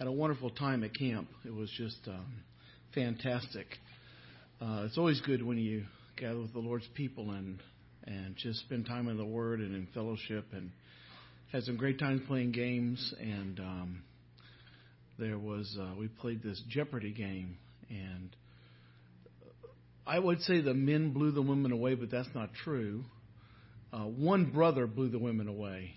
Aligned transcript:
had 0.00 0.08
a 0.08 0.12
wonderful 0.12 0.48
time 0.48 0.82
at 0.82 0.94
camp. 0.94 1.28
It 1.44 1.54
was 1.54 1.70
just 1.76 1.98
um, 2.08 2.42
fantastic. 2.94 3.66
Uh, 4.58 4.84
it's 4.86 4.96
always 4.96 5.20
good 5.20 5.44
when 5.44 5.58
you 5.58 5.84
gather 6.16 6.40
with 6.40 6.54
the 6.54 6.58
Lord's 6.58 6.88
people 6.94 7.32
and 7.32 7.58
and 8.06 8.34
just 8.34 8.60
spend 8.60 8.86
time 8.86 9.08
in 9.08 9.18
the 9.18 9.26
Word 9.26 9.60
and 9.60 9.74
in 9.74 9.86
fellowship 9.92 10.46
and 10.52 10.70
had 11.52 11.64
some 11.64 11.76
great 11.76 11.98
times 11.98 12.22
playing 12.26 12.52
games 12.52 13.12
and 13.20 13.60
um, 13.60 14.02
there 15.18 15.38
was 15.38 15.76
uh, 15.78 15.94
we 15.98 16.08
played 16.08 16.42
this 16.42 16.62
Jeopardy 16.66 17.12
game 17.12 17.58
and 17.90 18.34
I 20.06 20.18
would 20.18 20.40
say 20.40 20.62
the 20.62 20.72
men 20.72 21.12
blew 21.12 21.30
the 21.30 21.42
women 21.42 21.72
away, 21.72 21.94
but 21.94 22.10
that's 22.10 22.34
not 22.34 22.54
true. 22.64 23.04
Uh, 23.92 24.04
one 24.04 24.46
brother 24.50 24.86
blew 24.86 25.10
the 25.10 25.18
women 25.18 25.46
away. 25.46 25.90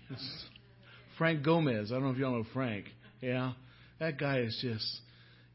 Frank 1.16 1.42
Gomez. 1.42 1.90
I 1.90 1.94
don't 1.94 2.04
know 2.04 2.10
if 2.10 2.18
y'all 2.18 2.36
know 2.36 2.44
Frank. 2.52 2.84
Yeah, 3.22 3.52
that 4.00 4.18
guy 4.18 4.40
is 4.40 4.58
just. 4.60 5.00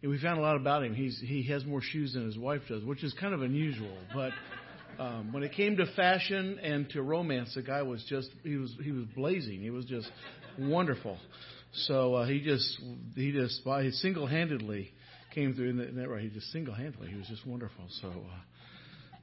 We 0.02 0.18
found 0.18 0.40
a 0.40 0.42
lot 0.42 0.56
about 0.56 0.84
him. 0.84 0.96
He's 0.96 1.20
he 1.20 1.44
has 1.50 1.66
more 1.66 1.82
shoes 1.82 2.14
than 2.14 2.26
his 2.26 2.38
wife 2.38 2.62
does, 2.70 2.84
which 2.86 3.04
is 3.04 3.14
kind 3.20 3.34
of 3.34 3.42
unusual. 3.42 3.98
But 4.14 4.32
um, 4.98 5.34
when 5.34 5.44
it 5.44 5.54
came 5.54 5.78
to 5.78 5.86
fashion 5.96 6.60
and 6.62 6.90
to 6.92 7.02
romance, 7.02 7.54
the 7.56 7.62
guy 7.62 7.82
was 7.82 8.04
just 8.08 8.30
he 8.44 8.56
was 8.56 8.74
he 8.82 8.92
was 8.92 9.06
blazing. 9.16 9.62
He 9.62 9.70
was 9.70 9.86
just 9.86 10.10
wonderful. 10.58 11.18
So 11.74 12.16
uh, 12.16 12.28
he 12.28 12.42
just 12.42 12.82
he 13.16 13.32
just 13.32 13.64
by 13.64 13.90
single 13.90 14.28
handedly 14.28 14.92
came 15.34 15.54
through. 15.54 15.70
Isn't 15.80 15.96
that 15.96 16.10
right? 16.10 16.24
He 16.24 16.30
just 16.30 16.52
single 16.52 16.74
handedly. 16.74 17.10
He 17.10 17.16
was 17.16 17.28
just 17.28 17.46
wonderful. 17.46 17.86
So 18.02 18.08
uh, 18.08 18.40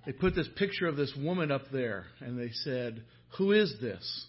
they 0.05 0.13
put 0.13 0.35
this 0.35 0.49
picture 0.57 0.87
of 0.87 0.97
this 0.97 1.13
woman 1.19 1.51
up 1.51 1.63
there, 1.73 2.07
and 2.21 2.39
they 2.39 2.51
said, 2.65 3.03
"Who 3.39 3.53
is 3.53 3.75
this?" 3.81 4.27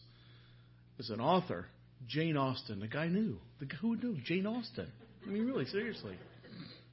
It's 0.99 1.12
an 1.12 1.21
author, 1.21 1.67
Jane 2.07 2.37
Austen. 2.37 2.79
The 2.79 2.87
guy 2.87 3.07
knew. 3.07 3.37
The 3.59 3.65
guy 3.65 3.77
who 3.77 3.95
knew 3.95 4.17
Jane 4.23 4.45
Austen. 4.45 4.91
I 5.25 5.29
mean, 5.29 5.45
really, 5.45 5.65
seriously, 5.65 6.15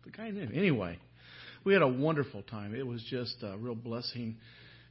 the 0.05 0.11
guy 0.11 0.31
knew. 0.31 0.49
Anyway, 0.55 0.99
we 1.65 1.73
had 1.73 1.83
a 1.83 1.89
wonderful 1.89 2.43
time. 2.43 2.75
It 2.75 2.87
was 2.87 3.03
just 3.11 3.37
a 3.43 3.57
real 3.57 3.75
blessing, 3.75 4.37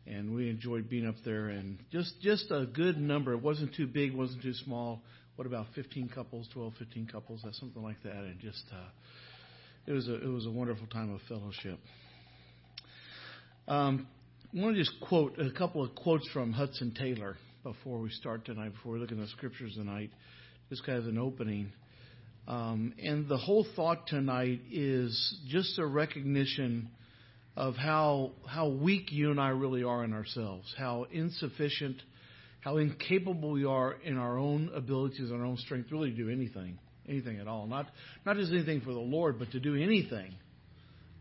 and 0.06 0.36
we 0.36 0.50
enjoyed 0.50 0.90
being 0.90 1.08
up 1.08 1.16
there. 1.26 1.50
And 1.50 1.80
just 1.92 2.22
just 2.22 2.52
a 2.52 2.66
good 2.66 2.98
number. 2.98 3.34
It 3.34 3.42
wasn't 3.42 3.76
too 3.76 3.88
big, 3.88 4.14
wasn't 4.14 4.44
too 4.44 4.54
small. 4.54 5.02
What 5.36 5.48
about 5.48 5.66
15 5.74 6.10
couples, 6.10 6.48
12, 6.54 6.74
15 6.78 7.08
couples, 7.12 7.44
something 7.54 7.82
like 7.82 8.02
that, 8.04 8.16
and 8.16 8.40
just. 8.40 8.64
Uh, 8.72 8.90
it 9.86 9.92
was 9.92 10.08
a 10.08 10.16
it 10.16 10.28
was 10.28 10.46
a 10.46 10.52
wonderful 10.52 10.88
time 10.88 11.14
of 11.14 11.20
fellowship. 11.28 11.80
Um, 13.68 14.08
I 14.56 14.62
want 14.62 14.76
to 14.76 14.82
just 14.82 14.94
quote 15.02 15.38
a 15.40 15.52
couple 15.52 15.84
of 15.84 15.94
quotes 15.96 16.28
from 16.30 16.54
Hudson 16.54 16.94
Taylor 16.98 17.38
before 17.64 18.00
we 18.00 18.10
start 18.10 18.46
tonight, 18.46 18.74
before 18.74 18.94
we 18.94 19.00
look 19.00 19.12
at 19.12 19.18
the 19.18 19.28
scriptures 19.28 19.74
tonight, 19.76 20.12
just 20.70 20.86
kind 20.86 20.98
of 20.98 21.08
an 21.08 21.18
opening. 21.18 21.72
Um, 22.48 22.94
and 23.02 23.28
the 23.28 23.38
whole 23.38 23.66
thought 23.76 24.08
tonight 24.08 24.62
is 24.70 25.38
just 25.48 25.80
a 25.80 25.86
recognition 25.86 26.90
of 27.56 27.76
how 27.76 28.32
how 28.48 28.68
weak 28.70 29.12
you 29.12 29.32
and 29.32 29.40
I 29.40 29.50
really 29.50 29.84
are 29.84 30.04
in 30.04 30.14
ourselves, 30.14 30.74
how 30.78 31.06
insufficient, 31.12 32.02
how 32.60 32.78
incapable 32.78 33.52
we 33.52 33.64
are 33.64 33.94
in 34.04 34.18
our 34.18 34.38
own 34.38 34.70
abilities, 34.76 35.32
our 35.32 35.46
own 35.46 35.58
strength, 35.58 35.92
really 35.92 36.12
to 36.12 36.18
do 36.18 36.30
anything 36.30 36.78
anything 37.08 37.40
at 37.40 37.48
all. 37.48 37.68
Not 37.68 37.88
not 38.26 38.38
just 38.38 38.52
anything 38.52 38.82
for 38.82 38.94
the 38.94 39.00
Lord, 39.00 39.40
but 39.40 39.52
to 39.52 39.60
do 39.60 39.76
anything, 39.76 40.34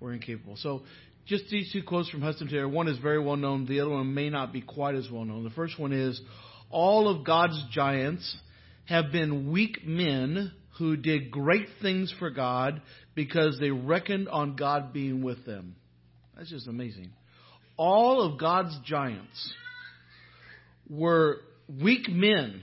we're 0.00 0.12
incapable. 0.12 0.56
So 0.56 0.82
just 1.26 1.48
these 1.50 1.72
two 1.72 1.82
quotes 1.82 2.08
from 2.10 2.22
Hudson 2.22 2.48
Taylor. 2.48 2.68
One 2.68 2.88
is 2.88 2.98
very 2.98 3.20
well 3.20 3.36
known. 3.36 3.66
The 3.66 3.80
other 3.80 3.90
one 3.90 4.14
may 4.14 4.30
not 4.30 4.52
be 4.52 4.60
quite 4.60 4.94
as 4.94 5.10
well 5.10 5.24
known. 5.24 5.44
The 5.44 5.50
first 5.50 5.78
one 5.78 5.92
is, 5.92 6.20
"All 6.70 7.08
of 7.08 7.24
God's 7.24 7.62
giants 7.70 8.36
have 8.86 9.12
been 9.12 9.50
weak 9.50 9.86
men 9.86 10.52
who 10.78 10.96
did 10.96 11.30
great 11.30 11.68
things 11.80 12.10
for 12.18 12.30
God 12.30 12.82
because 13.14 13.58
they 13.58 13.70
reckoned 13.70 14.28
on 14.28 14.56
God 14.56 14.92
being 14.92 15.22
with 15.22 15.44
them." 15.44 15.76
That's 16.36 16.50
just 16.50 16.66
amazing. 16.66 17.12
All 17.76 18.22
of 18.22 18.38
God's 18.38 18.76
giants 18.80 19.54
were 20.88 21.40
weak 21.68 22.08
men 22.08 22.62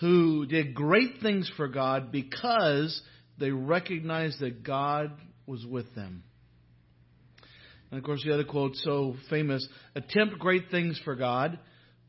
who 0.00 0.46
did 0.46 0.74
great 0.74 1.20
things 1.20 1.48
for 1.56 1.68
God 1.68 2.10
because 2.10 3.02
they 3.38 3.50
recognized 3.50 4.40
that 4.40 4.62
God 4.62 5.12
was 5.46 5.64
with 5.64 5.94
them. 5.94 6.22
And 7.90 7.98
of 7.98 8.04
course, 8.04 8.22
the 8.24 8.32
other 8.32 8.44
quote 8.44 8.76
so 8.76 9.16
famous 9.28 9.66
attempt 9.94 10.38
great 10.38 10.70
things 10.70 11.00
for 11.04 11.16
God, 11.16 11.58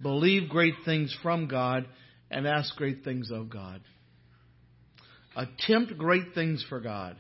believe 0.01 0.49
great 0.49 0.75
things 0.85 1.15
from 1.23 1.47
God, 1.47 1.87
and 2.29 2.47
ask 2.47 2.75
great 2.75 3.03
things 3.03 3.29
of 3.31 3.49
God. 3.49 3.81
Attempt 5.35 5.97
great 5.97 6.33
things 6.35 6.63
for 6.67 6.79
God, 6.79 7.15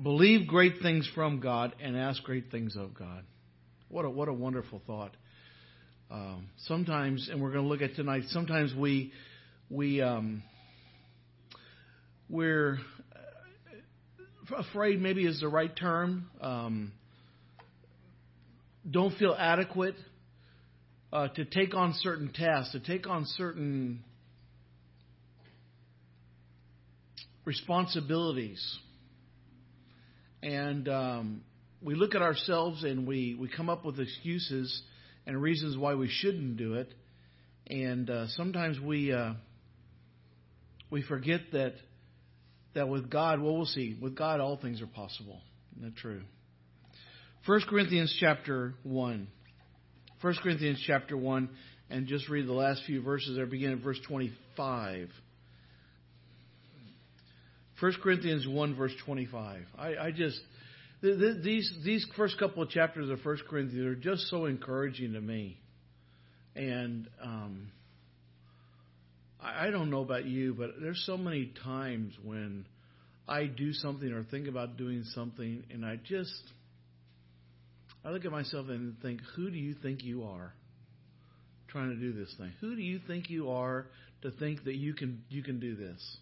believe 0.00 0.46
great 0.46 0.74
things 0.82 1.08
from 1.14 1.40
God, 1.40 1.74
and 1.80 1.96
ask 1.96 2.22
great 2.22 2.50
things 2.50 2.76
of 2.76 2.92
God. 2.92 3.24
What 3.88 4.04
a, 4.04 4.10
what 4.10 4.28
a 4.28 4.32
wonderful 4.32 4.82
thought. 4.86 5.16
Um, 6.10 6.48
sometimes, 6.64 7.28
and 7.30 7.40
we're 7.40 7.52
going 7.52 7.64
to 7.64 7.68
look 7.68 7.82
at 7.82 7.94
tonight, 7.94 8.24
sometimes 8.28 8.74
we 8.74 9.12
we 9.70 10.02
um, 10.02 10.42
we're 12.28 12.78
afraid 14.54 15.00
maybe 15.00 15.24
is 15.24 15.40
the 15.40 15.48
right 15.48 15.74
term. 15.74 16.28
Um, 16.40 16.92
don't 18.88 19.16
feel 19.16 19.34
adequate 19.38 19.94
uh, 21.12 21.28
to 21.28 21.44
take 21.44 21.74
on 21.74 21.94
certain 22.00 22.32
tasks, 22.32 22.72
to 22.72 22.80
take 22.80 23.06
on 23.06 23.24
certain 23.36 24.02
responsibilities, 27.44 28.78
and 30.42 30.88
um, 30.88 31.42
we 31.82 31.94
look 31.94 32.14
at 32.14 32.22
ourselves 32.22 32.84
and 32.84 33.06
we 33.06 33.36
we 33.38 33.48
come 33.48 33.68
up 33.68 33.84
with 33.84 33.98
excuses 34.00 34.82
and 35.26 35.40
reasons 35.40 35.76
why 35.76 35.94
we 35.94 36.08
shouldn't 36.08 36.56
do 36.56 36.74
it, 36.74 36.92
and 37.68 38.10
uh, 38.10 38.26
sometimes 38.28 38.80
we. 38.80 39.12
Uh, 39.12 39.34
we 40.92 41.02
forget 41.02 41.40
that 41.52 41.72
that 42.74 42.88
with 42.88 43.10
God, 43.10 43.40
well, 43.40 43.56
we'll 43.56 43.66
see. 43.66 43.96
With 44.00 44.14
God, 44.14 44.40
all 44.40 44.58
things 44.58 44.80
are 44.82 44.86
possible. 44.86 45.40
Isn't 45.72 45.88
that 45.88 45.96
true? 45.96 46.22
1 47.44 47.62
Corinthians 47.68 48.16
chapter 48.20 48.74
1. 48.84 49.26
1 50.20 50.34
Corinthians 50.44 50.80
chapter 50.86 51.16
1, 51.16 51.48
and 51.90 52.06
just 52.06 52.28
read 52.28 52.46
the 52.46 52.52
last 52.52 52.82
few 52.86 53.02
verses 53.02 53.34
there, 53.34 53.46
begin 53.46 53.72
at 53.72 53.78
verse 53.78 53.98
25. 54.06 55.08
1 57.80 57.92
Corinthians 58.00 58.46
1, 58.46 58.76
verse 58.76 58.92
25. 59.04 59.62
I, 59.76 59.86
I 59.96 60.10
just, 60.12 60.38
th- 61.00 61.18
th- 61.18 61.42
these, 61.42 61.78
these 61.84 62.06
first 62.16 62.38
couple 62.38 62.62
of 62.62 62.70
chapters 62.70 63.10
of 63.10 63.18
1 63.24 63.38
Corinthians 63.50 63.86
are 63.86 63.96
just 63.96 64.28
so 64.28 64.44
encouraging 64.44 65.14
to 65.14 65.20
me. 65.20 65.58
And, 66.54 67.08
um, 67.20 67.72
I, 69.42 69.66
I 69.66 69.70
don't 69.72 69.90
know 69.90 70.02
about 70.02 70.26
you, 70.26 70.54
but 70.54 70.80
there's 70.80 71.02
so 71.04 71.16
many 71.16 71.52
times 71.64 72.14
when 72.22 72.66
I 73.26 73.46
do 73.46 73.72
something 73.72 74.12
or 74.12 74.22
think 74.22 74.46
about 74.46 74.76
doing 74.76 75.02
something, 75.12 75.64
and 75.72 75.84
I 75.84 75.96
just 75.96 76.40
I 78.04 78.10
look 78.10 78.24
at 78.24 78.32
myself 78.32 78.68
and 78.68 79.00
think, 79.00 79.20
who 79.36 79.50
do 79.50 79.56
you 79.56 79.74
think 79.74 80.02
you 80.02 80.24
are 80.24 80.52
trying 81.68 81.90
to 81.90 81.96
do 81.96 82.12
this 82.12 82.34
thing? 82.36 82.52
Who 82.60 82.74
do 82.74 82.82
you 82.82 83.00
think 83.06 83.30
you 83.30 83.50
are 83.50 83.86
to 84.22 84.30
think 84.32 84.64
that 84.64 84.74
you 84.74 84.94
can 84.94 85.22
you 85.28 85.42
can 85.42 85.60
do 85.60 85.76
this? 85.76 86.16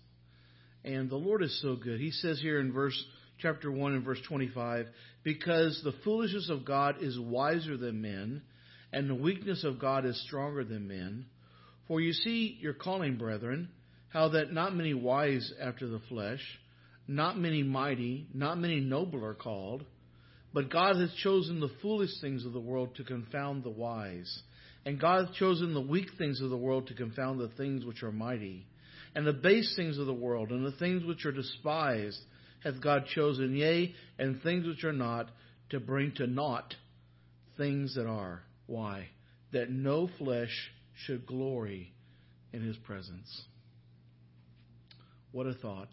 And 0.85 1.11
the 1.11 1.17
Lord 1.17 1.43
is 1.43 1.61
so 1.61 1.77
good. 1.77 2.01
He 2.01 2.11
says 2.11 2.41
here 2.41 2.61
in 2.61 2.73
verse 2.73 3.05
chapter 3.39 3.71
1 3.71 3.95
and 3.95 4.05
verse 4.05 4.21
25, 4.29 4.87
because 5.23 5.81
the 5.83 5.95
foolishness 6.05 6.51
of 6.51 6.65
God 6.65 6.97
is 7.01 7.19
wiser 7.19 7.77
than 7.77 8.03
men, 8.03 8.43
and 8.93 9.09
the 9.09 9.15
weakness 9.15 9.65
of 9.65 9.79
God 9.79 10.05
is 10.05 10.23
stronger 10.27 10.65
than 10.65 10.89
men. 10.89 11.27
For 11.89 12.01
you 12.01 12.13
see 12.13 12.59
your 12.61 12.75
calling, 12.75 13.17
brethren, 13.17 13.69
how 14.09 14.31
that 14.31 14.53
not 14.53 14.75
many 14.75 14.95
wise 14.95 15.53
after 15.61 15.87
the 15.89 16.01
flesh, 16.09 16.41
not 17.09 17.39
many 17.39 17.63
mighty, 17.63 18.27
not 18.35 18.59
many 18.59 18.81
noble 18.81 19.25
are 19.25 19.35
called, 19.35 19.85
but 20.53 20.71
God 20.71 20.97
has 20.97 21.13
chosen 21.23 21.61
the 21.61 21.71
foolish 21.81 22.11
things 22.21 22.45
of 22.45 22.53
the 22.53 22.61
world 22.61 22.95
to 22.97 23.05
confound 23.05 23.63
the 23.63 23.71
wise. 23.71 24.43
And 24.85 25.01
God 25.01 25.27
hath 25.27 25.35
chosen 25.35 25.75
the 25.75 25.81
weak 25.81 26.09
things 26.19 26.41
of 26.41 26.51
the 26.51 26.57
world 26.57 26.89
to 26.89 26.95
confound 26.95 27.39
the 27.39 27.49
things 27.57 27.85
which 27.85 28.03
are 28.03 28.13
mighty. 28.13 28.67
And 29.15 29.27
the 29.27 29.33
base 29.33 29.75
things 29.77 29.99
of 29.99 30.07
the 30.07 30.13
world, 30.15 30.51
and 30.51 30.65
the 30.65 30.77
things 30.79 31.05
which 31.05 31.25
are 31.27 31.33
despised, 31.33 32.21
hath 32.65 32.81
God 32.81 33.07
chosen, 33.15 33.55
yea, 33.57 33.95
and 34.19 34.43
things 34.43 34.67
which 34.67 34.85
are 34.85 34.93
not, 34.93 35.31
to 35.71 35.81
bring 35.81 36.13
to 36.17 36.27
naught 36.27 36.75
things 37.57 37.95
that 37.95 38.07
are. 38.07 38.43
Why? 38.67 39.09
That 39.53 39.71
no 39.71 40.09
flesh 40.19 40.71
should 41.05 41.27
glory 41.27 41.93
in 42.53 42.63
his 42.63 42.77
presence. 42.79 43.43
What 45.33 45.47
a 45.47 45.55
thought. 45.55 45.89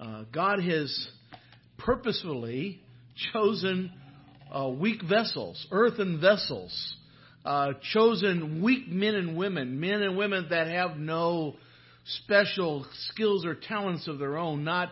Uh, 0.00 0.24
God 0.32 0.62
has 0.62 1.08
purposefully 1.76 2.80
chosen 3.32 3.92
uh, 4.52 4.68
weak 4.68 5.02
vessels, 5.02 5.66
earthen 5.70 6.20
vessels, 6.20 6.94
uh, 7.44 7.72
chosen 7.92 8.62
weak 8.62 8.88
men 8.88 9.14
and 9.14 9.36
women, 9.36 9.80
men 9.80 10.02
and 10.02 10.16
women 10.16 10.48
that 10.50 10.68
have 10.68 10.96
no 10.96 11.56
special 12.24 12.86
skills 13.10 13.44
or 13.44 13.54
talents 13.54 14.08
of 14.08 14.18
their 14.18 14.38
own, 14.38 14.64
not 14.64 14.90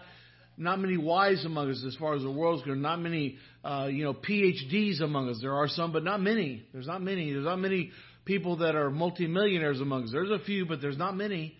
not 0.58 0.81
many 0.81 0.96
wise 0.96 1.44
among 1.44 1.70
us 1.70 1.84
as 1.87 1.94
far 1.96 2.14
as 2.14 2.23
the 2.23 2.31
world's 2.31 2.62
concerned. 2.62 2.81
Not 2.82 3.00
many, 3.00 3.37
uh, 3.62 3.88
you 3.90 4.05
know, 4.05 4.14
PhDs 4.14 5.02
among 5.02 5.28
us. 5.28 5.38
There 5.43 5.55
are 5.55 5.69
some, 5.69 5.93
but 5.93 6.02
not 6.02 6.20
many. 6.20 6.64
There's 6.73 6.87
not 6.87 7.02
many. 7.02 7.31
There's 7.31 7.44
not 7.44 7.58
many 7.58 7.90
people 8.25 8.56
that 8.58 8.75
are 8.75 8.90
multimillionaires 8.90 9.81
among 9.81 10.05
us. 10.05 10.12
There's 10.12 10.31
a 10.31 10.38
few, 10.38 10.64
but 10.64 10.81
there's 10.81 10.96
not 10.96 11.14
many. 11.14 11.56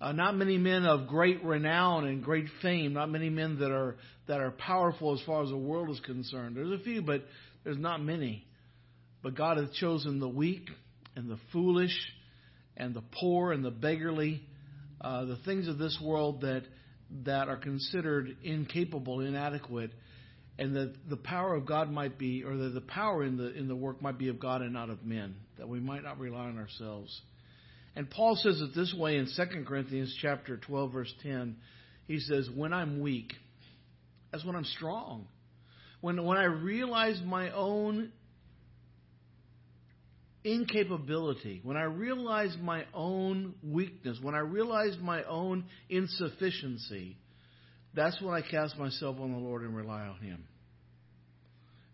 Uh, 0.00 0.12
not 0.12 0.36
many 0.36 0.58
men 0.58 0.84
of 0.84 1.06
great 1.06 1.42
renown 1.44 2.06
and 2.06 2.22
great 2.22 2.46
fame. 2.60 2.92
Not 2.92 3.10
many 3.10 3.30
men 3.30 3.58
that 3.60 3.70
are 3.70 3.96
that 4.26 4.40
are 4.40 4.50
powerful 4.50 5.14
as 5.14 5.20
far 5.24 5.42
as 5.42 5.50
the 5.50 5.56
world 5.56 5.90
is 5.90 6.00
concerned. 6.00 6.56
There's 6.56 6.80
a 6.80 6.82
few, 6.82 7.02
but 7.02 7.22
there's 7.62 7.78
not 7.78 8.02
many. 8.02 8.46
But 9.22 9.34
God 9.34 9.56
has 9.56 9.70
chosen 9.70 10.20
the 10.20 10.28
weak 10.28 10.68
and 11.16 11.30
the 11.30 11.38
foolish 11.52 11.96
and 12.76 12.94
the 12.94 13.02
poor 13.20 13.52
and 13.52 13.64
the 13.64 13.70
beggarly, 13.70 14.42
uh, 15.00 15.24
the 15.24 15.36
things 15.44 15.68
of 15.68 15.78
this 15.78 15.98
world 16.02 16.42
that 16.42 16.64
that 17.24 17.48
are 17.48 17.56
considered 17.56 18.36
incapable, 18.42 19.20
inadequate, 19.20 19.92
and 20.58 20.74
that 20.74 20.94
the 21.08 21.16
power 21.16 21.54
of 21.54 21.66
God 21.66 21.90
might 21.90 22.18
be, 22.18 22.42
or 22.42 22.56
that 22.56 22.70
the 22.70 22.80
power 22.80 23.24
in 23.24 23.36
the 23.36 23.54
in 23.54 23.68
the 23.68 23.76
work 23.76 24.02
might 24.02 24.18
be 24.18 24.28
of 24.28 24.40
God 24.40 24.62
and 24.62 24.72
not 24.72 24.90
of 24.90 25.04
men, 25.04 25.36
that 25.58 25.68
we 25.68 25.80
might 25.80 26.02
not 26.02 26.18
rely 26.18 26.46
on 26.46 26.58
ourselves. 26.58 27.22
And 27.96 28.10
Paul 28.10 28.36
says 28.36 28.60
it 28.60 28.74
this 28.74 28.92
way 28.92 29.16
in 29.16 29.26
2 29.26 29.64
Corinthians 29.64 30.16
chapter 30.20 30.56
12 30.56 30.92
verse 30.92 31.14
10. 31.22 31.56
He 32.06 32.18
says, 32.18 32.50
"When 32.50 32.72
I'm 32.72 33.00
weak, 33.00 33.32
that's 34.30 34.44
when 34.44 34.56
I'm 34.56 34.64
strong. 34.64 35.28
When 36.00 36.22
when 36.24 36.36
I 36.36 36.44
realize 36.44 37.20
my 37.24 37.50
own 37.50 38.12
incapability, 40.42 41.60
when 41.62 41.76
I 41.76 41.84
realize 41.84 42.56
my 42.60 42.84
own 42.92 43.54
weakness, 43.62 44.18
when 44.20 44.34
I 44.34 44.40
realize 44.40 44.96
my 45.00 45.22
own 45.24 45.64
insufficiency, 45.88 47.16
that's 47.94 48.20
when 48.20 48.34
I 48.34 48.42
cast 48.42 48.76
myself 48.76 49.18
on 49.20 49.32
the 49.32 49.38
Lord 49.38 49.62
and 49.62 49.74
rely 49.74 50.02
on 50.02 50.18
Him. 50.18 50.44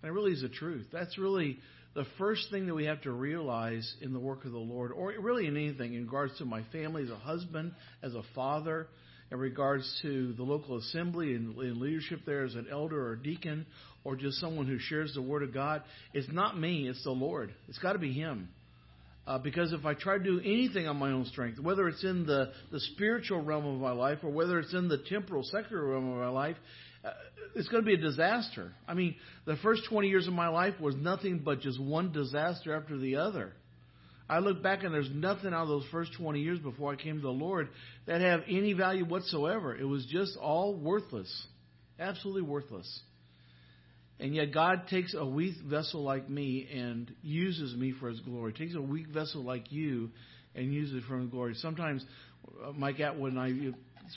It 0.03 0.09
really 0.09 0.33
is 0.33 0.43
the 0.43 0.49
truth. 0.49 0.87
That's 0.93 1.19
really 1.19 1.59
the 1.95 2.07
first 2.19 2.51
thing 2.51 2.67
that 2.67 2.75
we 2.75 2.85
have 2.85 3.03
to 3.03 3.13
realize 3.13 3.95
in 4.01 4.13
the 4.13 4.21
work 4.21 4.45
of 4.45 4.53
the 4.53 4.59
Lord, 4.59 4.93
or 4.93 5.13
really 5.21 5.47
in 5.47 5.57
anything, 5.57 5.95
in 5.95 6.05
regards 6.05 6.39
to 6.39 6.45
my 6.45 6.63
family 6.73 7.03
as 7.03 7.11
a 7.11 7.17
husband, 7.17 7.73
as 8.03 8.15
a 8.15 8.23
father, 8.35 8.87
in 9.31 9.39
regards 9.39 9.99
to 10.03 10.33
the 10.35 10.43
local 10.43 10.79
assembly 10.79 11.35
and 11.35 11.57
leadership 11.57 12.21
there 12.27 12.45
as 12.45 12.55
an 12.55 12.67
elder 12.71 13.09
or 13.09 13.17
deacon, 13.17 13.67
or 14.05 14.17
just 14.17 14.39
someone 14.39 14.67
who 14.67 14.79
shares 14.79 15.13
the 15.15 15.23
Word 15.23 15.43
of 15.43 15.53
God. 15.53 15.83
It's 16.15 16.31
not 16.33 16.59
me, 16.59 16.89
it's 16.89 17.03
the 17.05 17.11
Lord. 17.11 17.53
It's 17.69 17.79
got 17.79 17.93
to 17.95 17.99
be 17.99 18.13
Him. 18.13 18.49
Uh, 19.27 19.39
because 19.39 19.73
if 19.73 19.85
I 19.85 19.95
try 19.95 20.19
to 20.19 20.25
do 20.25 20.41
anything 20.41 20.89
on 20.89 20.97
my 20.97 21.13
own 21.13 21.27
strength, 21.27 21.61
whether 21.61 21.87
it's 21.89 22.03
in 22.03 22.27
the, 22.27 22.53
the 22.73 22.81
spiritual 22.81 23.43
realm 23.43 23.67
of 23.67 23.79
my 23.79 23.93
life 23.93 24.19
or 24.23 24.31
whether 24.31 24.59
it's 24.59 24.75
in 24.75 24.89
the 24.89 24.99
temporal, 25.09 25.45
secular 25.45 25.85
realm 25.85 26.11
of 26.11 26.19
my 26.19 26.29
life, 26.29 26.57
uh, 27.05 27.11
it's 27.55 27.69
going 27.69 27.83
to 27.83 27.87
be 27.87 27.95
a 27.95 28.01
disaster. 28.01 28.73
I 28.87 28.95
mean, 28.95 29.17
the 29.47 29.57
first 29.57 29.83
20 29.89 30.09
years 30.09 30.27
of 30.27 30.35
my 30.35 30.49
life 30.49 30.79
was 30.81 30.95
nothing 30.97 31.41
but 31.45 31.61
just 31.61 31.81
one 31.81 32.13
disaster 32.13 32.77
after 32.77 32.99
the 32.99 33.17
other. 33.17 33.53
I 34.29 34.39
look 34.39 34.63
back 34.63 34.85
and 34.85 34.95
there's 34.95 35.11
nothing 35.13 35.53
out 35.53 35.63
of 35.63 35.69
those 35.69 35.87
first 35.91 36.13
20 36.17 36.41
years 36.41 36.61
before 36.61 36.93
I 36.93 36.97
came 36.97 37.17
to 37.17 37.23
the 37.23 37.29
Lord 37.29 37.69
that 38.07 38.21
have 38.21 38.43
any 38.47 38.75
value 38.75 39.05
whatsoever. 39.05 39.75
It 39.77 39.85
was 39.85 40.07
just 40.07 40.37
all 40.37 40.77
worthless. 40.77 41.47
Absolutely 41.99 42.43
worthless. 42.43 43.01
And 44.21 44.35
yet 44.35 44.53
God 44.53 44.87
takes 44.89 45.15
a 45.15 45.27
weak 45.27 45.57
vessel 45.65 46.05
like 46.05 46.29
me 46.29 46.69
and 46.73 47.11
uses 47.23 47.75
me 47.75 47.93
for 47.99 48.09
His 48.09 48.21
glory. 48.21 48.53
Takes 48.53 48.75
a 48.75 48.81
weak 48.81 49.09
vessel 49.09 49.43
like 49.43 49.73
you 49.73 50.11
and 50.55 50.73
uses 50.73 51.03
it 51.03 51.05
for 51.09 51.19
His 51.19 51.29
glory. 51.31 51.55
Sometimes 51.55 52.05
uh, 52.65 52.71
Mike 52.73 53.01
Atwood 53.01 53.33
and 53.33 53.41
I 53.41 53.49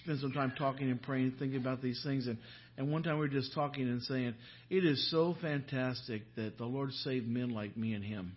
spend 0.02 0.20
some 0.20 0.32
time 0.32 0.54
talking 0.58 0.90
and 0.90 1.02
praying, 1.02 1.36
thinking 1.40 1.60
about 1.60 1.82
these 1.82 2.02
things. 2.04 2.28
And, 2.28 2.38
and 2.78 2.92
one 2.92 3.04
time 3.04 3.16
we 3.16 3.22
were 3.22 3.28
just 3.28 3.54
talking 3.54 3.84
and 3.84 4.02
saying, 4.04 4.36
it 4.70 4.86
is 4.86 5.10
so 5.12 5.36
fantastic 5.42 6.24
that 6.36 6.58
the 6.58 6.66
Lord 6.66 6.92
saved 6.94 7.28
men 7.28 7.50
like 7.50 7.78
me 7.78 7.94
and 7.94 8.04
him. 8.04 8.36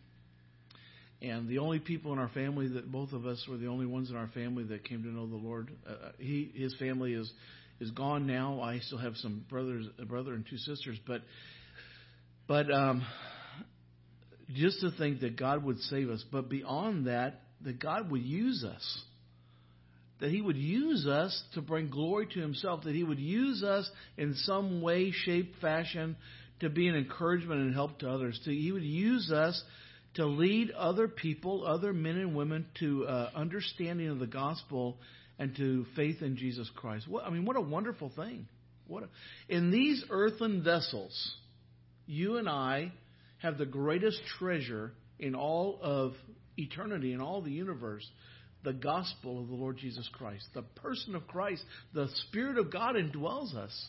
And 1.23 1.49
the 1.49 1.59
only 1.59 1.79
people 1.79 2.13
in 2.13 2.19
our 2.19 2.29
family 2.29 2.69
that 2.69 2.93
both 2.93 3.13
of 3.13 3.27
us 3.27 3.45
were 3.49 3.57
the 3.57 3.69
only 3.69 3.87
ones 3.87 4.11
in 4.11 4.17
our 4.17 4.29
family 4.29 4.65
that 4.65 4.85
came 4.85 5.03
to 5.03 5.09
know 5.09 5.27
the 5.27 5.37
Lord. 5.37 5.71
Uh, 5.89 5.93
uh 5.93 6.13
he 6.19 6.53
his 6.55 6.75
family 6.75 7.15
is 7.15 7.33
is 7.81 7.91
gone 7.91 8.27
now. 8.27 8.61
I 8.61 8.81
still 8.81 8.99
have 8.99 9.17
some 9.17 9.45
brothers, 9.49 9.87
a 9.99 10.05
brother 10.05 10.35
and 10.35 10.45
two 10.49 10.59
sisters, 10.59 10.99
but 11.07 11.23
but 12.47 12.71
um, 12.71 13.05
just 14.55 14.81
to 14.81 14.91
think 14.93 15.21
that 15.21 15.37
God 15.37 15.65
would 15.65 15.79
save 15.81 16.11
us, 16.11 16.25
but 16.31 16.49
beyond 16.49 17.07
that, 17.07 17.43
that 17.63 17.81
God 17.81 18.11
would 18.11 18.23
use 18.23 18.65
us. 18.65 19.03
That 20.21 20.31
He 20.31 20.41
would 20.41 20.57
use 20.57 21.07
us 21.07 21.43
to 21.55 21.61
bring 21.61 21.91
glory 21.91 22.27
to 22.35 22.41
Himself, 22.41 22.85
that 22.85 22.95
He 22.95 23.05
would 23.05 23.19
use 23.19 23.63
us 23.63 23.89
in 24.17 24.35
some 24.35 24.81
way, 24.81 25.13
shape, 25.13 25.55
fashion 25.61 26.17
to 26.61 26.71
be 26.71 26.89
an 26.89 26.97
encouragement 26.97 27.61
and 27.61 27.75
help 27.75 27.99
to 27.99 28.11
others. 28.11 28.41
To, 28.45 28.51
he 28.51 28.73
would 28.73 28.83
use 28.83 29.31
us 29.31 29.63
to 30.15 30.27
lead 30.27 30.71
other 30.71 31.09
people, 31.09 31.67
other 31.67 31.93
men 31.93 32.17
and 32.17 32.35
women 32.35 32.67
to 32.81 33.07
uh, 33.07 33.31
understanding 33.35 34.09
of 34.09 34.19
the 34.19 34.27
gospel 34.27 34.97
and 35.39 35.55
to 35.57 35.85
faith 35.95 36.23
in 36.23 36.37
Jesus 36.37 36.71
Christ. 36.75 37.07
What, 37.07 37.25
I 37.25 37.31
mean, 37.31 37.45
what 37.45 37.57
a 37.57 37.61
wonderful 37.61 38.11
thing! 38.17 38.47
What 38.87 39.03
a, 39.03 39.09
in 39.49 39.71
these 39.71 40.03
earthen 40.09 40.63
vessels, 40.63 41.35
you 42.07 42.39
and 42.39 42.49
I 42.49 42.93
have 43.39 43.59
the 43.59 43.67
greatest 43.67 44.19
treasure 44.39 44.93
in 45.19 45.35
all 45.35 45.79
of 45.83 46.13
eternity, 46.57 47.13
in 47.13 47.21
all 47.21 47.43
the 47.43 47.51
universe, 47.51 48.09
the 48.65 48.73
gospel 48.73 49.41
of 49.41 49.49
the 49.49 49.55
Lord 49.55 49.77
Jesus 49.77 50.09
Christ. 50.13 50.45
The 50.55 50.63
person 50.63 51.15
of 51.15 51.27
Christ, 51.27 51.63
the 51.95 52.09
Spirit 52.29 52.59
of 52.59 52.73
God 52.73 52.97
indwells 52.97 53.55
us. 53.55 53.89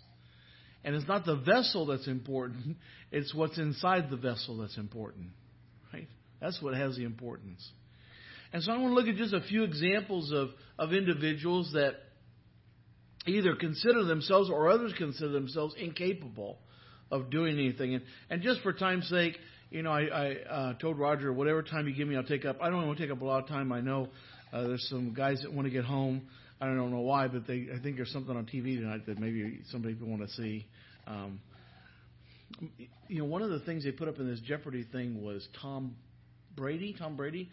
And 0.84 0.96
it's 0.96 1.08
not 1.08 1.26
the 1.26 1.36
vessel 1.36 1.88
that's 1.88 2.08
important, 2.08 2.78
it's 3.12 3.34
what's 3.34 3.58
inside 3.58 4.10
the 4.10 4.18
vessel 4.18 4.58
that's 4.58 4.78
important. 4.78 5.28
Right? 5.94 6.08
That's 6.40 6.62
what 6.62 6.76
has 6.76 6.96
the 6.96 7.04
importance. 7.04 7.68
And 8.54 8.64
so 8.64 8.72
I 8.72 8.78
want 8.78 8.92
to 8.92 8.94
look 8.94 9.08
at 9.08 9.16
just 9.16 9.34
a 9.34 9.42
few 9.42 9.64
examples 9.64 10.32
of, 10.32 10.50
of 10.80 10.94
individuals 10.94 11.72
that 11.74 11.96
either 13.26 13.56
consider 13.56 14.06
themselves 14.06 14.50
or 14.50 14.70
others 14.70 14.94
consider 14.98 15.32
themselves 15.32 15.76
incapable 15.78 16.58
of 17.12 17.30
doing 17.30 17.60
anything. 17.60 17.96
And, 17.96 18.04
and 18.30 18.42
just 18.42 18.62
for 18.62 18.72
time's 18.72 19.08
sake, 19.10 19.38
you 19.70 19.82
know, 19.82 19.92
I, 19.92 20.04
I 20.04 20.36
uh, 20.50 20.74
told 20.76 20.98
Roger, 20.98 21.34
whatever 21.34 21.62
time 21.62 21.88
you 21.88 21.94
give 21.94 22.08
me, 22.08 22.16
I'll 22.16 22.24
take 22.24 22.46
up. 22.46 22.58
I 22.62 22.70
don't 22.70 22.86
want 22.88 22.98
to 22.98 23.04
take 23.04 23.12
up 23.12 23.22
a 23.22 23.26
lot 23.26 23.44
of 23.44 23.50
time. 23.50 23.72
I 23.72 23.82
know 23.82 24.10
uh, 24.54 24.68
there's 24.68 24.88
some 24.90 25.14
guys 25.14 25.42
that 25.42 25.54
want 25.54 25.66
to 25.66 25.72
get 25.72 25.86
home. 25.86 26.28
I 26.60 26.66
don't 26.66 26.92
know 26.92 27.02
why, 27.02 27.28
but 27.28 27.46
they 27.46 27.68
I 27.74 27.80
think 27.82 27.98
there's 27.98 28.12
something 28.12 28.36
on 28.36 28.46
TV 28.46 28.80
tonight 28.80 29.06
that 29.06 29.20
maybe 29.20 29.60
somebody 29.70 29.94
people 29.94 30.10
want 30.10 30.28
to 30.28 30.34
see. 30.36 30.66
Um, 31.06 31.40
you 33.08 33.20
know, 33.20 33.26
one 33.26 33.42
of 33.42 33.50
the 33.50 33.60
things 33.60 33.84
they 33.84 33.92
put 33.92 34.08
up 34.08 34.18
in 34.20 34.28
this 34.28 34.40
Jeopardy 34.40 34.86
thing 34.92 35.22
was 35.22 35.48
Tom 35.62 35.96
Brady. 36.56 36.96
Tom 36.98 37.16
Brady, 37.16 37.50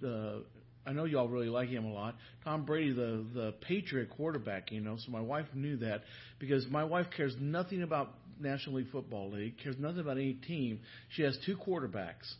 the 0.00 0.44
I 0.84 0.92
know 0.92 1.04
y'all 1.04 1.28
really 1.28 1.48
like 1.48 1.68
him 1.68 1.84
a 1.84 1.92
lot. 1.92 2.16
Tom 2.44 2.64
Brady, 2.64 2.92
the 2.92 3.24
the 3.32 3.54
Patriot 3.60 4.10
quarterback, 4.10 4.72
you 4.72 4.80
know. 4.80 4.96
So 4.98 5.12
my 5.12 5.20
wife 5.20 5.46
knew 5.54 5.76
that 5.78 6.02
because 6.38 6.66
my 6.68 6.84
wife 6.84 7.06
cares 7.16 7.34
nothing 7.40 7.82
about 7.82 8.14
National 8.40 8.76
League 8.76 8.90
Football 8.90 9.30
League, 9.30 9.58
cares 9.62 9.76
nothing 9.78 10.00
about 10.00 10.16
any 10.16 10.34
team. 10.34 10.80
She 11.10 11.22
has 11.22 11.38
two 11.46 11.56
quarterbacks, 11.56 12.32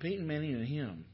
Peyton 0.00 0.26
Manning 0.26 0.54
and 0.54 0.66
him. 0.66 1.04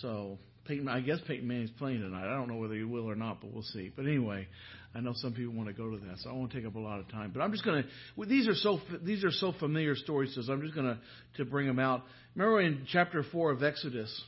So 0.00 0.38
Peyton, 0.66 0.88
I 0.88 1.00
guess 1.00 1.18
Peyton 1.26 1.46
Manning's 1.46 1.70
playing 1.78 2.00
tonight. 2.00 2.26
I 2.26 2.36
don't 2.36 2.48
know 2.48 2.56
whether 2.56 2.74
he 2.74 2.84
will 2.84 3.08
or 3.08 3.14
not, 3.14 3.40
but 3.40 3.52
we'll 3.52 3.62
see. 3.62 3.92
But 3.94 4.06
anyway, 4.06 4.48
I 4.94 5.00
know 5.00 5.12
some 5.14 5.32
people 5.32 5.52
want 5.54 5.68
to 5.68 5.74
go 5.74 5.90
to 5.90 5.96
that, 6.06 6.18
so 6.20 6.30
I 6.30 6.32
won't 6.32 6.52
take 6.52 6.64
up 6.64 6.74
a 6.74 6.80
lot 6.80 7.00
of 7.00 7.08
time. 7.08 7.32
But 7.34 7.42
I'm 7.42 7.52
just 7.52 7.64
going 7.64 7.82
to. 7.82 8.26
These 8.26 8.48
are 8.48 8.54
so 8.54 8.80
these 9.02 9.24
are 9.24 9.30
so 9.30 9.52
familiar 9.58 9.94
stories, 9.94 10.34
so 10.34 10.52
I'm 10.52 10.62
just 10.62 10.74
going 10.74 10.86
to 10.86 10.98
to 11.36 11.44
bring 11.44 11.66
them 11.66 11.78
out. 11.78 12.02
Remember 12.34 12.60
in 12.60 12.86
chapter 12.90 13.24
four 13.32 13.50
of 13.50 13.62
Exodus 13.62 14.22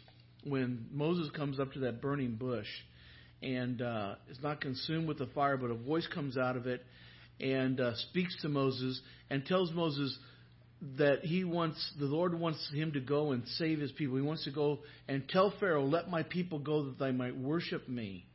when 0.44 0.86
Moses 0.92 1.30
comes 1.30 1.58
up 1.58 1.72
to 1.72 1.80
that 1.80 2.00
burning 2.00 2.34
bush 2.34 2.68
and 3.42 3.80
uh, 3.82 4.14
is 4.30 4.38
not 4.42 4.60
consumed 4.60 5.08
with 5.08 5.18
the 5.18 5.26
fire, 5.26 5.56
but 5.56 5.70
a 5.70 5.74
voice 5.74 6.06
comes 6.12 6.36
out 6.36 6.56
of 6.56 6.66
it 6.66 6.82
and 7.40 7.80
uh, 7.80 7.94
speaks 8.10 8.34
to 8.42 8.48
Moses 8.48 9.00
and 9.30 9.44
tells 9.44 9.72
Moses 9.72 10.16
that 10.98 11.20
he 11.20 11.44
wants 11.44 11.92
the 11.98 12.04
Lord 12.04 12.38
wants 12.38 12.70
him 12.72 12.92
to 12.92 13.00
go 13.00 13.32
and 13.32 13.46
save 13.56 13.80
his 13.80 13.92
people. 13.92 14.16
He 14.16 14.22
wants 14.22 14.44
to 14.44 14.50
go 14.50 14.80
and 15.08 15.26
tell 15.28 15.52
Pharaoh, 15.58 15.84
"Let 15.84 16.10
my 16.10 16.22
people 16.22 16.58
go 16.58 16.84
that 16.84 16.98
they 16.98 17.12
might 17.12 17.36
worship 17.36 17.88
me, 17.88 18.26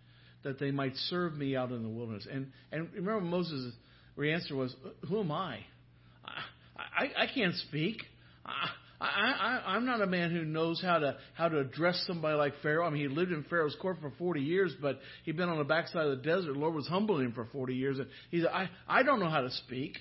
that 0.43 0.59
they 0.59 0.71
might 0.71 0.95
serve 0.95 1.35
me 1.35 1.55
out 1.55 1.71
in 1.71 1.83
the 1.83 1.89
wilderness." 1.89 2.27
And 2.31 2.51
and 2.71 2.89
remember 2.93 3.21
Moses' 3.21 3.73
answer 4.17 4.55
was, 4.55 4.75
"Who 5.07 5.19
am 5.19 5.31
I? 5.31 5.59
I, 6.25 7.05
I, 7.05 7.23
I 7.23 7.27
can't 7.33 7.55
speak. 7.55 8.01
I, 8.45 8.69
I, 8.99 9.05
I, 9.05 9.75
I'm 9.75 9.85
not 9.85 10.01
a 10.01 10.07
man 10.07 10.31
who 10.31 10.43
knows 10.43 10.81
how 10.81 10.99
to 10.99 11.17
how 11.33 11.47
to 11.47 11.59
address 11.59 12.03
somebody 12.07 12.35
like 12.35 12.53
Pharaoh. 12.61 12.85
I 12.85 12.89
mean, 12.89 13.01
he 13.01 13.07
lived 13.07 13.31
in 13.31 13.43
Pharaoh's 13.43 13.75
court 13.81 13.97
for 14.01 14.11
40 14.17 14.41
years, 14.41 14.73
but 14.81 14.99
he'd 15.25 15.37
been 15.37 15.49
on 15.49 15.57
the 15.57 15.63
backside 15.63 16.05
of 16.05 16.17
the 16.17 16.23
desert. 16.23 16.53
The 16.53 16.59
Lord 16.59 16.73
was 16.73 16.87
humbling 16.87 17.25
him 17.25 17.33
for 17.33 17.45
40 17.45 17.75
years, 17.75 17.99
and 17.99 18.07
he 18.29 18.41
said, 18.41 18.49
"I, 18.51 18.69
I 18.87 19.03
don't 19.03 19.19
know 19.19 19.29
how 19.29 19.41
to 19.41 19.51
speak." 19.51 19.97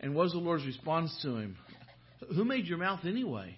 And 0.00 0.14
what 0.14 0.24
was 0.24 0.32
the 0.32 0.38
Lord's 0.38 0.66
response 0.66 1.16
to 1.22 1.36
him? 1.36 1.56
Who 2.34 2.44
made 2.44 2.66
your 2.66 2.78
mouth 2.78 3.00
anyway? 3.04 3.56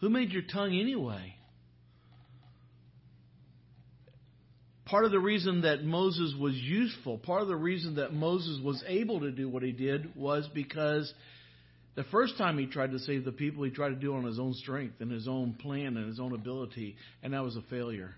Who 0.00 0.08
made 0.08 0.30
your 0.30 0.42
tongue 0.42 0.78
anyway? 0.78 1.34
part 4.90 5.04
of 5.04 5.12
the 5.12 5.20
reason 5.20 5.62
that 5.62 5.84
Moses 5.84 6.34
was 6.38 6.54
useful, 6.54 7.16
part 7.16 7.42
of 7.42 7.48
the 7.48 7.56
reason 7.56 7.94
that 7.94 8.12
Moses 8.12 8.60
was 8.62 8.82
able 8.88 9.20
to 9.20 9.30
do 9.30 9.48
what 9.48 9.62
he 9.62 9.70
did 9.70 10.16
was 10.16 10.48
because 10.52 11.12
the 11.94 12.02
first 12.04 12.36
time 12.36 12.58
he 12.58 12.66
tried 12.66 12.90
to 12.90 12.98
save 12.98 13.24
the 13.24 13.32
people, 13.32 13.62
he 13.62 13.70
tried 13.70 13.90
to 13.90 13.94
do 13.94 14.12
it 14.12 14.16
on 14.16 14.24
his 14.24 14.40
own 14.40 14.52
strength 14.54 15.00
and 15.00 15.10
his 15.10 15.28
own 15.28 15.54
plan 15.54 15.96
and 15.96 16.08
his 16.08 16.18
own 16.18 16.34
ability, 16.34 16.96
and 17.22 17.34
that 17.34 17.44
was 17.44 17.54
a 17.54 17.62
failure. 17.70 18.16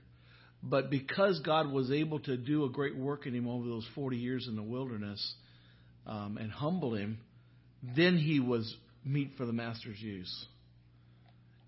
But 0.63 0.89
because 0.89 1.41
God 1.41 1.71
was 1.71 1.91
able 1.91 2.21
to 2.21 2.39
do 2.39 2.65
a 2.65 2.71
great 2.71 2.97
work 2.97 3.27
in 3.27 3.35
him 3.35 3.49
over 3.49 3.69
those 3.69 3.87
40 3.95 4.17
years 4.17 4.47
in 4.49 4.57
the 4.57 4.63
wilderness 4.63 5.35
um, 6.07 6.39
and 6.39 6.51
humble 6.51 6.95
him, 6.95 7.19
then 7.97 8.17
he 8.17 8.41
was 8.41 8.75
meet 9.05 9.33
for 9.37 9.47
the 9.47 9.53
master's 9.53 10.01
use. 10.01 10.47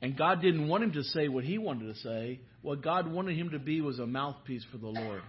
And 0.01 0.17
God 0.17 0.43
didn't 0.43 0.69
want 0.69 0.85
him 0.85 0.93
to 0.93 1.03
say 1.03 1.29
what 1.29 1.45
he 1.45 1.59
wanted 1.59 1.95
to 1.95 2.01
say. 2.01 2.41
What 2.63 2.83
God 2.83 3.11
wanted 3.11 3.37
him 3.37 3.51
to 3.51 3.59
be 3.59 3.81
was 3.81 3.99
a 3.99 4.07
mouthpiece 4.07 4.65
for 4.71 4.79
the 4.79 4.89
Lord. 4.89 5.23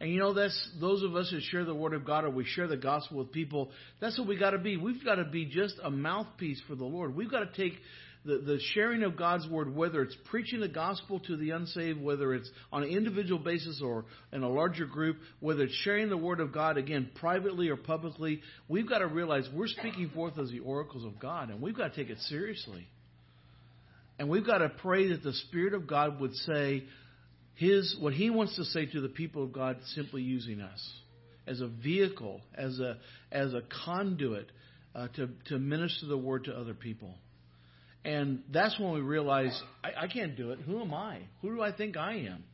And 0.00 0.12
you 0.12 0.18
know, 0.18 0.34
that's 0.34 0.70
those 0.80 1.02
of 1.02 1.16
us 1.16 1.30
who 1.30 1.40
share 1.40 1.64
the 1.64 1.74
Word 1.74 1.94
of 1.94 2.04
God 2.04 2.24
or 2.24 2.30
we 2.30 2.44
share 2.44 2.66
the 2.66 2.76
gospel 2.76 3.18
with 3.18 3.32
people, 3.32 3.70
that's 4.00 4.18
what 4.18 4.28
we 4.28 4.36
got 4.36 4.50
to 4.50 4.58
be. 4.58 4.76
We've 4.76 5.04
got 5.04 5.14
to 5.14 5.24
be 5.24 5.46
just 5.46 5.76
a 5.82 5.90
mouthpiece 5.90 6.60
for 6.68 6.74
the 6.74 6.84
Lord. 6.84 7.16
We've 7.16 7.30
got 7.30 7.40
to 7.40 7.56
take 7.56 7.78
the, 8.24 8.38
the 8.38 8.58
sharing 8.72 9.02
of 9.02 9.16
God's 9.16 9.46
Word, 9.48 9.74
whether 9.74 10.02
it's 10.02 10.16
preaching 10.30 10.60
the 10.60 10.68
gospel 10.68 11.20
to 11.20 11.36
the 11.36 11.50
unsaved, 11.50 12.00
whether 12.00 12.34
it's 12.34 12.50
on 12.72 12.82
an 12.82 12.88
individual 12.88 13.38
basis 13.38 13.82
or 13.82 14.06
in 14.32 14.42
a 14.42 14.48
larger 14.48 14.86
group, 14.86 15.18
whether 15.40 15.64
it's 15.64 15.74
sharing 15.74 16.08
the 16.08 16.16
Word 16.16 16.40
of 16.40 16.52
God, 16.52 16.78
again, 16.78 17.10
privately 17.16 17.68
or 17.68 17.76
publicly, 17.76 18.40
we've 18.68 18.88
got 18.88 18.98
to 18.98 19.06
realize 19.06 19.48
we're 19.54 19.66
speaking 19.66 20.10
forth 20.14 20.38
as 20.38 20.50
the 20.50 20.60
oracles 20.60 21.04
of 21.04 21.18
God, 21.20 21.50
and 21.50 21.60
we've 21.60 21.76
got 21.76 21.94
to 21.94 21.96
take 21.96 22.10
it 22.10 22.18
seriously. 22.20 22.88
And 24.18 24.30
we've 24.30 24.46
got 24.46 24.58
to 24.58 24.68
pray 24.68 25.08
that 25.08 25.22
the 25.22 25.32
Spirit 25.32 25.74
of 25.74 25.86
God 25.86 26.20
would 26.20 26.34
say 26.34 26.84
his 27.56 27.96
what 28.00 28.12
he 28.12 28.30
wants 28.30 28.56
to 28.56 28.64
say 28.64 28.86
to 28.86 29.00
the 29.00 29.08
people 29.08 29.42
of 29.42 29.52
God 29.52 29.76
simply 29.94 30.22
using 30.22 30.60
us 30.60 30.92
as 31.46 31.60
a 31.60 31.66
vehicle, 31.66 32.40
as 32.54 32.78
a 32.80 32.96
as 33.30 33.52
a 33.54 33.62
conduit 33.84 34.50
uh, 34.94 35.08
to 35.08 35.28
to 35.46 35.58
minister 35.58 36.06
the 36.06 36.16
word 36.16 36.44
to 36.44 36.52
other 36.56 36.74
people. 36.74 37.14
And 38.04 38.42
that's 38.52 38.78
when 38.78 38.92
we 38.92 39.00
realize 39.00 39.58
I, 39.82 40.04
I 40.04 40.06
can't 40.08 40.36
do 40.36 40.50
it. 40.50 40.58
Who 40.60 40.80
am 40.80 40.92
I? 40.92 41.20
Who 41.40 41.54
do 41.54 41.62
I 41.62 41.72
think 41.72 41.96
I 41.96 42.14
am? 42.28 42.44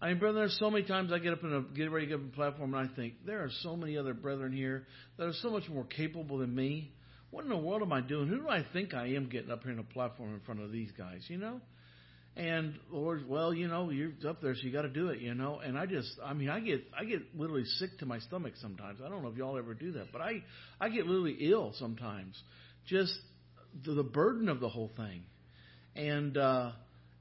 I 0.00 0.08
mean, 0.08 0.18
brother, 0.18 0.40
there's 0.40 0.58
so 0.58 0.70
many 0.70 0.84
times 0.84 1.10
I 1.12 1.18
get 1.18 1.32
up 1.32 1.42
and 1.42 1.74
get 1.74 1.90
ready 1.90 2.06
to 2.06 2.10
get 2.10 2.14
up 2.16 2.20
on 2.20 2.28
a 2.28 2.32
platform 2.32 2.74
and 2.74 2.90
I 2.90 2.94
think 2.94 3.14
there 3.24 3.42
are 3.42 3.50
so 3.62 3.76
many 3.76 3.96
other 3.96 4.12
brethren 4.12 4.52
here 4.52 4.86
that 5.16 5.24
are 5.24 5.32
so 5.40 5.50
much 5.50 5.68
more 5.70 5.84
capable 5.84 6.38
than 6.38 6.54
me. 6.54 6.92
What 7.30 7.44
in 7.44 7.50
the 7.50 7.56
world 7.56 7.82
am 7.82 7.92
I 7.92 8.02
doing? 8.02 8.28
Who 8.28 8.40
do 8.40 8.48
I 8.48 8.64
think 8.74 8.92
I 8.92 9.08
am 9.14 9.28
getting 9.28 9.50
up 9.50 9.62
here 9.62 9.72
on 9.72 9.78
a 9.78 9.82
platform 9.82 10.34
in 10.34 10.40
front 10.40 10.60
of 10.60 10.70
these 10.70 10.90
guys? 10.96 11.24
You 11.28 11.38
know? 11.38 11.60
And 12.36 12.78
Lord, 12.90 13.26
well, 13.26 13.54
you 13.54 13.66
know, 13.66 13.88
you're 13.88 14.12
up 14.28 14.42
there, 14.42 14.54
so 14.54 14.60
you 14.62 14.70
got 14.70 14.82
to 14.82 14.90
do 14.90 15.08
it, 15.08 15.20
you 15.20 15.32
know. 15.32 15.60
And 15.60 15.78
I 15.78 15.86
just, 15.86 16.10
I 16.22 16.34
mean, 16.34 16.50
I 16.50 16.60
get, 16.60 16.84
I 16.98 17.04
get 17.06 17.34
literally 17.34 17.64
sick 17.64 17.98
to 18.00 18.06
my 18.06 18.18
stomach 18.18 18.52
sometimes. 18.60 19.00
I 19.04 19.08
don't 19.08 19.22
know 19.22 19.30
if 19.30 19.36
y'all 19.36 19.56
ever 19.56 19.72
do 19.72 19.92
that, 19.92 20.12
but 20.12 20.20
I, 20.20 20.42
I 20.78 20.90
get 20.90 21.06
literally 21.06 21.38
ill 21.40 21.72
sometimes. 21.78 22.38
Just 22.86 23.14
the, 23.84 23.94
the 23.94 24.02
burden 24.02 24.48
of 24.48 24.60
the 24.60 24.68
whole 24.68 24.90
thing. 24.96 25.22
And 25.94 26.36
uh, 26.36 26.72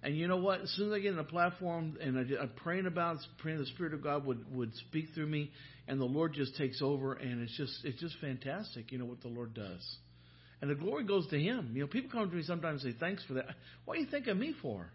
and 0.04 0.16
you 0.16 0.28
know 0.28 0.38
what? 0.38 0.62
As 0.62 0.70
soon 0.72 0.88
as 0.88 0.94
I 0.94 1.00
get 1.00 1.14
in 1.14 1.20
a 1.20 1.24
platform 1.24 1.98
and 2.00 2.18
I, 2.18 2.42
I'm 2.42 2.52
praying 2.58 2.86
about, 2.86 3.18
praying 3.40 3.58
the 3.58 3.66
Spirit 3.66 3.94
of 3.94 4.04
God 4.04 4.25
would 4.25 4.56
would 4.56 4.75
speak 4.75 5.08
through 5.16 5.28
me, 5.28 5.52
and 5.88 6.00
the 6.00 6.06
Lord 6.06 6.34
just 6.34 6.56
takes 6.58 6.82
over, 6.82 7.14
and 7.14 7.42
it's 7.42 7.56
just 7.58 7.74
it's 7.84 8.00
just 8.00 8.16
fantastic. 8.20 8.92
You 8.92 9.00
know 9.00 9.06
what 9.06 9.22
the 9.22 9.30
Lord 9.30 9.54
does. 9.54 9.98
And 10.62 10.70
the 10.70 10.75
glory 10.75 11.06
goes 11.06 11.28
to 11.28 11.40
Him. 11.40 11.72
You 11.74 11.82
know, 11.82 11.88
people 11.88 12.12
come 12.12 12.30
to 12.30 12.36
me 12.36 12.44
sometimes 12.44 12.84
and 12.84 12.94
say, 12.94 13.00
"Thanks 13.00 13.24
for 13.25 13.34
that." 13.36 13.46
What 13.86 13.96
do 13.96 14.02
you 14.02 14.08
think 14.08 14.28
of 14.28 14.38
me 14.38 14.54
for? 14.62 14.92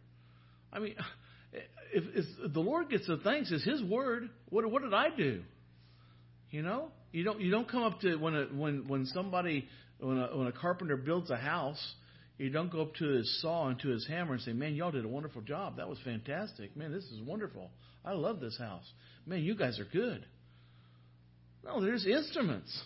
I 0.72 0.78
mean, 0.78 0.94
if, 1.92 2.04
if 2.14 2.52
the 2.52 2.60
Lord 2.60 2.88
gets 2.88 3.06
the 3.06 3.18
thanks, 3.18 3.50
it's 3.50 3.64
His 3.64 3.82
word. 3.82 4.30
What 4.48 4.70
what 4.70 4.82
did 4.82 4.94
I 4.94 5.08
do? 5.16 5.42
You 6.50 6.62
know, 6.62 6.90
you 7.12 7.24
don't 7.24 7.40
you 7.40 7.50
don't 7.50 7.68
come 7.68 7.82
up 7.82 8.00
to 8.00 8.16
when 8.16 8.34
a, 8.34 8.44
when 8.44 8.86
when 8.86 9.06
somebody 9.06 9.68
when 10.00 10.18
a, 10.18 10.36
when 10.36 10.46
a 10.46 10.52
carpenter 10.52 10.96
builds 10.96 11.30
a 11.30 11.36
house, 11.36 11.94
you 12.38 12.50
don't 12.50 12.72
go 12.72 12.82
up 12.82 12.94
to 12.96 13.04
his 13.04 13.40
saw 13.42 13.68
and 13.68 13.78
to 13.80 13.88
his 13.88 14.06
hammer 14.06 14.34
and 14.34 14.42
say, 14.42 14.52
"Man, 14.52 14.74
y'all 14.74 14.90
did 14.90 15.04
a 15.04 15.08
wonderful 15.08 15.42
job. 15.42 15.76
That 15.76 15.88
was 15.88 15.98
fantastic. 16.04 16.76
Man, 16.76 16.92
this 16.92 17.04
is 17.04 17.20
wonderful. 17.22 17.70
I 18.04 18.12
love 18.12 18.40
this 18.40 18.56
house. 18.58 18.84
Man, 19.26 19.42
you 19.42 19.54
guys 19.54 19.78
are 19.78 19.84
good." 19.84 20.24
No, 21.64 21.80
there's 21.82 22.06
instruments, 22.06 22.76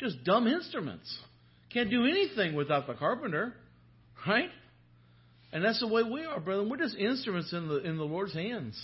just 0.00 0.24
dumb 0.24 0.48
instruments. 0.48 1.16
Can't 1.72 1.90
do 1.90 2.06
anything 2.06 2.54
without 2.54 2.86
the 2.86 2.94
carpenter, 2.94 3.54
right? 4.26 4.50
And 5.52 5.64
that's 5.64 5.80
the 5.80 5.86
way 5.86 6.02
we 6.02 6.24
are, 6.24 6.40
brother. 6.40 6.66
We're 6.66 6.78
just 6.78 6.96
instruments 6.96 7.52
in 7.52 7.68
the 7.68 7.78
in 7.78 7.96
the 7.96 8.04
Lord's 8.04 8.34
hands. 8.34 8.78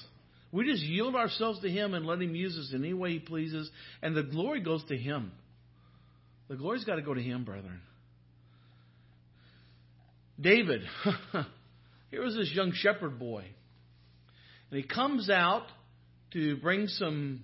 We 0.53 0.71
just 0.71 0.85
yield 0.85 1.17
ourselves 1.17 1.61
to 1.61 1.69
Him 1.69 1.95
and 1.95 2.07
let 2.07 2.23
Him 2.23 2.37
use 2.37 2.57
us 2.57 2.71
in 2.73 2.85
any 2.85 2.95
way 2.95 3.15
He 3.15 3.19
pleases, 3.19 3.69
and 4.03 4.17
the 4.17 4.23
glory 4.23 4.61
goes 4.61 4.85
to 4.85 4.97
Him. 4.97 5.33
The 6.55 6.59
glory's 6.59 6.85
got 6.85 6.95
to 6.95 7.03
go 7.03 7.13
to 7.13 7.21
Him, 7.21 7.43
brethren. 7.43 7.81
David, 10.41 10.83
here 12.13 12.23
was 12.23 12.37
this 12.37 12.53
young 12.55 12.71
shepherd 12.73 13.19
boy, 13.19 13.45
and 14.71 14.81
he 14.81 14.87
comes 14.87 15.29
out 15.29 15.65
to 16.33 16.57
bring 16.59 16.87
some 16.87 17.43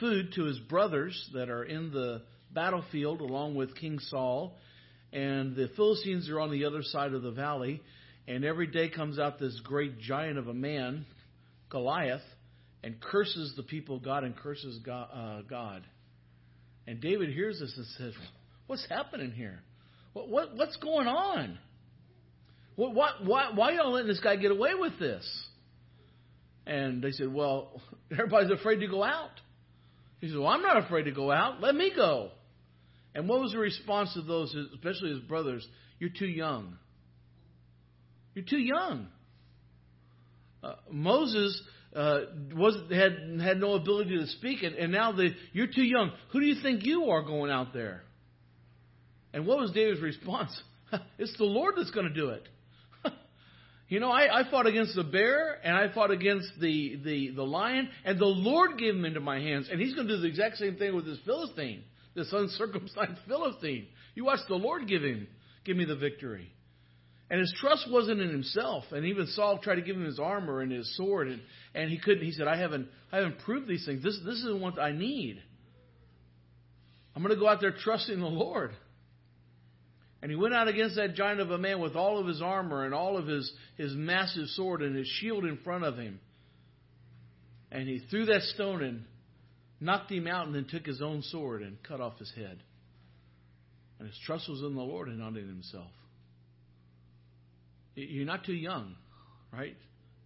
food 0.00 0.32
to 0.34 0.46
his 0.46 0.58
brothers 0.58 1.30
that 1.32 1.48
are 1.48 1.62
in 1.62 1.92
the 1.92 2.22
battlefield 2.52 3.20
along 3.20 3.54
with 3.54 3.76
King 3.76 4.00
Saul 4.00 4.56
and 5.12 5.54
the 5.54 5.68
Philistines 5.76 6.28
are 6.28 6.40
on 6.40 6.50
the 6.50 6.64
other 6.64 6.82
side 6.82 7.12
of 7.12 7.22
the 7.22 7.30
valley. 7.30 7.80
And 8.26 8.44
every 8.44 8.66
day 8.66 8.88
comes 8.88 9.20
out 9.20 9.38
this 9.38 9.60
great 9.62 10.00
giant 10.00 10.38
of 10.38 10.48
a 10.48 10.54
man, 10.54 11.06
Goliath, 11.70 12.24
and 12.82 13.00
curses 13.00 13.54
the 13.56 13.62
people 13.62 13.98
of 13.98 14.02
God 14.02 14.24
and 14.24 14.36
curses 14.36 14.80
God. 14.80 15.08
Uh, 15.14 15.42
God. 15.42 15.84
And 16.88 17.02
David 17.02 17.28
hears 17.28 17.60
this 17.60 17.74
and 17.76 17.86
says, 17.98 18.14
"What's 18.66 18.86
happening 18.88 19.30
here? 19.30 19.60
What, 20.14 20.30
what 20.30 20.56
what's 20.56 20.76
going 20.78 21.06
on? 21.06 21.58
What, 22.76 22.94
what, 22.94 23.26
why 23.26 23.50
why 23.54 23.72
y'all 23.72 23.92
letting 23.92 24.08
this 24.08 24.20
guy 24.20 24.36
get 24.36 24.50
away 24.50 24.70
with 24.72 24.98
this?" 24.98 25.46
And 26.66 27.02
they 27.02 27.10
said, 27.10 27.30
"Well, 27.30 27.82
everybody's 28.10 28.50
afraid 28.50 28.76
to 28.76 28.86
go 28.86 29.04
out." 29.04 29.32
He 30.22 30.28
said, 30.28 30.38
"Well, 30.38 30.48
I'm 30.48 30.62
not 30.62 30.82
afraid 30.82 31.02
to 31.02 31.12
go 31.12 31.30
out. 31.30 31.60
Let 31.60 31.74
me 31.74 31.92
go." 31.94 32.30
And 33.14 33.28
what 33.28 33.42
was 33.42 33.52
the 33.52 33.58
response 33.58 34.16
of 34.16 34.24
those, 34.24 34.56
especially 34.72 35.10
his 35.10 35.20
brothers? 35.20 35.68
You're 35.98 36.08
too 36.18 36.26
young. 36.26 36.78
You're 38.34 38.46
too 38.46 38.60
young. 38.60 39.08
Uh, 40.62 40.76
Moses 40.90 41.62
uh, 41.94 42.20
was 42.54 42.74
had 42.90 43.40
had 43.40 43.58
no 43.58 43.74
ability 43.74 44.18
to 44.18 44.26
speak, 44.26 44.62
and, 44.62 44.74
and 44.74 44.92
now 44.92 45.12
the, 45.12 45.30
you're 45.52 45.66
too 45.66 45.84
young. 45.84 46.12
Who 46.32 46.40
do 46.40 46.46
you 46.46 46.62
think 46.62 46.84
you 46.84 47.06
are 47.06 47.22
going 47.22 47.50
out 47.50 47.72
there? 47.72 48.02
And 49.32 49.46
what 49.46 49.58
was 49.58 49.72
David's 49.72 50.00
response? 50.00 50.50
it's 51.18 51.36
the 51.38 51.44
Lord 51.44 51.74
that's 51.76 51.90
going 51.90 52.08
to 52.08 52.14
do 52.14 52.30
it. 52.30 52.48
you 53.88 54.00
know, 54.00 54.10
I, 54.10 54.40
I 54.40 54.50
fought 54.50 54.66
against 54.66 54.94
the 54.94 55.04
bear 55.04 55.58
and 55.62 55.76
I 55.76 55.92
fought 55.92 56.10
against 56.10 56.48
the, 56.60 56.98
the, 57.04 57.30
the 57.36 57.42
lion, 57.42 57.88
and 58.04 58.18
the 58.18 58.24
Lord 58.24 58.78
gave 58.78 58.94
him 58.94 59.04
into 59.04 59.20
my 59.20 59.40
hands, 59.40 59.68
and 59.70 59.80
He's 59.80 59.94
going 59.94 60.08
to 60.08 60.16
do 60.16 60.22
the 60.22 60.28
exact 60.28 60.56
same 60.56 60.76
thing 60.76 60.94
with 60.94 61.04
this 61.04 61.18
Philistine 61.24 61.82
this 62.18 62.32
uncircumcised 62.32 63.18
Philistine. 63.26 63.86
You 64.14 64.24
watch 64.24 64.40
the 64.48 64.56
Lord 64.56 64.88
give 64.88 65.02
him, 65.02 65.28
give 65.64 65.76
me 65.76 65.84
the 65.84 65.96
victory. 65.96 66.52
And 67.30 67.40
his 67.40 67.54
trust 67.60 67.86
wasn't 67.90 68.20
in 68.20 68.30
himself. 68.30 68.84
And 68.90 69.04
even 69.04 69.26
Saul 69.26 69.58
tried 69.58 69.76
to 69.76 69.82
give 69.82 69.96
him 69.96 70.04
his 70.04 70.18
armor 70.18 70.60
and 70.60 70.72
his 70.72 70.96
sword, 70.96 71.28
and, 71.28 71.40
and 71.74 71.90
he 71.90 71.98
couldn't. 71.98 72.24
He 72.24 72.32
said, 72.32 72.48
I 72.48 72.56
haven't, 72.56 72.88
I 73.12 73.16
haven't 73.16 73.40
proved 73.40 73.68
these 73.68 73.84
things. 73.84 74.02
This, 74.02 74.18
this 74.24 74.36
isn't 74.36 74.60
what 74.60 74.78
I 74.78 74.92
need. 74.92 75.42
I'm 77.14 77.22
going 77.22 77.34
to 77.34 77.40
go 77.40 77.48
out 77.48 77.60
there 77.60 77.74
trusting 77.76 78.18
the 78.18 78.26
Lord. 78.26 78.70
And 80.22 80.30
he 80.30 80.36
went 80.36 80.54
out 80.54 80.68
against 80.68 80.96
that 80.96 81.14
giant 81.14 81.40
of 81.40 81.50
a 81.50 81.58
man 81.58 81.80
with 81.80 81.94
all 81.94 82.18
of 82.18 82.26
his 82.26 82.40
armor 82.42 82.84
and 82.84 82.94
all 82.94 83.16
of 83.16 83.26
his, 83.26 83.52
his 83.76 83.92
massive 83.92 84.46
sword 84.48 84.82
and 84.82 84.96
his 84.96 85.06
shield 85.06 85.44
in 85.44 85.58
front 85.58 85.84
of 85.84 85.96
him. 85.96 86.18
And 87.70 87.86
he 87.86 88.00
threw 88.10 88.24
that 88.26 88.42
stone 88.42 88.82
and 88.82 89.04
knocked 89.80 90.10
him 90.10 90.26
out, 90.26 90.46
and 90.46 90.54
then 90.54 90.64
took 90.64 90.84
his 90.84 91.02
own 91.02 91.22
sword 91.22 91.62
and 91.62 91.76
cut 91.82 92.00
off 92.00 92.18
his 92.18 92.32
head. 92.34 92.58
And 93.98 94.08
his 94.08 94.18
trust 94.24 94.48
was 94.48 94.60
in 94.60 94.74
the 94.74 94.80
Lord 94.80 95.08
and 95.08 95.18
not 95.18 95.36
in 95.36 95.46
himself. 95.46 95.90
You're 97.98 98.26
not 98.26 98.44
too 98.44 98.54
young, 98.54 98.94
right, 99.52 99.76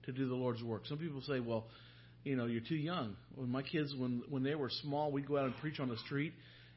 to 0.04 0.12
do 0.12 0.28
the 0.28 0.34
Lord's 0.34 0.62
work. 0.62 0.86
Some 0.86 0.98
people 0.98 1.22
say, 1.26 1.40
well, 1.40 1.68
you 2.24 2.36
know, 2.36 2.46
you're 2.46 2.60
too 2.60 2.76
young. 2.76 3.16
When 3.34 3.50
my 3.50 3.62
kids, 3.62 3.94
when 3.96 4.22
when 4.28 4.42
they 4.42 4.54
were 4.54 4.70
small, 4.82 5.10
we'd 5.10 5.26
go 5.26 5.38
out 5.38 5.46
and 5.46 5.56
preach 5.56 5.80
on 5.80 5.88
the 5.88 5.96
street, 5.98 6.34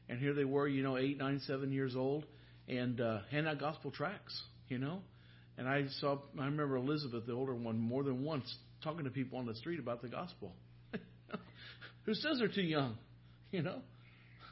and 0.08 0.18
here 0.18 0.32
they 0.34 0.44
were, 0.44 0.66
you 0.66 0.82
know, 0.82 0.96
eight, 0.96 1.18
nine, 1.18 1.40
seven 1.46 1.72
years 1.72 1.94
old, 1.94 2.24
and 2.68 3.00
uh, 3.00 3.20
hand 3.30 3.46
out 3.46 3.60
gospel 3.60 3.90
tracts, 3.90 4.40
you 4.68 4.78
know. 4.78 5.00
And 5.58 5.68
I 5.68 5.84
saw, 6.00 6.18
I 6.38 6.44
remember 6.46 6.76
Elizabeth, 6.76 7.26
the 7.26 7.32
older 7.32 7.54
one, 7.54 7.78
more 7.78 8.02
than 8.02 8.22
once 8.24 8.44
talking 8.82 9.04
to 9.04 9.10
people 9.10 9.38
on 9.38 9.46
the 9.46 9.54
street 9.54 9.78
about 9.78 10.02
the 10.02 10.08
gospel. 10.08 10.54
Who 12.04 12.14
says 12.14 12.38
they're 12.38 12.48
too 12.48 12.62
young? 12.62 12.96
You 13.50 13.62
know? 13.62 13.78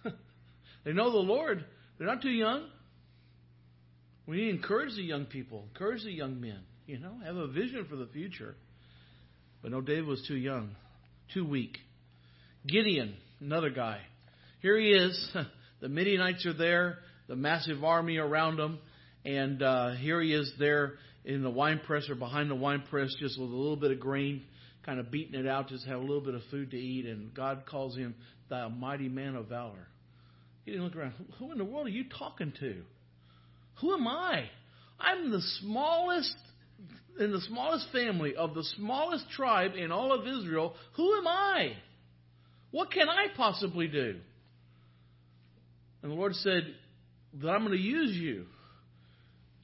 they 0.84 0.92
know 0.92 1.10
the 1.10 1.18
Lord. 1.18 1.64
They're 1.98 2.06
not 2.06 2.22
too 2.22 2.30
young. 2.30 2.68
We 4.26 4.36
need 4.36 4.44
to 4.44 4.56
encourage 4.56 4.94
the 4.94 5.02
young 5.02 5.26
people, 5.26 5.64
encourage 5.74 6.02
the 6.02 6.12
young 6.12 6.40
men, 6.40 6.60
you 6.86 6.98
know, 6.98 7.12
have 7.24 7.36
a 7.36 7.46
vision 7.46 7.86
for 7.88 7.96
the 7.96 8.06
future. 8.06 8.54
But 9.62 9.72
no, 9.72 9.80
David 9.80 10.06
was 10.06 10.24
too 10.26 10.36
young, 10.36 10.76
too 11.32 11.46
weak. 11.46 11.78
Gideon, 12.66 13.14
another 13.40 13.70
guy. 13.70 14.00
Here 14.60 14.78
he 14.78 14.90
is. 14.90 15.36
The 15.80 15.90
Midianites 15.90 16.46
are 16.46 16.54
there, 16.54 17.00
the 17.28 17.36
massive 17.36 17.84
army 17.84 18.16
around 18.16 18.58
him, 18.58 18.78
and 19.22 19.62
uh, 19.62 19.90
here 19.96 20.18
he 20.22 20.32
is 20.32 20.50
there 20.58 20.94
in 21.26 21.42
the 21.42 21.50
wine 21.50 21.80
press 21.84 22.08
or 22.08 22.14
behind 22.14 22.50
the 22.50 22.54
wine 22.54 22.84
press, 22.88 23.14
just 23.20 23.38
with 23.38 23.50
a 23.50 23.54
little 23.54 23.76
bit 23.76 23.90
of 23.90 24.00
grain, 24.00 24.44
kind 24.86 24.98
of 24.98 25.10
beating 25.10 25.38
it 25.38 25.46
out, 25.46 25.68
just 25.68 25.84
have 25.86 25.98
a 25.98 26.02
little 26.02 26.22
bit 26.22 26.34
of 26.34 26.40
food 26.50 26.70
to 26.70 26.78
eat. 26.78 27.04
And 27.04 27.34
God 27.34 27.64
calls 27.66 27.96
him 27.96 28.14
the 28.48 28.70
mighty 28.70 29.10
man 29.10 29.34
of 29.34 29.48
valor. 29.48 29.88
He 30.64 30.70
didn't 30.70 30.86
look 30.86 30.96
around. 30.96 31.12
Who 31.38 31.52
in 31.52 31.58
the 31.58 31.64
world 31.64 31.86
are 31.86 31.90
you 31.90 32.04
talking 32.18 32.54
to? 32.60 32.82
Who 33.80 33.94
am 33.94 34.06
I? 34.06 34.44
I'm 34.98 35.30
the 35.30 35.42
smallest 35.60 36.34
in 37.18 37.30
the 37.30 37.40
smallest 37.42 37.86
family 37.92 38.34
of 38.34 38.54
the 38.54 38.64
smallest 38.76 39.30
tribe 39.30 39.72
in 39.76 39.92
all 39.92 40.12
of 40.12 40.26
Israel. 40.26 40.74
Who 40.96 41.14
am 41.16 41.26
I? 41.26 41.74
What 42.70 42.90
can 42.90 43.08
I 43.08 43.26
possibly 43.36 43.86
do? 43.86 44.16
And 46.02 46.10
the 46.10 46.16
Lord 46.16 46.34
said 46.34 46.64
that 47.40 47.48
I'm 47.48 47.64
going 47.64 47.76
to 47.76 47.82
use 47.82 48.16
you 48.16 48.46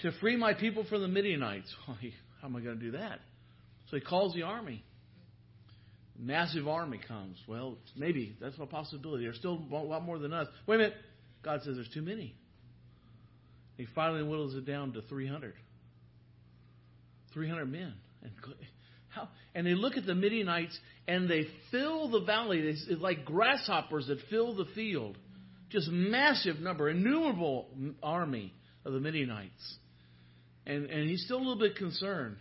to 0.02 0.12
free 0.21 0.37
my 0.37 0.55
people 0.55 0.87
from 0.88 1.02
the 1.02 1.09
Midianites. 1.09 1.75
How 1.87 2.47
am 2.47 2.57
I 2.57 2.61
going 2.61 2.79
to 2.79 2.85
do 2.85 2.93
that? 2.93 3.21
So 3.90 3.97
he 3.97 4.00
calls 4.00 4.35
the 4.35 4.43
army. 4.43 4.85
Massive 6.19 6.69
army 6.69 7.00
comes. 7.07 7.37
Well, 7.49 7.79
maybe 7.97 8.37
that's 8.40 8.55
a 8.61 8.67
possibility. 8.67 9.25
There's 9.25 9.38
still 9.38 9.61
a 9.73 9.75
lot 9.75 10.05
more 10.05 10.19
than 10.19 10.33
us. 10.33 10.47
Wait 10.67 10.76
a 10.76 10.79
minute. 10.79 10.95
God 11.43 11.61
says 11.64 11.76
there's 11.76 11.90
too 11.93 12.02
many. 12.02 12.35
He 13.77 13.87
finally 13.95 14.23
whittles 14.23 14.55
it 14.55 14.67
down 14.67 14.93
to 14.93 15.03
300. 15.03 15.55
300 17.33 17.67
men. 17.67 17.95
And 18.23 18.33
how? 19.09 19.29
And 19.55 19.67
they 19.67 19.75
look 19.75 19.97
at 19.97 20.07
the 20.07 20.15
Midianites 20.15 20.79
and 21.09 21.29
they 21.29 21.47
fill 21.71 22.11
the 22.11 22.21
valley. 22.21 22.61
It's 22.61 23.00
like 23.00 23.25
grasshoppers 23.25 24.07
that 24.07 24.19
fill 24.29 24.55
the 24.55 24.67
field. 24.75 25.19
Just 25.71 25.89
massive 25.89 26.59
number, 26.61 26.89
innumerable 26.89 27.69
army 28.03 28.53
of 28.85 28.93
the 28.93 29.00
Midianites. 29.00 29.77
And, 30.67 30.87
and 30.87 31.09
he's 31.09 31.25
still 31.25 31.39
a 31.39 31.39
little 31.39 31.59
bit 31.59 31.77
concerned. 31.77 32.37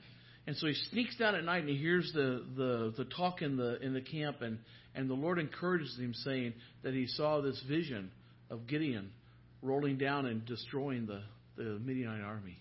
And 0.47 0.55
so 0.57 0.67
he 0.67 0.73
sneaks 0.91 1.15
down 1.17 1.35
at 1.35 1.43
night 1.43 1.59
and 1.59 1.69
he 1.69 1.77
hears 1.77 2.11
the, 2.13 2.43
the, 2.55 2.93
the 2.97 3.05
talk 3.05 3.41
in 3.41 3.55
the, 3.55 3.79
in 3.81 3.93
the 3.93 4.01
camp. 4.01 4.41
And, 4.41 4.59
and 4.95 5.09
the 5.09 5.13
Lord 5.13 5.39
encourages 5.39 5.95
him, 5.97 6.13
saying 6.13 6.53
that 6.83 6.93
he 6.93 7.07
saw 7.07 7.41
this 7.41 7.61
vision 7.67 8.11
of 8.49 8.67
Gideon 8.67 9.11
rolling 9.61 9.97
down 9.97 10.25
and 10.25 10.45
destroying 10.45 11.05
the, 11.05 11.21
the 11.57 11.79
Midianite 11.79 12.21
army. 12.21 12.57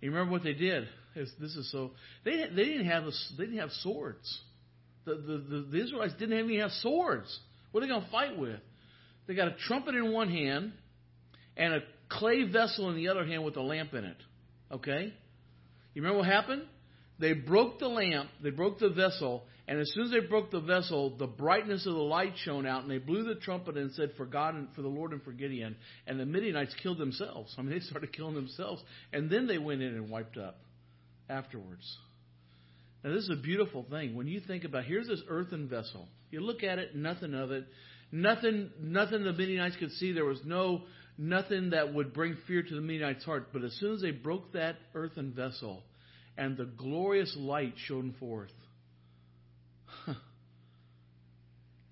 You 0.00 0.10
remember 0.10 0.32
what 0.32 0.42
they 0.42 0.54
did? 0.54 0.88
This 1.14 1.54
is 1.56 1.70
so 1.70 1.92
they 2.24 2.46
they 2.48 2.64
didn't 2.64 2.86
have 2.86 3.04
a, 3.04 3.10
they 3.36 3.44
didn't 3.44 3.58
have 3.58 3.70
swords. 3.82 4.40
The, 5.04 5.14
the 5.14 5.38
the, 5.38 5.66
the 5.70 5.84
Israelites 5.84 6.14
didn't 6.18 6.38
even 6.38 6.60
have 6.60 6.70
swords. 6.80 7.38
What 7.70 7.82
are 7.82 7.86
they 7.86 7.92
going 7.92 8.04
to 8.04 8.10
fight 8.10 8.38
with? 8.38 8.60
They 9.26 9.34
got 9.34 9.48
a 9.48 9.56
trumpet 9.66 9.94
in 9.94 10.12
one 10.12 10.28
hand 10.28 10.72
and 11.56 11.74
a 11.74 11.80
clay 12.08 12.44
vessel 12.44 12.90
in 12.90 12.96
the 12.96 13.08
other 13.08 13.24
hand 13.24 13.44
with 13.44 13.56
a 13.56 13.62
lamp 13.62 13.94
in 13.94 14.04
it. 14.04 14.16
Okay? 14.70 15.12
You 15.94 16.02
remember 16.02 16.18
what 16.18 16.28
happened? 16.28 16.62
They 17.18 17.34
broke 17.34 17.78
the 17.78 17.88
lamp, 17.88 18.28
they 18.42 18.50
broke 18.50 18.78
the 18.78 18.88
vessel, 18.88 19.44
and 19.68 19.78
as 19.78 19.92
soon 19.94 20.06
as 20.06 20.10
they 20.10 20.20
broke 20.20 20.50
the 20.50 20.60
vessel, 20.60 21.16
the 21.16 21.26
brightness 21.26 21.86
of 21.86 21.94
the 21.94 22.00
light 22.00 22.32
shone 22.44 22.66
out, 22.66 22.82
and 22.82 22.90
they 22.90 22.98
blew 22.98 23.22
the 23.22 23.36
trumpet 23.36 23.76
and 23.76 23.92
said, 23.92 24.12
For 24.16 24.26
God 24.26 24.54
and 24.54 24.68
for 24.74 24.82
the 24.82 24.88
Lord 24.88 25.12
and 25.12 25.22
for 25.22 25.32
Gideon. 25.32 25.76
And 26.06 26.18
the 26.18 26.26
Midianites 26.26 26.74
killed 26.82 26.98
themselves. 26.98 27.54
I 27.58 27.62
mean, 27.62 27.70
they 27.70 27.80
started 27.80 28.12
killing 28.12 28.34
themselves. 28.34 28.82
And 29.12 29.30
then 29.30 29.46
they 29.46 29.58
went 29.58 29.82
in 29.82 29.94
and 29.94 30.10
wiped 30.10 30.36
up 30.36 30.58
afterwards. 31.28 31.96
Now, 33.04 33.12
this 33.12 33.24
is 33.24 33.30
a 33.30 33.40
beautiful 33.40 33.86
thing. 33.88 34.16
When 34.16 34.26
you 34.26 34.40
think 34.40 34.64
about 34.64 34.84
here's 34.84 35.08
this 35.08 35.22
earthen 35.28 35.68
vessel. 35.68 36.08
You 36.30 36.40
look 36.40 36.62
at 36.62 36.78
it, 36.78 36.96
nothing 36.96 37.34
of 37.34 37.50
it. 37.52 37.66
Nothing 38.10 38.70
nothing 38.80 39.24
the 39.24 39.32
Midianites 39.32 39.76
could 39.76 39.92
see. 39.92 40.12
There 40.12 40.24
was 40.24 40.40
no 40.44 40.82
nothing 41.16 41.70
that 41.70 41.94
would 41.94 42.12
bring 42.12 42.36
fear 42.46 42.62
to 42.62 42.74
the 42.74 42.80
Midianites' 42.80 43.24
heart. 43.24 43.52
But 43.52 43.64
as 43.64 43.72
soon 43.80 43.94
as 43.94 44.02
they 44.02 44.10
broke 44.10 44.52
that 44.52 44.76
earthen 44.94 45.32
vessel 45.32 45.82
and 46.36 46.56
the 46.56 46.64
glorious 46.64 47.34
light 47.38 47.74
shone 47.86 48.14
forth, 48.20 48.50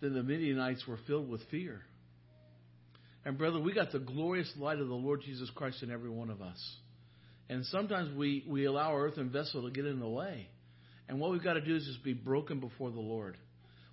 then 0.01 0.15
the 0.15 0.23
Midianites 0.23 0.87
were 0.87 0.99
filled 1.07 1.29
with 1.29 1.43
fear. 1.51 1.81
And 3.25 3.37
brother, 3.37 3.61
we 3.61 3.75
got 3.75 3.93
the 3.93 3.99
glorious 3.99 4.51
light 4.57 4.79
of 4.79 4.89
the 4.89 4.95
Lord 4.95 5.21
Jesus 5.23 5.51
Christ 5.55 5.83
in 5.83 5.91
every 5.91 6.11
one 6.11 6.31
of 6.31 6.41
us. 6.41 6.59
And 7.49 7.67
sometimes 7.67 8.17
we, 8.17 8.45
we 8.49 8.65
allow 8.65 8.93
our 8.93 9.07
earthen 9.07 9.31
vessel 9.31 9.63
to 9.63 9.71
get 9.71 9.85
in 9.85 10.01
the 10.01 10.09
way. 10.09 10.49
And 11.09 11.19
what 11.19 11.33
we've 11.33 11.43
got 11.43 11.55
to 11.55 11.61
do 11.61 11.75
is 11.75 11.85
just 11.85 12.05
be 12.05 12.15
broken 12.15 12.61
before 12.61 12.91
the 12.91 13.01
Lord. 13.01 13.37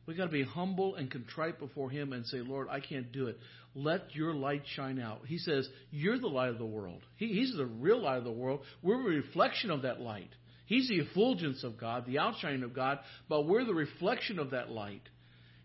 We've 0.06 0.16
got 0.16 0.26
to 0.26 0.32
be 0.32 0.44
humble 0.44 0.96
and 0.96 1.12
contrite 1.12 1.60
before 1.60 1.90
Him 1.90 2.14
and 2.14 2.26
say, 2.26 2.38
Lord, 2.38 2.68
I 2.70 2.80
can't 2.80 3.12
do 3.12 3.28
it. 3.28 3.38
Let 3.76 4.16
your 4.16 4.34
light 4.34 4.64
shine 4.76 5.00
out. 5.00 5.22
He 5.28 5.38
says, 5.38 5.68
You're 5.92 6.20
the 6.20 6.28
light 6.28 6.50
of 6.50 6.60
the 6.60 6.66
world. 6.66 7.02
He, 7.18 7.28
he's 7.28 7.54
the 7.56 7.66
real 7.66 8.02
light 8.02 8.18
of 8.18 8.24
the 8.24 8.32
world. 8.32 8.62
We're 8.82 9.02
a 9.02 9.16
reflection 9.16 9.70
of 9.70 9.82
that 9.82 10.00
light. 10.00 10.30
He's 10.68 10.88
the 10.88 11.00
effulgence 11.00 11.64
of 11.64 11.78
God, 11.80 12.06
the 12.06 12.20
outshining 12.20 12.64
of 12.64 12.74
God, 12.74 13.00
but 13.28 13.48
we're 13.48 13.66
the 13.66 13.74
reflection 13.74 14.40
of 14.40 14.52
that 14.52 14.70
light. 14.70 15.04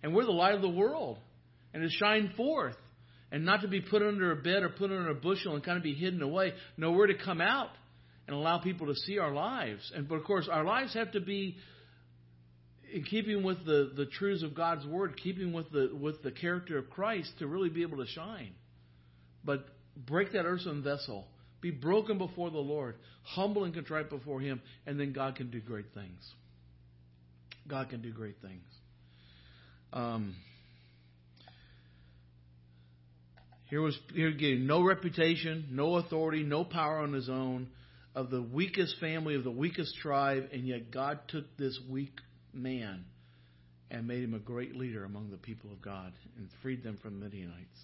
And 0.03 0.15
we're 0.15 0.25
the 0.25 0.33
light 0.33 0.55
of 0.55 0.63
the 0.63 0.69
world. 0.69 1.19
And 1.75 1.83
to 1.83 1.89
shine 1.91 2.33
forth. 2.37 2.77
And 3.31 3.45
not 3.45 3.63
to 3.63 3.69
be 3.69 3.81
put 3.81 4.03
under 4.03 4.33
a 4.33 4.37
bed 4.37 4.63
or 4.63 4.69
put 4.69 4.91
under 4.91 5.09
a 5.09 5.15
bushel 5.15 5.55
and 5.55 5.65
kind 5.65 5.77
of 5.77 5.83
be 5.83 5.95
hidden 5.95 6.21
away. 6.21 6.53
No, 6.77 6.93
we're 6.93 7.07
to 7.07 7.17
come 7.17 7.41
out 7.41 7.71
and 8.27 8.37
allow 8.37 8.59
people 8.59 8.89
to 8.89 8.95
see 8.95 9.19
our 9.19 9.33
lives. 9.33 9.91
And 9.95 10.09
but 10.09 10.17
of 10.17 10.25
course, 10.25 10.49
our 10.51 10.65
lives 10.65 10.95
have 10.95 11.13
to 11.13 11.21
be 11.21 11.57
in 12.93 13.05
keeping 13.05 13.43
with 13.43 13.65
the, 13.65 13.93
the 13.97 14.07
truths 14.07 14.43
of 14.43 14.55
God's 14.55 14.87
word, 14.87 15.19
keeping 15.23 15.53
with 15.53 15.71
the 15.73 15.91
with 15.99 16.23
the 16.23 16.31
character 16.31 16.77
of 16.79 16.91
Christ 16.91 17.33
to 17.39 17.47
really 17.47 17.71
be 17.71 17.83
able 17.83 17.99
to 17.99 18.07
shine. 18.07 18.53
But 19.45 19.67
break 19.97 20.33
that 20.33 20.45
earthen 20.45 20.83
vessel. 20.83 21.27
Be 21.61 21.71
broken 21.71 22.19
before 22.19 22.51
the 22.51 22.59
Lord, 22.59 22.97
humble 23.23 23.65
and 23.65 23.73
contrite 23.73 24.11
before 24.11 24.41
Him, 24.41 24.61
and 24.85 24.99
then 24.99 25.13
God 25.13 25.37
can 25.37 25.51
do 25.51 25.61
great 25.61 25.95
things. 25.95 26.21
God 27.69 27.89
can 27.89 28.03
do 28.03 28.13
great 28.13 28.37
things. 28.43 28.65
Um, 29.93 30.37
here 33.69 33.81
was 33.81 33.99
here 34.15 34.29
again, 34.29 34.67
no 34.67 34.83
reputation, 34.83 35.69
no 35.71 35.97
authority, 35.97 36.43
no 36.43 36.65
power 36.65 36.99
on 36.99 37.13
his 37.13 37.29
own, 37.29 37.69
of 38.15 38.31
the 38.31 38.43
weakest 38.43 38.97
family, 39.01 39.35
of 39.35 39.45
the 39.45 39.51
weakest 39.51 39.97
tribe, 39.97 40.49
and 40.53 40.67
yet 40.67 40.91
God 40.91 41.21
took 41.29 41.57
this 41.57 41.79
weak 41.89 42.13
man 42.53 43.05
and 43.91 44.07
made 44.07 44.23
him 44.23 44.35
a 44.35 44.39
great 44.39 44.77
leader 44.77 45.05
among 45.05 45.31
the 45.31 45.37
people 45.37 45.71
of 45.71 45.83
God 45.83 46.13
and 46.37 46.49
freed 46.63 46.83
them 46.83 46.99
from 47.03 47.19
the 47.19 47.27
Midianites. 47.27 47.79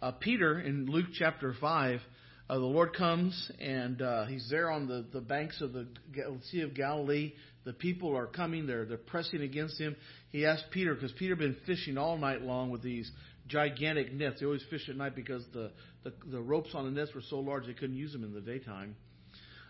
Uh, 0.00 0.12
Peter 0.12 0.58
in 0.58 0.86
Luke 0.86 1.06
chapter 1.12 1.54
5, 1.60 2.00
uh, 2.48 2.54
the 2.54 2.64
Lord 2.64 2.94
comes 2.94 3.50
and 3.58 4.00
uh, 4.02 4.26
he's 4.26 4.48
there 4.50 4.70
on 4.70 4.86
the, 4.86 5.04
the 5.12 5.20
banks 5.20 5.60
of 5.60 5.72
the 5.72 5.86
Sea 6.50 6.60
of 6.62 6.74
Galilee. 6.74 7.32
The 7.64 7.72
people 7.72 8.16
are 8.16 8.26
coming, 8.26 8.66
they're, 8.66 8.84
they're 8.84 8.98
pressing 8.98 9.40
against 9.40 9.80
him. 9.80 9.96
He 10.30 10.44
asked 10.44 10.66
Peter, 10.70 10.94
because 10.94 11.12
Peter 11.12 11.34
had 11.34 11.38
been 11.38 11.56
fishing 11.66 11.96
all 11.96 12.18
night 12.18 12.42
long 12.42 12.70
with 12.70 12.82
these 12.82 13.10
gigantic 13.48 14.12
nets. 14.12 14.40
They 14.40 14.46
always 14.46 14.64
fish 14.68 14.88
at 14.88 14.96
night 14.96 15.16
because 15.16 15.44
the, 15.52 15.70
the, 16.02 16.12
the 16.30 16.40
ropes 16.40 16.70
on 16.74 16.84
the 16.84 16.90
nets 16.90 17.14
were 17.14 17.22
so 17.28 17.40
large 17.40 17.66
they 17.66 17.72
couldn't 17.72 17.96
use 17.96 18.12
them 18.12 18.24
in 18.24 18.34
the 18.34 18.40
daytime 18.40 18.96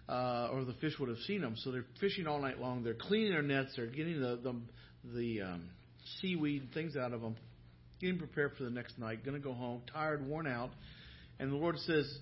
uh, 0.09 0.49
or 0.53 0.65
the 0.65 0.75
fish 0.75 0.93
would 0.99 1.09
have 1.09 1.19
seen 1.19 1.41
them. 1.41 1.57
So 1.57 1.71
they're 1.71 1.87
fishing 2.01 2.27
all 2.27 2.41
night 2.41 2.61
long. 2.61 2.83
They're 2.83 2.95
cleaning 2.95 3.33
their 3.33 3.43
nets. 3.43 3.73
They're 3.77 3.87
getting 3.87 4.21
the 4.21 4.37
the, 4.43 4.55
the 5.15 5.43
um, 5.43 5.69
seaweed 6.21 6.69
things 6.75 6.97
out 6.97 7.13
of 7.13 7.21
them, 7.21 7.37
getting 8.01 8.19
prepared 8.19 8.53
for 8.57 8.65
the 8.65 8.71
next 8.71 8.99
night. 8.99 9.25
Going 9.25 9.41
to 9.41 9.43
go 9.43 9.55
home, 9.55 9.83
tired, 9.93 10.27
worn 10.27 10.47
out. 10.47 10.71
And 11.39 11.51
the 11.51 11.57
Lord 11.57 11.79
says, 11.79 12.19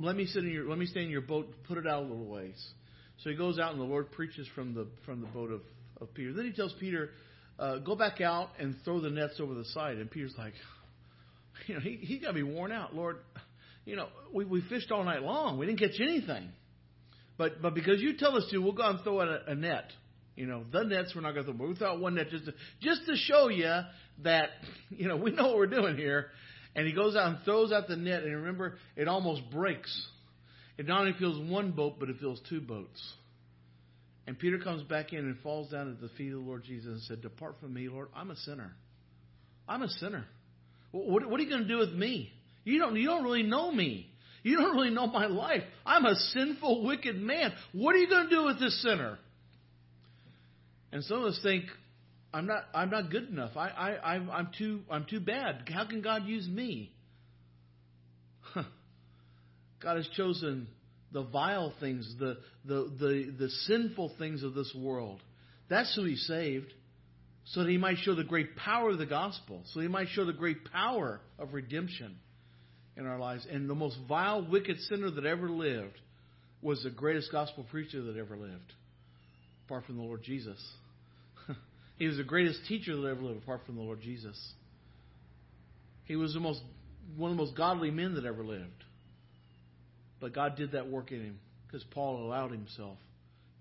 "Let 0.00 0.16
me 0.16 0.26
sit 0.26 0.44
in 0.44 0.50
your, 0.50 0.68
let 0.68 0.78
me 0.78 0.86
stay 0.86 1.02
in 1.02 1.10
your 1.10 1.20
boat. 1.20 1.46
Put 1.68 1.78
it 1.78 1.86
out 1.86 2.02
a 2.02 2.06
little 2.06 2.26
ways." 2.26 2.60
So 3.22 3.30
he 3.30 3.36
goes 3.36 3.58
out, 3.58 3.72
and 3.72 3.80
the 3.80 3.84
Lord 3.84 4.10
preaches 4.12 4.48
from 4.54 4.74
the 4.74 4.88
from 5.04 5.20
the 5.20 5.26
boat 5.28 5.52
of 5.52 5.60
of 6.00 6.12
Peter. 6.14 6.32
Then 6.32 6.46
he 6.46 6.52
tells 6.52 6.72
Peter, 6.80 7.10
uh, 7.58 7.78
"Go 7.78 7.94
back 7.94 8.20
out 8.20 8.50
and 8.58 8.74
throw 8.84 9.00
the 9.00 9.10
nets 9.10 9.38
over 9.40 9.54
the 9.54 9.64
side." 9.66 9.98
And 9.98 10.10
Peter's 10.10 10.34
like, 10.36 10.54
"You 11.66 11.74
know, 11.74 11.80
he 11.80 11.96
he 11.96 12.18
got 12.18 12.28
to 12.28 12.34
be 12.34 12.42
worn 12.42 12.72
out, 12.72 12.94
Lord." 12.94 13.18
You 13.84 13.96
know, 13.96 14.08
we, 14.32 14.44
we 14.44 14.60
fished 14.68 14.90
all 14.92 15.04
night 15.04 15.22
long. 15.22 15.58
We 15.58 15.66
didn't 15.66 15.80
catch 15.80 16.00
anything. 16.00 16.50
But 17.38 17.62
but 17.62 17.74
because 17.74 18.00
you 18.00 18.16
tell 18.16 18.36
us 18.36 18.44
to, 18.50 18.58
we'll 18.58 18.72
go 18.72 18.82
out 18.82 18.96
and 18.96 19.04
throw 19.04 19.20
a, 19.20 19.40
a 19.46 19.54
net. 19.54 19.90
You 20.36 20.46
know, 20.46 20.64
the 20.70 20.84
nets 20.84 21.12
we're 21.14 21.22
not 21.22 21.32
going 21.32 21.46
to 21.46 21.52
throw, 21.52 21.68
we 21.68 21.74
throw 21.74 21.92
out 21.92 22.00
one 22.00 22.14
net 22.14 22.28
just 22.30 22.44
to, 22.46 22.54
just 22.80 23.06
to 23.06 23.16
show 23.16 23.48
you 23.48 23.80
that 24.22 24.50
you 24.90 25.08
know 25.08 25.16
we 25.16 25.32
know 25.32 25.48
what 25.48 25.56
we're 25.56 25.66
doing 25.66 25.96
here. 25.96 26.26
And 26.74 26.86
he 26.86 26.92
goes 26.92 27.16
out 27.16 27.28
and 27.28 27.38
throws 27.44 27.72
out 27.72 27.88
the 27.88 27.96
net, 27.96 28.22
and 28.22 28.34
remember, 28.36 28.78
it 28.96 29.08
almost 29.08 29.42
breaks. 29.50 30.06
It 30.78 30.86
not 30.86 31.00
only 31.00 31.14
fills 31.18 31.38
one 31.50 31.72
boat, 31.72 31.96
but 31.98 32.08
it 32.08 32.16
fills 32.20 32.40
two 32.48 32.60
boats. 32.60 33.00
And 34.26 34.38
Peter 34.38 34.58
comes 34.58 34.82
back 34.84 35.12
in 35.12 35.18
and 35.18 35.36
falls 35.40 35.70
down 35.70 35.90
at 35.90 36.00
the 36.00 36.08
feet 36.16 36.28
of 36.32 36.40
the 36.40 36.46
Lord 36.46 36.62
Jesus 36.62 36.86
and 36.86 37.02
said, 37.02 37.20
"Depart 37.20 37.56
from 37.60 37.74
me, 37.74 37.88
Lord. 37.88 38.08
I'm 38.14 38.30
a 38.30 38.36
sinner. 38.36 38.72
I'm 39.68 39.82
a 39.82 39.88
sinner. 39.88 40.24
What, 40.92 41.28
what 41.28 41.40
are 41.40 41.42
you 41.42 41.50
going 41.50 41.62
to 41.62 41.68
do 41.68 41.78
with 41.78 41.92
me? 41.92 42.32
You 42.64 42.78
don't. 42.78 42.96
You 42.96 43.06
don't 43.06 43.24
really 43.24 43.42
know 43.42 43.72
me. 43.72 44.06
You 44.42 44.56
don't 44.56 44.74
really 44.74 44.90
know 44.90 45.06
my 45.06 45.26
life. 45.26 45.62
I'm 45.84 46.06
a 46.06 46.14
sinful, 46.14 46.84
wicked 46.84 47.16
man. 47.20 47.52
What 47.72 47.94
are 47.94 47.98
you 47.98 48.08
going 48.08 48.28
to 48.28 48.30
do 48.30 48.44
with 48.44 48.58
this 48.58 48.80
sinner? 48.82 49.18
And 50.92 51.04
some 51.04 51.18
of 51.18 51.24
us 51.24 51.40
think, 51.42 51.64
I'm 52.32 52.46
not 52.46 52.64
I'm 52.74 52.90
not 52.90 53.10
good 53.10 53.28
enough. 53.28 53.56
I, 53.56 53.68
I 53.68 54.14
I'm, 54.14 54.30
I'm 54.30 54.48
too 54.56 54.80
I'm 54.90 55.04
too 55.04 55.20
bad. 55.20 55.68
How 55.72 55.86
can 55.86 56.00
God 56.00 56.24
use 56.26 56.46
me? 56.48 56.92
God 59.82 59.96
has 59.96 60.08
chosen 60.16 60.68
the 61.12 61.22
vile 61.22 61.72
things, 61.80 62.14
the, 62.18 62.38
the 62.64 62.90
the 62.98 63.34
the 63.38 63.48
sinful 63.66 64.12
things 64.18 64.42
of 64.42 64.54
this 64.54 64.72
world. 64.76 65.20
That's 65.68 65.94
who 65.96 66.04
He 66.04 66.16
saved, 66.16 66.72
so 67.46 67.64
that 67.64 67.70
He 67.70 67.78
might 67.78 67.98
show 67.98 68.14
the 68.14 68.24
great 68.24 68.56
power 68.56 68.90
of 68.90 68.98
the 68.98 69.06
gospel, 69.06 69.62
so 69.72 69.80
He 69.80 69.88
might 69.88 70.08
show 70.08 70.24
the 70.24 70.32
great 70.32 70.70
power 70.70 71.20
of 71.38 71.52
redemption 71.52 72.16
in 72.96 73.06
our 73.06 73.18
lives. 73.18 73.46
And 73.50 73.68
the 73.68 73.74
most 73.74 73.96
vile, 74.08 74.46
wicked 74.48 74.78
sinner 74.82 75.10
that 75.10 75.24
ever 75.24 75.48
lived 75.48 75.98
was 76.62 76.82
the 76.82 76.90
greatest 76.90 77.32
gospel 77.32 77.66
preacher 77.70 78.02
that 78.02 78.16
ever 78.16 78.36
lived, 78.36 78.72
apart 79.66 79.86
from 79.86 79.96
the 79.96 80.02
Lord 80.02 80.22
Jesus. 80.22 80.60
He 82.00 82.06
was 82.06 82.16
the 82.16 82.24
greatest 82.24 82.60
teacher 82.66 82.96
that 82.96 83.06
ever 83.06 83.20
lived, 83.20 83.42
apart 83.42 83.60
from 83.66 83.76
the 83.76 83.82
Lord 83.82 84.00
Jesus. 84.00 84.54
He 86.06 86.16
was 86.16 86.32
the 86.32 86.40
most 86.40 86.62
one 87.14 87.30
of 87.30 87.36
the 87.36 87.42
most 87.42 87.54
godly 87.54 87.90
men 87.90 88.14
that 88.14 88.24
ever 88.24 88.42
lived. 88.42 88.84
But 90.18 90.34
God 90.34 90.56
did 90.56 90.72
that 90.72 90.88
work 90.88 91.12
in 91.12 91.20
him 91.20 91.38
because 91.66 91.84
Paul 91.90 92.24
allowed 92.24 92.52
himself 92.52 92.96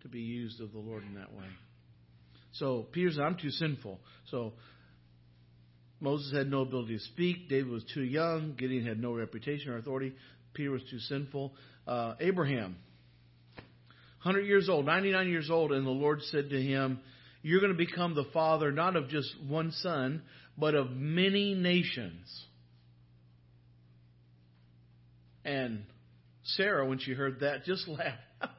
to 0.03 0.07
be 0.07 0.21
used 0.21 0.61
of 0.61 0.71
the 0.71 0.79
Lord 0.79 1.03
in 1.03 1.15
that 1.15 1.33
way. 1.33 1.47
So 2.53 2.85
Peter 2.93 3.11
said, 3.11 3.23
I'm 3.23 3.35
too 3.35 3.49
sinful. 3.49 3.99
So 4.31 4.53
Moses 5.99 6.31
had 6.33 6.49
no 6.49 6.61
ability 6.61 6.97
to 6.97 7.03
speak. 7.03 7.49
David 7.49 7.69
was 7.69 7.83
too 7.93 8.03
young. 8.03 8.55
Gideon 8.57 8.85
had 8.85 9.01
no 9.01 9.13
reputation 9.13 9.69
or 9.71 9.77
authority. 9.77 10.13
Peter 10.53 10.71
was 10.71 10.81
too 10.89 10.99
sinful. 10.99 11.53
Uh, 11.85 12.15
Abraham, 12.21 12.77
100 14.23 14.43
years 14.43 14.69
old, 14.69 14.85
99 14.85 15.27
years 15.27 15.49
old, 15.49 15.73
and 15.73 15.85
the 15.85 15.91
Lord 15.91 16.21
said 16.31 16.51
to 16.51 16.61
him, 16.61 17.01
You're 17.41 17.61
going 17.61 17.71
to 17.71 17.77
become 17.77 18.15
the 18.15 18.25
father 18.33 18.71
not 18.71 18.95
of 18.95 19.09
just 19.09 19.33
one 19.47 19.71
son, 19.71 20.23
but 20.57 20.75
of 20.75 20.91
many 20.91 21.53
nations. 21.53 22.45
And 25.45 25.83
Sarah, 26.43 26.85
when 26.85 26.99
she 26.99 27.13
heard 27.13 27.39
that, 27.41 27.63
just 27.63 27.87
laughed. 27.87 28.17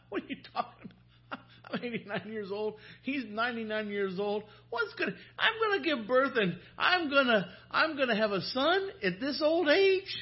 what 0.08 0.22
are 0.22 0.26
you 0.26 0.36
talking 0.52 0.90
about? 1.28 1.44
I'm 1.72 1.84
89 1.84 2.32
years 2.32 2.50
old. 2.50 2.74
He's 3.02 3.24
99 3.28 3.88
years 3.88 4.18
old. 4.18 4.44
What's 4.70 4.94
gonna? 4.94 5.12
I'm 5.38 5.52
gonna 5.62 5.84
give 5.84 6.08
birth 6.08 6.36
and 6.36 6.56
I'm 6.76 7.10
gonna 7.10 7.48
I'm 7.70 7.96
gonna 7.96 8.16
have 8.16 8.32
a 8.32 8.40
son 8.40 8.88
at 9.04 9.20
this 9.20 9.40
old 9.44 9.68
age? 9.68 10.16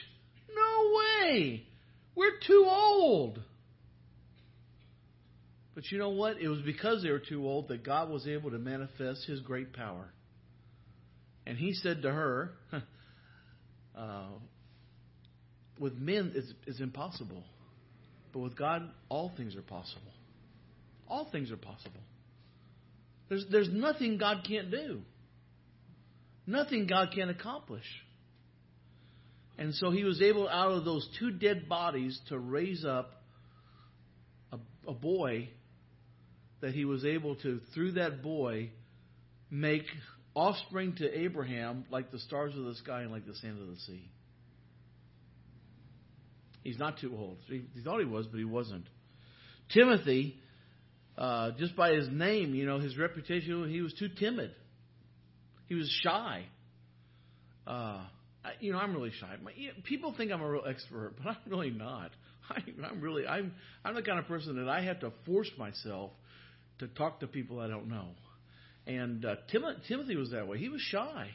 No 0.55 0.99
way. 0.99 1.65
We're 2.15 2.39
too 2.47 2.67
old. 2.69 3.41
But 5.79 5.93
you 5.93 5.99
know 5.99 6.09
what? 6.09 6.41
It 6.41 6.49
was 6.49 6.59
because 6.63 7.05
they 7.05 7.11
were 7.11 7.21
too 7.21 7.47
old 7.47 7.69
that 7.69 7.85
God 7.85 8.11
was 8.11 8.27
able 8.27 8.51
to 8.51 8.59
manifest 8.59 9.25
His 9.29 9.39
great 9.39 9.73
power. 9.73 10.13
And 11.47 11.57
He 11.57 11.73
said 11.73 12.03
to 12.03 12.11
her, 12.11 12.51
uh, 13.97 14.27
"With 15.79 15.95
men, 15.95 16.33
it's, 16.35 16.53
it's 16.67 16.81
impossible, 16.81 17.45
but 18.33 18.41
with 18.41 18.59
God, 18.59 18.91
all 19.09 19.31
things 19.37 19.55
are 19.55 19.63
possible." 19.63 20.11
All 21.07 21.29
things 21.31 21.53
are 21.53 21.57
possible. 21.57 22.01
There's, 23.29 23.47
there's 23.49 23.71
nothing 23.71 24.19
God 24.19 24.39
can't 24.49 24.73
do, 24.73 25.03
nothing 26.45 26.89
God 26.89 27.11
can't 27.15 27.31
accomplish. 27.31 27.87
And 29.57 29.73
so 29.77 29.93
he 29.93 30.03
was 30.03 30.21
able, 30.21 30.49
out 30.49 30.73
of 30.73 30.85
those 30.85 31.09
two 31.21 31.31
dead 31.31 31.69
bodies, 31.69 32.21
to 32.31 32.39
raise 32.39 32.85
up 32.85 33.23
a, 34.51 34.59
a 34.89 34.93
boy 34.93 35.51
that 36.61 36.73
he 36.73 36.85
was 36.85 37.05
able 37.05 37.37
to, 37.37 37.61
through 37.75 37.93
that 37.93 38.23
boy, 38.23 38.71
make 39.51 39.85
offspring 40.35 40.95
to 40.97 41.19
Abraham 41.19 41.85
like 41.91 42.11
the 42.11 42.19
stars 42.19 42.55
of 42.57 42.65
the 42.65 42.75
sky 42.77 43.03
and 43.03 43.11
like 43.11 43.27
the 43.27 43.35
sand 43.35 43.61
of 43.61 43.69
the 43.69 43.81
sea. 43.81 44.11
He's 46.63 46.79
not 46.79 46.99
too 46.99 47.15
old. 47.17 47.39
He, 47.47 47.63
thought 47.83 47.99
he 47.99 48.05
was, 48.05 48.27
but 48.27 48.39
he 48.39 48.45
wasn't. 48.45 48.85
Timothy 49.73 50.39
uh, 51.19 51.51
just 51.59 51.75
by 51.75 51.91
his 51.91 52.09
name, 52.09 52.55
you 52.55 52.65
know, 52.65 52.79
his 52.79 52.97
reputation, 52.97 53.69
he 53.69 53.81
was 53.81 53.93
too 53.95 54.09
timid. 54.09 54.53
He 55.67 55.75
was 55.75 55.91
shy. 56.05 56.45
Uh, 57.67 58.05
I, 58.45 58.53
you 58.61 58.73
know, 58.73 58.79
I'm 58.79 58.95
really 58.95 59.11
shy. 59.19 59.35
My, 59.43 59.51
you 59.57 59.69
know, 59.69 59.75
people 59.83 60.15
think 60.17 60.31
I'm 60.31 60.41
a 60.41 60.49
real 60.49 60.63
expert, 60.67 61.15
but 61.19 61.31
I'm 61.31 61.51
really 61.51 61.71
not. 61.71 62.13
I, 62.51 62.63
I'm 62.89 63.01
really, 63.01 63.27
I'm, 63.27 63.53
I'm 63.85 63.97
the 63.97 64.03
kind 64.03 64.21
of 64.21 64.27
person 64.27 64.65
that 64.65 64.69
I 64.69 64.83
have 64.83 65.01
to 65.01 65.13
force 65.27 65.51
myself 65.59 66.13
to 66.81 66.89
talk 66.89 67.21
to 67.21 67.27
people 67.27 67.61
I 67.61 67.69
don't 67.69 67.89
know. 67.89 68.09
And 68.87 69.25
uh, 69.25 69.37
Tim, 69.51 69.63
Timothy 69.87 70.17
was 70.17 70.31
that 70.31 70.49
way. 70.49 70.59
He 70.59 70.69
was 70.69 70.81
shy. 70.81 71.29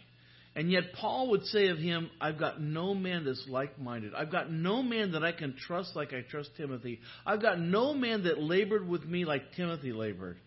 And 0.55 0.71
yet 0.71 0.93
Paul 0.93 1.31
would 1.31 1.45
say 1.45 1.69
of 1.69 1.77
him, 1.77 2.11
I've 2.21 2.37
got 2.37 2.61
no 2.61 2.93
man 2.93 3.25
that's 3.25 3.45
like 3.47 3.79
minded. 3.79 4.13
I've 4.13 4.31
got 4.31 4.51
no 4.51 4.83
man 4.83 5.13
that 5.13 5.23
I 5.23 5.31
can 5.31 5.55
trust 5.55 5.95
like 5.95 6.13
I 6.13 6.21
trust 6.21 6.51
Timothy. 6.57 6.99
I've 7.25 7.41
got 7.41 7.59
no 7.59 7.93
man 7.93 8.23
that 8.23 8.39
labored 8.39 8.87
with 8.87 9.03
me 9.03 9.25
like 9.25 9.53
Timothy 9.55 9.93
labored. 9.93 10.37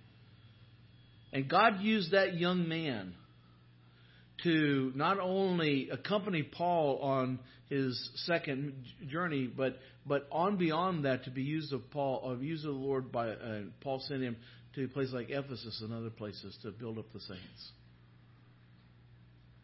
And 1.33 1.49
God 1.49 1.81
used 1.81 2.13
that 2.13 2.35
young 2.35 2.69
man 2.69 3.15
to 4.45 4.93
not 4.95 5.19
only 5.19 5.89
accompany 5.91 6.45
Paul 6.45 6.99
on 6.99 7.41
his 7.69 8.11
second 8.27 8.75
journey, 9.09 9.47
but 9.47 9.77
but 10.07 10.29
on 10.31 10.57
beyond 10.57 11.05
that 11.05 11.25
to 11.25 11.31
be 11.31 11.43
used 11.43 11.73
of 11.73 11.91
Paul, 11.91 12.31
of 12.31 12.43
used 12.43 12.65
of 12.65 12.75
the 12.75 12.81
Lord 12.81 13.11
by 13.11 13.31
uh, 13.31 13.61
Paul 13.81 14.01
sent 14.07 14.23
him 14.23 14.37
to 14.77 14.87
places 14.89 15.13
like 15.13 15.31
Ephesus 15.31 15.81
and 15.83 15.93
other 15.93 16.11
places 16.11 16.57
to 16.63 16.71
build 16.71 16.99
up 16.99 17.13
the 17.13 17.21
saints. 17.21 17.73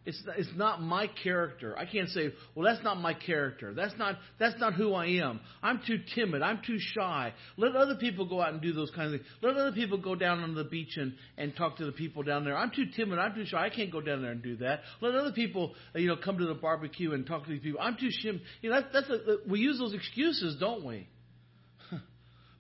It's 0.05 0.21
not, 0.27 0.39
it's 0.39 0.51
not 0.57 0.83
my 0.83 1.09
character. 1.23 1.79
I 1.79 1.87
can't 1.87 2.09
say, 2.09 2.33
well, 2.57 2.65
that's 2.65 2.83
not 2.83 3.01
my 3.01 3.15
character. 3.15 3.73
That's 3.73 3.95
not 3.99 4.17
that's 4.37 4.59
not 4.59 4.75
who 4.75 4.95
I 4.95 5.07
am. 5.23 5.39
I'm 5.63 5.81
too 5.87 5.99
timid. 6.17 6.43
I'm 6.43 6.61
too 6.67 6.79
shy. 6.79 7.33
Let 7.57 7.77
other 7.77 7.95
people 7.95 8.27
go 8.27 8.41
out 8.43 8.53
and 8.53 8.61
do 8.61 8.73
those 8.73 8.91
kinds 8.91 9.15
of 9.15 9.21
things. 9.21 9.31
Let 9.43 9.57
other 9.57 9.71
people 9.71 9.99
go 9.99 10.17
down 10.17 10.41
on 10.41 10.57
the 10.57 10.65
beach 10.65 10.97
and, 10.97 11.13
and 11.39 11.55
talk 11.55 11.77
to 11.77 11.87
the 11.87 11.93
people 11.93 12.25
down 12.25 12.45
there. 12.45 12.57
I'm 12.57 12.73
too 12.75 12.87
timid. 12.97 13.21
I'm 13.21 13.33
too 13.35 13.47
shy. 13.47 13.65
I 13.65 13.71
can't 13.71 13.93
go 13.93 14.01
down 14.01 14.23
there 14.23 14.33
and 14.33 14.43
do 14.43 14.57
that. 14.57 14.81
Let 15.01 15.15
other 15.15 15.31
people, 15.33 15.75
you 15.95 16.09
know, 16.09 16.17
come 16.17 16.37
to 16.39 16.47
the 16.47 16.55
barbecue 16.55 17.13
and 17.13 17.25
talk 17.25 17.45
to 17.45 17.51
these 17.51 17.63
people. 17.63 17.81
I'm 17.81 17.97
too 17.97 18.11
shim. 18.25 18.41
You 18.61 18.71
know, 18.71 18.81
that, 18.81 18.93
that's 18.93 19.09
a, 19.09 19.37
we 19.49 19.61
use 19.61 19.79
those 19.79 19.95
excuses, 19.95 20.57
don't 20.59 20.85
we? 20.85 21.07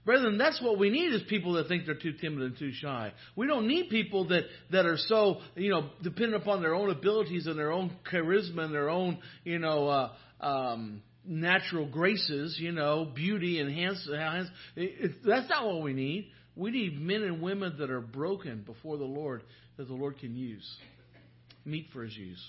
Brethren, 0.05 0.37
that's 0.37 0.61
what 0.61 0.79
we 0.79 0.91
need 0.91 1.13
is 1.13 1.23
people 1.29 1.53
that 1.55 1.69
think 1.69 1.87
they're 1.87 1.95
too 1.95 2.15
timid 2.15 2.43
and 2.43 2.59
too 2.59 2.73
shy. 2.73 3.13
We 3.37 3.47
don't 3.47 3.69
need 3.69 3.89
people 3.89 4.29
that, 4.29 4.45
that 4.73 4.85
are 4.85 4.97
so, 4.97 5.39
you 5.55 5.71
know, 5.71 5.91
dependent 6.03 6.43
upon 6.43 6.61
their 6.61 6.75
own 6.75 6.91
abilities 6.91 7.47
and 7.47 7.57
their 7.57 7.71
own 7.71 7.93
charisma 8.11 8.65
and 8.65 8.75
their 8.75 8.91
own, 8.91 9.19
you 9.45 9.61
know, 9.61 9.87
uh, 9.89 10.13
um, 10.45 11.03
natural 11.25 11.87
graces, 11.87 12.57
you 12.59 12.73
know, 12.73 13.05
beauty 13.05 13.61
and 13.61 13.73
handsome. 13.73 14.49
That's 15.25 15.49
not 15.49 15.67
what 15.67 15.83
we 15.83 15.93
need. 15.93 16.31
We 16.57 16.73
need 16.73 17.01
men 17.01 17.23
and 17.23 17.41
women 17.41 17.77
that 17.79 17.91
are 17.91 18.01
broken 18.01 18.63
before 18.67 18.97
the 18.97 19.05
Lord 19.05 19.43
that 19.77 19.87
the 19.87 19.95
Lord 19.95 20.19
can 20.19 20.35
use, 20.35 20.69
meet 21.65 21.87
for 21.93 22.03
his 22.03 22.17
use. 22.17 22.45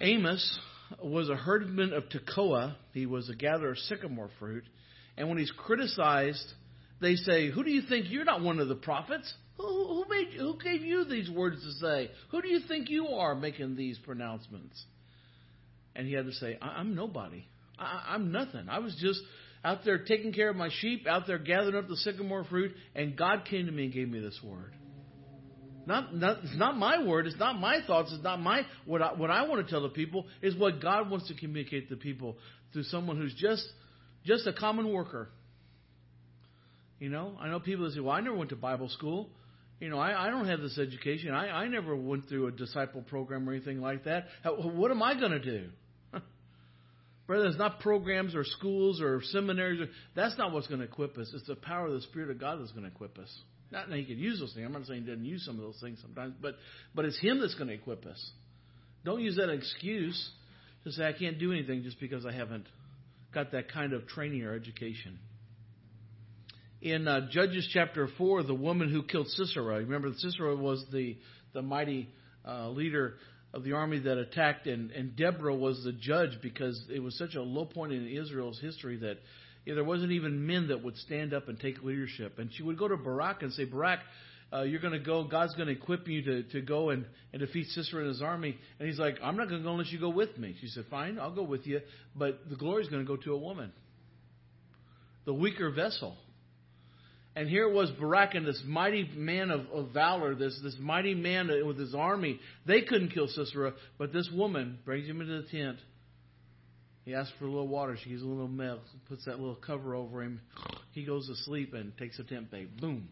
Amos 0.00 0.58
was 1.02 1.30
a 1.30 1.36
herdman 1.36 1.92
of 1.92 2.04
Tekoa. 2.08 2.74
He 2.92 3.06
was 3.06 3.30
a 3.30 3.34
gatherer 3.34 3.70
of 3.70 3.78
sycamore 3.78 4.30
fruit. 4.38 4.64
And 5.16 5.28
when 5.28 5.38
he's 5.38 5.52
criticized, 5.52 6.52
they 7.00 7.16
say, 7.16 7.50
Who 7.50 7.62
do 7.62 7.70
you 7.70 7.82
think? 7.88 8.06
You're 8.08 8.24
not 8.24 8.42
one 8.42 8.58
of 8.58 8.68
the 8.68 8.74
prophets. 8.74 9.32
Who, 9.56 9.64
who, 9.64 10.04
made, 10.08 10.28
who 10.36 10.58
gave 10.58 10.82
you 10.82 11.04
these 11.04 11.30
words 11.30 11.62
to 11.62 11.72
say? 11.72 12.10
Who 12.30 12.42
do 12.42 12.48
you 12.48 12.60
think 12.66 12.90
you 12.90 13.06
are 13.08 13.34
making 13.34 13.76
these 13.76 13.98
pronouncements? 13.98 14.82
And 15.94 16.08
he 16.08 16.14
had 16.14 16.26
to 16.26 16.32
say, 16.32 16.58
I'm 16.60 16.96
nobody. 16.96 17.44
I, 17.78 18.02
I'm 18.08 18.32
nothing. 18.32 18.68
I 18.68 18.80
was 18.80 18.96
just 19.00 19.20
out 19.64 19.84
there 19.84 19.98
taking 19.98 20.32
care 20.32 20.50
of 20.50 20.56
my 20.56 20.70
sheep, 20.80 21.06
out 21.06 21.26
there 21.26 21.38
gathering 21.38 21.76
up 21.76 21.88
the 21.88 21.96
sycamore 21.96 22.44
fruit, 22.44 22.72
and 22.94 23.16
God 23.16 23.44
came 23.48 23.66
to 23.66 23.72
me 23.72 23.84
and 23.84 23.94
gave 23.94 24.08
me 24.08 24.18
this 24.18 24.38
word. 24.42 24.74
Not, 25.86 26.14
not, 26.14 26.38
it's 26.42 26.56
not 26.56 26.76
my 26.76 27.04
word. 27.04 27.26
It's 27.26 27.38
not 27.38 27.58
my 27.60 27.78
thoughts. 27.86 28.10
It's 28.12 28.24
not 28.24 28.40
my 28.40 28.62
what 28.86 29.02
I, 29.02 29.12
what 29.12 29.30
I 29.30 29.46
want 29.46 29.64
to 29.64 29.70
tell 29.70 29.82
the 29.82 29.90
people. 29.90 30.26
Is 30.42 30.56
what 30.56 30.80
God 30.80 31.10
wants 31.10 31.28
to 31.28 31.34
communicate 31.34 31.90
to 31.90 31.96
people 31.96 32.38
through 32.72 32.84
someone 32.84 33.18
who's 33.18 33.34
just 33.34 33.66
just 34.24 34.46
a 34.46 34.52
common 34.52 34.92
worker. 34.92 35.28
You 36.98 37.08
know, 37.10 37.36
I 37.40 37.48
know 37.48 37.60
people 37.60 37.84
that 37.84 37.94
say, 37.94 38.00
well, 38.00 38.14
I 38.14 38.20
never 38.20 38.36
went 38.36 38.50
to 38.50 38.56
Bible 38.56 38.88
school. 38.88 39.28
You 39.80 39.90
know, 39.90 39.98
I, 39.98 40.28
I 40.28 40.30
don't 40.30 40.46
have 40.46 40.60
this 40.60 40.78
education. 40.78 41.32
I, 41.32 41.48
I 41.50 41.68
never 41.68 41.94
went 41.94 42.28
through 42.28 42.46
a 42.46 42.52
disciple 42.52 43.02
program 43.02 43.48
or 43.48 43.52
anything 43.52 43.80
like 43.80 44.04
that. 44.04 44.26
What 44.44 44.90
am 44.90 45.02
I 45.02 45.18
going 45.18 45.32
to 45.32 45.40
do? 45.40 45.68
Brother, 47.26 47.46
it's 47.46 47.58
not 47.58 47.80
programs 47.80 48.34
or 48.34 48.44
schools 48.44 49.00
or 49.00 49.20
seminaries. 49.22 49.88
That's 50.14 50.38
not 50.38 50.52
what's 50.52 50.68
going 50.68 50.80
to 50.80 50.86
equip 50.86 51.18
us. 51.18 51.30
It's 51.34 51.46
the 51.46 51.56
power 51.56 51.86
of 51.86 51.92
the 51.92 52.02
Spirit 52.02 52.30
of 52.30 52.40
God 52.40 52.60
that's 52.60 52.70
going 52.72 52.84
to 52.84 52.90
equip 52.90 53.18
us. 53.18 53.30
Not 53.72 53.88
that 53.88 53.98
He 53.98 54.04
can 54.04 54.18
use 54.18 54.38
those 54.38 54.54
things. 54.54 54.64
I'm 54.64 54.72
not 54.72 54.86
saying 54.86 55.02
He 55.02 55.08
doesn't 55.08 55.24
use 55.24 55.44
some 55.44 55.56
of 55.56 55.62
those 55.62 55.78
things 55.80 55.98
sometimes, 56.00 56.34
but 56.40 56.54
but 56.94 57.04
it's 57.04 57.18
Him 57.20 57.40
that's 57.40 57.54
going 57.54 57.68
to 57.68 57.74
equip 57.74 58.06
us. 58.06 58.30
Don't 59.04 59.20
use 59.20 59.36
that 59.36 59.50
excuse 59.50 60.30
to 60.84 60.92
say 60.92 61.06
I 61.06 61.12
can't 61.12 61.38
do 61.38 61.52
anything 61.52 61.82
just 61.82 61.98
because 61.98 62.24
I 62.24 62.32
haven't 62.32 62.66
got 63.34 63.52
that 63.52 63.70
kind 63.70 63.92
of 63.92 64.06
training 64.06 64.42
or 64.44 64.54
education. 64.54 65.18
in 66.80 67.08
uh, 67.08 67.28
Judges 67.30 67.68
chapter 67.72 68.08
4, 68.16 68.44
the 68.44 68.54
woman 68.54 68.90
who 68.90 69.02
killed 69.02 69.28
Sisera. 69.28 69.76
Remember, 69.76 70.10
Sisera 70.16 70.54
was 70.54 70.84
the, 70.92 71.16
the 71.52 71.62
mighty 71.62 72.08
uh, 72.46 72.68
leader 72.68 73.14
of 73.52 73.64
the 73.64 73.72
army 73.72 74.00
that 74.00 74.18
attacked, 74.18 74.66
and, 74.66 74.90
and 74.90 75.16
Deborah 75.16 75.54
was 75.54 75.82
the 75.84 75.92
judge 75.92 76.38
because 76.42 76.84
it 76.92 77.00
was 77.00 77.16
such 77.16 77.34
a 77.34 77.42
low 77.42 77.64
point 77.64 77.92
in 77.92 78.06
Israel's 78.08 78.60
history 78.60 78.98
that 78.98 79.18
you 79.64 79.72
know, 79.72 79.76
there 79.76 79.84
wasn't 79.84 80.12
even 80.12 80.46
men 80.46 80.68
that 80.68 80.82
would 80.82 80.96
stand 80.98 81.32
up 81.32 81.48
and 81.48 81.58
take 81.58 81.82
leadership. 81.82 82.38
And 82.38 82.50
she 82.52 82.62
would 82.62 82.78
go 82.78 82.88
to 82.88 82.96
Barak 82.96 83.42
and 83.42 83.52
say, 83.52 83.64
Barak, 83.64 84.00
uh, 84.54 84.62
you're 84.62 84.80
going 84.80 84.92
to 84.92 85.00
go, 85.00 85.24
God's 85.24 85.54
going 85.54 85.66
to 85.66 85.72
equip 85.72 86.06
you 86.06 86.22
to, 86.22 86.42
to 86.44 86.60
go 86.60 86.90
and, 86.90 87.04
and 87.32 87.40
defeat 87.40 87.66
Sisera 87.68 88.02
and 88.02 88.08
his 88.08 88.22
army. 88.22 88.56
And 88.78 88.88
he's 88.88 88.98
like, 88.98 89.16
I'm 89.22 89.36
not 89.36 89.48
going 89.48 89.60
to 89.60 89.64
go 89.64 89.72
unless 89.72 89.90
you 89.90 89.98
go 89.98 90.10
with 90.10 90.36
me. 90.38 90.54
She 90.60 90.68
said, 90.68 90.84
Fine, 90.90 91.18
I'll 91.18 91.34
go 91.34 91.42
with 91.42 91.66
you, 91.66 91.80
but 92.14 92.48
the 92.48 92.56
glory 92.56 92.82
is 92.84 92.88
going 92.88 93.04
to 93.04 93.08
go 93.08 93.16
to 93.22 93.32
a 93.32 93.38
woman, 93.38 93.72
the 95.24 95.34
weaker 95.34 95.70
vessel. 95.70 96.16
And 97.36 97.48
here 97.48 97.68
was 97.68 97.90
Barak 97.98 98.36
and 98.36 98.46
this 98.46 98.62
mighty 98.64 99.10
man 99.12 99.50
of, 99.50 99.66
of 99.72 99.90
valor, 99.90 100.36
this, 100.36 100.56
this 100.62 100.76
mighty 100.78 101.14
man 101.14 101.50
with 101.66 101.76
his 101.76 101.92
army. 101.92 102.38
They 102.64 102.82
couldn't 102.82 103.08
kill 103.08 103.26
Sisera, 103.26 103.72
but 103.98 104.12
this 104.12 104.30
woman 104.32 104.78
brings 104.84 105.08
him 105.08 105.20
into 105.20 105.42
the 105.42 105.48
tent. 105.48 105.78
He 107.04 107.12
asks 107.12 107.32
for 107.40 107.46
a 107.46 107.48
little 107.48 107.66
water. 107.66 107.98
She 108.00 108.10
gives 108.10 108.22
a 108.22 108.26
little 108.26 108.46
milk, 108.46 108.80
puts 109.08 109.24
that 109.24 109.40
little 109.40 109.56
cover 109.56 109.96
over 109.96 110.22
him. 110.22 110.40
He 110.92 111.04
goes 111.04 111.26
to 111.26 111.34
sleep 111.34 111.74
and 111.74 111.96
takes 111.98 112.20
a 112.20 112.24
tent 112.24 112.52
peg. 112.52 112.80
Boom. 112.80 113.08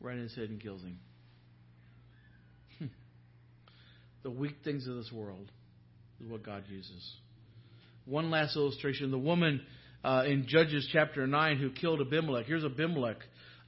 Right 0.00 0.16
in 0.16 0.22
his 0.22 0.34
head 0.34 0.50
and 0.50 0.60
kills 0.60 0.82
him. 0.82 0.98
the 4.22 4.30
weak 4.30 4.56
things 4.64 4.86
of 4.86 4.96
this 4.96 5.10
world 5.12 5.50
is 6.20 6.30
what 6.30 6.42
God 6.44 6.64
uses. 6.68 7.16
One 8.04 8.30
last 8.30 8.56
illustration. 8.56 9.10
The 9.10 9.18
woman 9.18 9.62
uh, 10.04 10.24
in 10.26 10.46
Judges 10.46 10.88
chapter 10.92 11.26
9 11.26 11.56
who 11.56 11.70
killed 11.70 12.00
Abimelech. 12.00 12.46
Here's 12.46 12.64
Abimelech. 12.64 13.16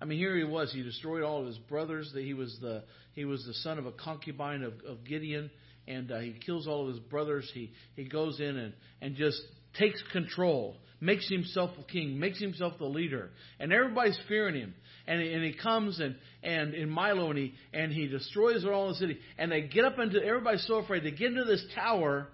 I 0.00 0.04
mean, 0.04 0.18
here 0.18 0.36
he 0.36 0.44
was. 0.44 0.72
He 0.72 0.82
destroyed 0.82 1.22
all 1.22 1.40
of 1.40 1.46
his 1.46 1.58
brothers. 1.58 2.12
He 2.14 2.34
was 2.34 2.56
the 2.60 2.84
he 3.14 3.24
was 3.24 3.44
the 3.46 3.54
son 3.54 3.78
of 3.78 3.86
a 3.86 3.92
concubine 3.92 4.62
of, 4.62 4.74
of 4.86 5.04
Gideon, 5.04 5.50
and 5.88 6.12
uh, 6.12 6.18
he 6.18 6.34
kills 6.44 6.68
all 6.68 6.82
of 6.82 6.88
his 6.88 6.98
brothers. 6.98 7.50
He 7.54 7.72
he 7.94 8.04
goes 8.04 8.38
in 8.38 8.58
and 8.58 8.74
and 9.00 9.16
just 9.16 9.40
takes 9.78 10.02
control, 10.12 10.76
makes 11.00 11.28
himself 11.28 11.70
a 11.78 11.82
king, 11.90 12.18
makes 12.18 12.40
himself 12.40 12.74
the 12.78 12.86
leader, 12.86 13.30
and 13.60 13.72
everybody's 13.72 14.18
fearing 14.28 14.54
him. 14.54 14.74
And 15.06 15.20
he, 15.20 15.32
and 15.32 15.44
he 15.44 15.52
comes 15.52 16.00
and 16.00 16.16
and 16.42 16.74
in 16.74 16.90
Milo 16.90 17.30
and 17.30 17.38
he 17.38 17.54
and 17.72 17.92
he 17.92 18.08
destroys 18.08 18.64
all 18.64 18.88
the 18.88 18.94
city. 18.94 19.18
And 19.38 19.52
they 19.52 19.62
get 19.62 19.84
up 19.84 19.98
into 19.98 20.22
everybody's 20.22 20.66
so 20.66 20.76
afraid. 20.76 21.04
They 21.04 21.12
get 21.12 21.28
into 21.28 21.44
this 21.44 21.64
tower, 21.74 22.28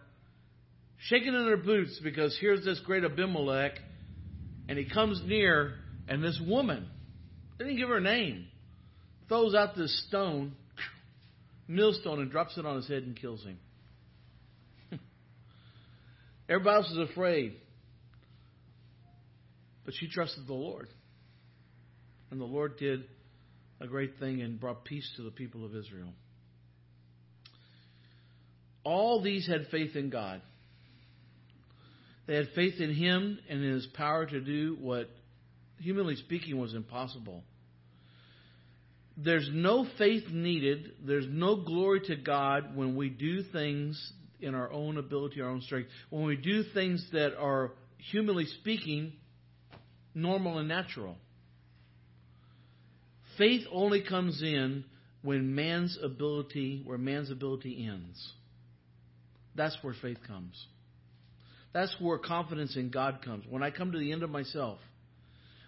shaking 1.09 1.35
in 1.35 1.45
their 1.45 1.59
boots 1.59 2.01
because 2.03 2.37
here's 2.41 2.65
this 2.65 2.81
great 2.87 3.05
Abimelech, 3.05 3.73
and 4.69 4.79
he 4.79 4.87
comes 4.87 5.21
near, 5.27 5.75
and 6.09 6.23
this 6.23 6.41
woman 6.47 6.87
didn't 7.59 7.77
give 7.77 7.89
her 7.89 7.99
a 7.99 8.01
name. 8.01 8.47
Throws 9.29 9.55
out 9.55 9.77
this 9.77 10.05
stone, 10.09 10.53
millstone, 11.69 12.21
and 12.21 12.31
drops 12.31 12.57
it 12.59 12.67
on 12.67 12.77
his 12.77 12.89
head 12.89 13.03
and 13.03 13.17
kills 13.17 13.43
him. 13.45 13.59
Everybody 16.49 16.77
else 16.77 16.91
is 16.91 17.11
afraid. 17.11 17.57
But 19.85 19.95
she 19.99 20.09
trusted 20.09 20.47
the 20.47 20.55
Lord. 20.55 20.89
And 22.31 22.41
the 22.41 22.45
Lord 22.45 22.79
did 22.79 23.05
a 23.81 23.87
great 23.87 24.19
thing 24.19 24.41
and 24.41 24.59
brought 24.59 24.85
peace 24.85 25.09
to 25.17 25.23
the 25.23 25.31
people 25.31 25.65
of 25.65 25.75
Israel. 25.75 26.13
All 28.85 29.23
these 29.23 29.47
had 29.47 29.67
faith 29.71 29.97
in 29.97 30.11
God. 30.11 30.41
They 32.27 32.37
had 32.37 32.49
faith 32.55 32.81
in 32.81 32.95
Him 32.95 33.39
and 33.49 33.63
in 33.63 33.73
His 33.75 33.87
power 33.95 34.27
to 34.27 34.41
do 34.41 34.77
what, 34.81 35.09
humanly 35.81 36.17
speaking, 36.17 36.59
was 36.59 36.75
impossible. 36.75 37.43
There's 39.17 39.49
no 39.53 39.87
faith 39.99 40.25
needed. 40.31 40.93
There's 41.05 41.27
no 41.29 41.57
glory 41.57 42.01
to 42.07 42.17
God 42.17 42.77
when 42.77 42.97
we 42.97 43.09
do 43.09 43.43
things 43.43 44.13
in 44.41 44.55
our 44.55 44.73
own 44.73 44.97
ability, 44.97 45.41
our 45.41 45.51
own 45.51 45.61
strength. 45.61 45.91
When 46.11 46.25
we 46.25 46.37
do 46.37 46.65
things 46.73 47.07
that 47.13 47.37
are, 47.37 47.73
humanly 48.11 48.47
speaking, 48.47 49.13
normal 50.15 50.59
and 50.59 50.69
natural. 50.69 51.17
Faith 53.39 53.63
only 53.73 54.03
comes 54.03 54.43
in 54.43 54.85
when 55.23 55.55
man's 55.55 55.99
ability, 56.03 56.83
where 56.85 56.99
man's 56.99 57.31
ability 57.31 57.87
ends. 57.89 58.33
That's 59.55 59.77
where 59.83 59.95
faith 60.01 60.19
comes. 60.27 60.67
That's 61.73 61.95
where 62.01 62.19
confidence 62.19 62.77
in 62.77 62.91
God 62.91 63.21
comes. 63.25 63.45
When 63.49 63.63
I 63.63 63.71
come 63.71 63.93
to 63.93 63.99
the 63.99 64.13
end 64.13 64.23
of 64.23 64.31
myself, 64.31 64.79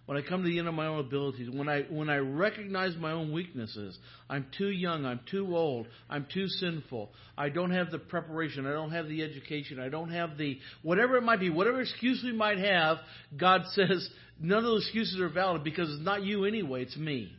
when 0.06 0.18
I 0.18 0.20
come 0.20 0.42
to 0.42 0.48
the 0.48 0.58
end 0.58 0.68
of 0.68 0.74
my 0.74 0.86
own 0.86 1.00
abilities, 1.00 1.48
when 1.50 1.66
I 1.66 1.82
when 1.82 2.10
I 2.10 2.16
recognize 2.16 2.94
my 2.96 3.12
own 3.12 3.32
weaknesses, 3.32 3.98
I'm 4.28 4.46
too 4.58 4.68
young, 4.68 5.06
I'm 5.06 5.20
too 5.30 5.56
old, 5.56 5.86
I'm 6.10 6.26
too 6.32 6.46
sinful. 6.46 7.10
I 7.38 7.48
don't 7.48 7.70
have 7.70 7.90
the 7.90 7.98
preparation, 7.98 8.66
I 8.66 8.72
don't 8.72 8.90
have 8.90 9.08
the 9.08 9.22
education, 9.22 9.80
I 9.80 9.88
don't 9.88 10.10
have 10.10 10.36
the 10.36 10.58
whatever 10.82 11.16
it 11.16 11.22
might 11.22 11.40
be, 11.40 11.48
whatever 11.48 11.80
excuse 11.80 12.20
we 12.22 12.32
might 12.32 12.58
have, 12.58 12.98
God 13.34 13.62
says 13.72 14.06
none 14.40 14.58
of 14.58 14.64
those 14.64 14.82
excuses 14.84 15.20
are 15.20 15.28
valid 15.28 15.64
because 15.64 15.90
it's 15.90 16.04
not 16.04 16.22
you 16.22 16.44
anyway, 16.44 16.82
it's 16.82 16.96
me. 16.96 17.32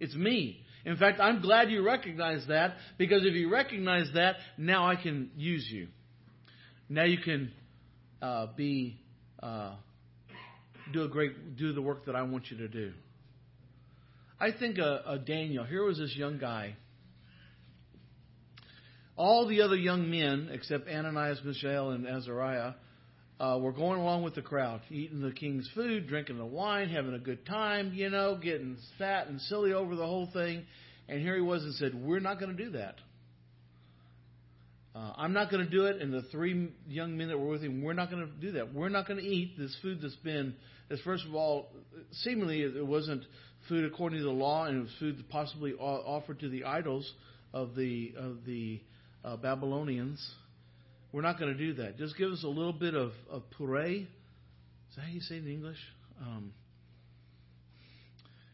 It's 0.00 0.14
me. 0.14 0.60
In 0.84 0.96
fact, 0.96 1.20
I'm 1.20 1.42
glad 1.42 1.70
you 1.70 1.84
recognize 1.84 2.46
that 2.48 2.76
because 2.96 3.24
if 3.24 3.34
you 3.34 3.50
recognize 3.50 4.08
that, 4.14 4.36
now 4.56 4.88
I 4.88 4.96
can 4.96 5.30
use 5.36 5.66
you. 5.70 5.88
Now 6.88 7.04
you 7.04 7.18
can 7.18 7.52
uh, 8.22 8.46
be 8.56 8.98
uh, 9.42 9.74
do 10.92 11.04
a 11.04 11.08
great 11.08 11.56
do 11.56 11.72
the 11.72 11.82
work 11.82 12.06
that 12.06 12.16
I 12.16 12.22
want 12.22 12.50
you 12.50 12.58
to 12.58 12.68
do. 12.68 12.92
I 14.40 14.52
think 14.52 14.78
uh, 14.78 14.82
uh, 14.82 15.16
Daniel. 15.18 15.64
Here 15.64 15.84
was 15.84 15.98
this 15.98 16.14
young 16.16 16.38
guy. 16.38 16.76
All 19.16 19.48
the 19.48 19.62
other 19.62 19.76
young 19.76 20.10
men, 20.10 20.48
except 20.52 20.88
Ananias, 20.88 21.40
Mishael, 21.44 21.90
and 21.90 22.06
Azariah, 22.06 22.74
uh, 23.40 23.58
were 23.60 23.72
going 23.72 24.00
along 24.00 24.22
with 24.24 24.34
the 24.34 24.42
crowd, 24.42 24.80
eating 24.90 25.20
the 25.20 25.30
king's 25.30 25.68
food, 25.74 26.08
drinking 26.08 26.38
the 26.38 26.46
wine, 26.46 26.88
having 26.88 27.14
a 27.14 27.18
good 27.18 27.46
time, 27.46 27.92
you 27.94 28.10
know, 28.10 28.36
getting 28.36 28.76
fat 28.98 29.28
and 29.28 29.40
silly 29.42 29.72
over 29.72 29.94
the 29.94 30.06
whole 30.06 30.28
thing. 30.32 30.64
And 31.08 31.20
here 31.20 31.36
he 31.36 31.40
was 31.40 31.62
and 31.62 31.74
said, 31.74 31.94
We're 31.94 32.20
not 32.20 32.40
going 32.40 32.56
to 32.56 32.64
do 32.64 32.70
that. 32.72 32.96
Uh, 34.94 35.12
I'm 35.16 35.32
not 35.32 35.50
going 35.50 35.64
to 35.64 35.70
do 35.70 35.84
it. 35.86 36.02
And 36.02 36.12
the 36.12 36.22
three 36.32 36.70
young 36.88 37.16
men 37.16 37.28
that 37.28 37.38
were 37.38 37.48
with 37.48 37.62
him, 37.62 37.82
we're 37.82 37.92
not 37.92 38.10
going 38.10 38.26
to 38.26 38.32
do 38.40 38.52
that. 38.52 38.74
We're 38.74 38.88
not 38.88 39.06
going 39.06 39.20
to 39.20 39.26
eat 39.26 39.56
this 39.56 39.74
food 39.80 40.00
that's 40.02 40.16
been, 40.16 40.54
as 40.90 40.98
first 41.00 41.24
of 41.24 41.34
all, 41.34 41.70
seemingly 42.10 42.62
it 42.62 42.84
wasn't 42.84 43.22
food 43.68 43.84
according 43.84 44.18
to 44.18 44.24
the 44.24 44.30
law, 44.30 44.64
and 44.64 44.78
it 44.78 44.80
was 44.80 44.90
food 44.98 45.24
possibly 45.28 45.72
offered 45.74 46.40
to 46.40 46.48
the 46.48 46.64
idols 46.64 47.10
of 47.54 47.76
the 47.76 48.14
of 48.18 48.44
the 48.44 48.80
uh, 49.24 49.36
Babylonians. 49.36 50.20
We're 51.12 51.22
not 51.22 51.38
going 51.38 51.56
to 51.56 51.58
do 51.58 51.74
that. 51.82 51.96
Just 51.96 52.16
give 52.16 52.30
us 52.30 52.42
a 52.44 52.48
little 52.48 52.72
bit 52.72 52.94
of, 52.94 53.12
of 53.30 53.42
puree. 53.56 54.08
Is 54.90 54.96
that 54.96 55.02
how 55.02 55.08
you 55.08 55.20
say 55.20 55.36
it 55.36 55.44
in 55.44 55.50
English? 55.50 55.78
Um, 56.20 56.52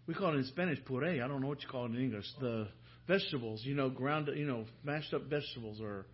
we 0.07 0.15
call 0.15 0.35
it 0.35 0.37
in 0.37 0.45
Spanish 0.45 0.79
puree. 0.85 1.21
I 1.21 1.29
don't 1.29 1.41
know 1.41 1.49
what 1.49 1.63
you 1.63 1.69
call 1.69 1.87
it 1.87 1.93
in 1.93 2.01
English. 2.01 2.27
The 2.41 2.69
vegetables, 3.09 3.63
you 3.65 3.75
know, 3.75 3.91
ground, 3.91 4.31
you 4.35 4.47
know, 4.47 4.65
mashed 4.85 5.13
up 5.15 5.23
vegetables 5.23 5.81
or 5.81 6.07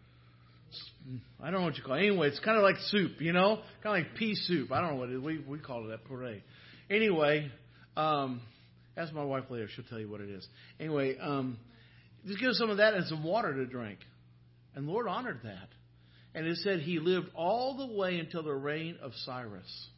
I 1.42 1.50
don't 1.50 1.60
know 1.60 1.66
what 1.66 1.76
you 1.76 1.82
call 1.82 1.96
it. 1.96 2.06
Anyway, 2.06 2.28
it's 2.28 2.38
kind 2.40 2.56
of 2.56 2.62
like 2.62 2.76
soup, 2.88 3.20
you 3.20 3.32
know, 3.32 3.60
kind 3.82 4.00
of 4.00 4.06
like 4.06 4.16
pea 4.16 4.34
soup. 4.34 4.70
I 4.70 4.80
don't 4.80 4.90
know 4.90 5.00
what 5.00 5.08
it 5.10 5.16
is. 5.16 5.20
We 5.20 5.38
we 5.40 5.58
call 5.58 5.84
it 5.84 5.88
that 5.88 6.04
puree. 6.04 6.44
Anyway, 6.88 7.50
um, 7.96 8.40
ask 8.96 9.12
my 9.12 9.24
wife 9.24 9.44
later; 9.50 9.68
she'll 9.74 9.84
tell 9.86 9.98
you 9.98 10.08
what 10.08 10.20
it 10.20 10.30
is. 10.30 10.46
Anyway, 10.78 11.16
um, 11.18 11.58
just 12.26 12.38
give 12.38 12.50
us 12.50 12.58
some 12.58 12.70
of 12.70 12.76
that 12.76 12.94
and 12.94 13.06
some 13.06 13.24
water 13.24 13.52
to 13.52 13.66
drink, 13.66 13.98
and 14.76 14.86
Lord 14.86 15.08
honored 15.08 15.40
that. 15.42 15.68
And 16.34 16.46
it 16.46 16.58
said 16.58 16.80
he 16.80 16.98
lived 16.98 17.28
all 17.34 17.76
the 17.76 17.94
way 17.98 18.18
until 18.18 18.42
the 18.42 18.54
reign 18.54 18.96
of 19.02 19.12
Cyrus. 19.24 19.88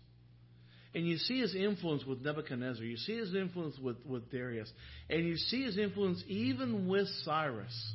And 0.94 1.06
you 1.06 1.16
see 1.16 1.40
his 1.40 1.54
influence 1.54 2.04
with 2.04 2.20
Nebuchadnezzar. 2.20 2.84
You 2.84 2.96
see 2.96 3.16
his 3.16 3.34
influence 3.34 3.78
with, 3.78 3.96
with 4.04 4.30
Darius. 4.30 4.70
And 5.08 5.24
you 5.26 5.36
see 5.36 5.62
his 5.64 5.78
influence 5.78 6.22
even 6.26 6.86
with 6.86 7.08
Cyrus. 7.24 7.92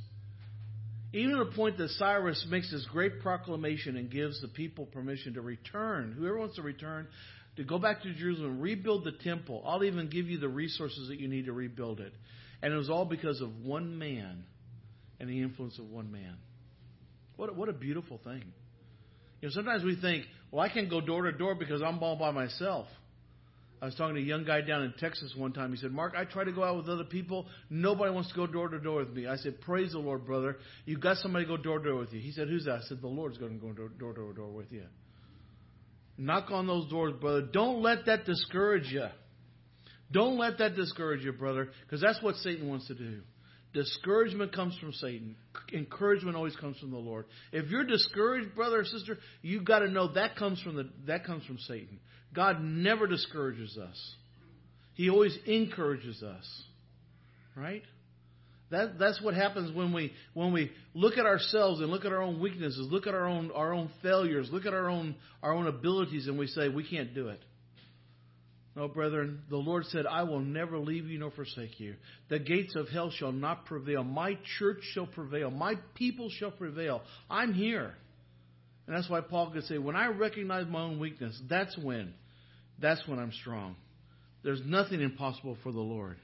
Even 1.13 1.37
to 1.37 1.45
the 1.45 1.51
point 1.51 1.77
that 1.77 1.89
Cyrus 1.91 2.45
makes 2.49 2.71
this 2.71 2.85
great 2.91 3.21
proclamation 3.21 3.97
and 3.97 4.09
gives 4.09 4.41
the 4.41 4.47
people 4.47 4.85
permission 4.85 5.35
to 5.35 5.41
return. 5.41 6.15
Whoever 6.17 6.39
wants 6.39 6.55
to 6.55 6.61
return, 6.61 7.07
to 7.55 7.63
go 7.63 7.79
back 7.79 8.01
to 8.03 8.13
Jerusalem, 8.13 8.59
rebuild 8.59 9.03
the 9.03 9.13
temple. 9.23 9.63
I'll 9.65 9.83
even 9.83 10.09
give 10.09 10.27
you 10.27 10.39
the 10.39 10.49
resources 10.49 11.07
that 11.09 11.19
you 11.19 11.27
need 11.27 11.45
to 11.45 11.53
rebuild 11.53 11.99
it. 11.99 12.13
And 12.61 12.73
it 12.73 12.77
was 12.77 12.89
all 12.89 13.05
because 13.05 13.41
of 13.41 13.63
one 13.63 13.97
man 13.97 14.43
and 15.19 15.29
the 15.29 15.41
influence 15.41 15.77
of 15.79 15.89
one 15.89 16.11
man. 16.11 16.35
What, 17.37 17.55
what 17.55 17.69
a 17.69 17.73
beautiful 17.73 18.19
thing. 18.23 18.43
You 19.41 19.47
know, 19.47 19.53
sometimes 19.53 19.83
we 19.83 19.95
think, 19.99 20.25
well, 20.51 20.63
I 20.63 20.69
can't 20.69 20.89
go 20.89 20.99
door 20.99 21.23
to 21.23 21.31
door 21.31 21.55
because 21.55 21.81
I'm 21.81 22.01
all 22.03 22.15
by 22.15 22.31
myself. 22.31 22.87
I 23.79 23.85
was 23.85 23.95
talking 23.95 24.15
to 24.15 24.21
a 24.21 24.23
young 24.23 24.43
guy 24.43 24.61
down 24.61 24.81
in 24.81 24.93
Texas 24.99 25.33
one 25.37 25.53
time. 25.53 25.71
He 25.71 25.77
said, 25.77 25.91
Mark, 25.91 26.15
I 26.17 26.25
try 26.25 26.43
to 26.43 26.51
go 26.51 26.63
out 26.63 26.77
with 26.77 26.89
other 26.89 27.03
people. 27.03 27.45
Nobody 27.69 28.11
wants 28.11 28.29
to 28.29 28.35
go 28.35 28.47
door 28.47 28.69
to 28.69 28.79
door 28.79 28.99
with 29.01 29.11
me. 29.11 29.27
I 29.27 29.35
said, 29.35 29.61
Praise 29.61 29.91
the 29.91 29.99
Lord, 29.99 30.25
brother. 30.25 30.57
You've 30.85 30.99
got 30.99 31.17
somebody 31.17 31.45
to 31.45 31.49
go 31.49 31.57
door 31.57 31.77
to 31.77 31.89
door 31.89 31.99
with 31.99 32.11
you. 32.11 32.19
He 32.19 32.31
said, 32.31 32.47
Who's 32.47 32.65
that? 32.65 32.73
I 32.73 32.81
said, 32.87 33.01
The 33.01 33.07
Lord's 33.07 33.37
going 33.37 33.59
to 33.59 33.59
go 33.59 33.71
door 33.71 34.13
to 34.13 34.33
door 34.33 34.49
with 34.49 34.71
you. 34.71 34.83
Knock 36.17 36.49
on 36.49 36.65
those 36.65 36.89
doors, 36.89 37.13
brother. 37.21 37.43
Don't 37.53 37.83
let 37.83 38.07
that 38.07 38.25
discourage 38.25 38.91
you. 38.91 39.05
Don't 40.11 40.39
let 40.39 40.57
that 40.57 40.75
discourage 40.75 41.23
you, 41.23 41.33
brother, 41.33 41.69
because 41.81 42.01
that's 42.01 42.21
what 42.23 42.35
Satan 42.37 42.67
wants 42.67 42.87
to 42.87 42.95
do. 42.95 43.21
Discouragement 43.73 44.53
comes 44.53 44.77
from 44.79 44.93
Satan. 44.93 45.35
Encouragement 45.73 46.35
always 46.35 46.55
comes 46.55 46.79
from 46.79 46.91
the 46.91 46.97
Lord. 46.97 47.25
If 47.51 47.69
you're 47.69 47.83
discouraged, 47.83 48.55
brother 48.55 48.79
or 48.79 48.85
sister, 48.85 49.17
you've 49.41 49.65
got 49.65 49.79
to 49.79 49.89
know 49.89 50.13
that 50.13 50.35
comes 50.35 50.61
from 50.61 50.75
the 50.75 50.89
that 51.05 51.25
comes 51.25 51.45
from 51.45 51.57
Satan. 51.59 51.99
God 52.33 52.61
never 52.61 53.07
discourages 53.07 53.77
us. 53.77 54.15
He 54.93 55.09
always 55.09 55.37
encourages 55.45 56.23
us. 56.23 56.45
Right? 57.55 57.83
That 58.69 58.99
that's 58.99 59.21
what 59.21 59.33
happens 59.33 59.75
when 59.75 59.93
we 59.93 60.11
when 60.33 60.53
we 60.53 60.71
look 60.93 61.17
at 61.17 61.25
ourselves 61.25 61.79
and 61.79 61.89
look 61.89 62.03
at 62.03 62.11
our 62.11 62.21
own 62.21 62.39
weaknesses, 62.39 62.87
look 62.89 63.07
at 63.07 63.13
our 63.13 63.27
own 63.27 63.51
our 63.53 63.73
own 63.73 63.89
failures, 64.01 64.49
look 64.51 64.65
at 64.65 64.73
our 64.73 64.89
own 64.89 65.15
our 65.43 65.53
own 65.53 65.67
abilities 65.67 66.27
and 66.27 66.37
we 66.37 66.47
say 66.47 66.67
we 66.67 66.87
can't 66.87 67.13
do 67.13 67.29
it. 67.29 67.39
No, 68.77 68.87
brethren, 68.87 69.41
the 69.49 69.57
Lord 69.57 69.85
said, 69.85 70.05
I 70.05 70.21
will 70.21 70.39
never 70.39 70.77
leave 70.77 71.07
you 71.07 71.17
nor 71.17 71.31
forsake 71.31 71.79
you. 71.79 71.95
The 72.29 72.37
gates 72.37 72.75
of 72.75 72.87
hell 72.89 73.09
shall 73.09 73.31
not 73.31 73.65
prevail. 73.65 74.03
My 74.03 74.37
church 74.59 74.77
shall 74.93 75.07
prevail. 75.07 75.49
My 75.49 75.79
people 75.95 76.29
shall 76.29 76.51
prevail. 76.51 77.01
I'm 77.27 77.55
here. 77.55 77.95
And 78.85 78.95
that's 78.95 79.09
why 79.09 79.21
Paul 79.21 79.49
could 79.49 79.63
say, 79.63 79.79
when 79.79 79.95
I 79.95 80.09
recognize 80.09 80.67
my 80.67 80.81
own 80.81 80.99
weakness, 80.99 81.41
that's 81.49 81.75
when. 81.75 82.13
That's 82.79 83.01
when 83.07 83.17
I'm 83.17 83.31
strong. 83.31 83.75
There's 84.43 84.61
nothing 84.63 85.01
impossible 85.01 85.57
for 85.63 85.71
the 85.71 85.79
Lord. 85.79 86.17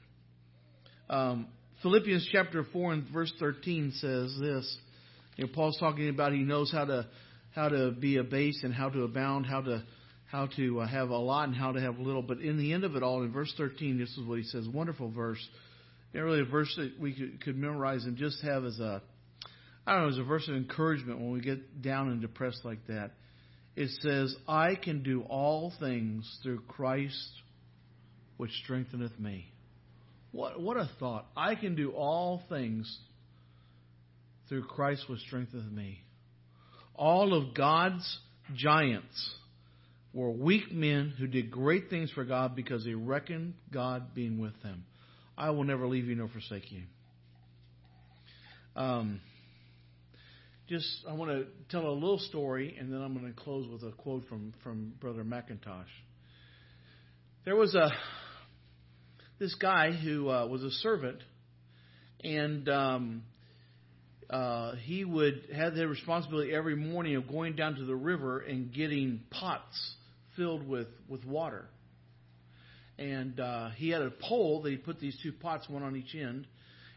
Um, 1.09 1.47
Philippians 1.81 2.29
chapter 2.31 2.63
4 2.71 2.93
and 2.93 3.07
verse 3.11 3.33
13 3.39 3.93
says 3.95 4.37
this. 4.39 4.77
You 5.37 5.47
know, 5.47 5.51
Paul's 5.55 5.79
talking 5.79 6.07
about 6.07 6.33
he 6.33 6.43
knows 6.43 6.71
how 6.71 6.85
to 6.85 7.07
how 7.55 7.69
to 7.69 7.91
be 7.91 8.17
abased 8.17 8.63
and 8.63 8.73
how 8.73 8.89
to 8.89 9.03
abound, 9.03 9.47
how 9.47 9.61
to 9.61 9.83
how 10.33 10.47
to 10.47 10.79
uh, 10.79 10.87
have 10.87 11.11
a 11.11 11.15
lot 11.15 11.47
and 11.47 11.55
how 11.55 11.71
to 11.71 11.79
have 11.79 11.99
little. 11.99 12.23
But 12.23 12.39
in 12.39 12.57
the 12.57 12.73
end 12.73 12.83
of 12.83 12.95
it 12.95 13.03
all, 13.03 13.21
in 13.21 13.31
verse 13.31 13.53
13, 13.55 13.99
this 13.99 14.09
is 14.17 14.27
what 14.27 14.39
he 14.39 14.43
says. 14.43 14.67
Wonderful 14.67 15.11
verse. 15.11 15.37
Not 16.11 16.23
really 16.23 16.41
a 16.41 16.45
verse 16.45 16.73
that 16.75 16.99
we 16.99 17.13
could, 17.13 17.39
could 17.43 17.55
memorize 17.55 18.03
and 18.05 18.17
just 18.17 18.41
have 18.41 18.65
as 18.65 18.79
a, 18.79 19.03
I 19.85 19.93
don't 19.93 20.01
know, 20.01 20.09
as 20.09 20.17
a 20.17 20.23
verse 20.23 20.47
of 20.49 20.55
encouragement 20.55 21.19
when 21.19 21.33
we 21.33 21.41
get 21.41 21.83
down 21.83 22.09
and 22.09 22.19
depressed 22.19 22.61
like 22.65 22.79
that. 22.87 23.11
It 23.75 23.91
says, 24.01 24.35
I 24.47 24.73
can 24.73 25.03
do 25.03 25.21
all 25.21 25.71
things 25.79 26.39
through 26.41 26.61
Christ 26.61 27.29
which 28.37 28.51
strengtheneth 28.63 29.19
me. 29.19 29.45
What, 30.31 30.59
what 30.59 30.77
a 30.77 30.89
thought. 30.99 31.27
I 31.37 31.53
can 31.53 31.75
do 31.75 31.91
all 31.91 32.41
things 32.49 32.91
through 34.49 34.63
Christ 34.63 35.07
which 35.07 35.19
strengtheneth 35.27 35.71
me. 35.71 36.01
All 36.95 37.35
of 37.35 37.53
God's 37.53 38.17
giants 38.55 39.35
were 40.13 40.29
weak 40.29 40.71
men 40.71 41.13
who 41.17 41.27
did 41.27 41.49
great 41.49 41.89
things 41.89 42.11
for 42.11 42.23
God 42.23 42.55
because 42.55 42.85
they 42.85 42.93
reckoned 42.93 43.55
God 43.71 44.13
being 44.13 44.39
with 44.39 44.53
them. 44.61 44.85
I 45.37 45.49
will 45.49 45.63
never 45.63 45.87
leave 45.87 46.05
you 46.05 46.15
nor 46.15 46.27
forsake 46.27 46.71
you. 46.71 46.83
Um, 48.75 49.21
just 50.69 50.87
I 51.09 51.13
want 51.13 51.31
to 51.31 51.45
tell 51.69 51.87
a 51.87 51.91
little 51.91 52.19
story, 52.19 52.77
and 52.79 52.91
then 52.91 53.01
I'm 53.01 53.13
going 53.13 53.31
to 53.31 53.39
close 53.39 53.67
with 53.67 53.83
a 53.83 53.91
quote 53.95 54.27
from 54.29 54.53
from 54.63 54.93
Brother 54.99 55.23
Mackintosh. 55.23 55.85
There 57.45 57.55
was 57.55 57.75
a 57.75 57.91
this 59.39 59.55
guy 59.55 59.91
who 59.91 60.29
uh, 60.29 60.45
was 60.47 60.63
a 60.63 60.71
servant, 60.71 61.19
and 62.23 62.69
um, 62.69 63.23
uh, 64.29 64.75
he 64.83 65.03
would 65.03 65.47
have 65.53 65.75
the 65.75 65.87
responsibility 65.87 66.53
every 66.53 66.75
morning 66.75 67.15
of 67.15 67.27
going 67.27 67.55
down 67.55 67.75
to 67.75 67.85
the 67.85 67.95
river 67.95 68.39
and 68.39 68.71
getting 68.73 69.21
pots 69.29 69.95
filled 70.35 70.67
with, 70.67 70.87
with 71.07 71.25
water. 71.25 71.65
And 72.97 73.39
uh, 73.39 73.69
he 73.71 73.89
had 73.89 74.01
a 74.01 74.11
pole 74.11 74.61
that 74.63 74.69
he 74.69 74.77
put 74.77 74.99
these 74.99 75.17
two 75.23 75.31
pots, 75.31 75.67
one 75.67 75.83
on 75.83 75.95
each 75.95 76.15
end, 76.15 76.47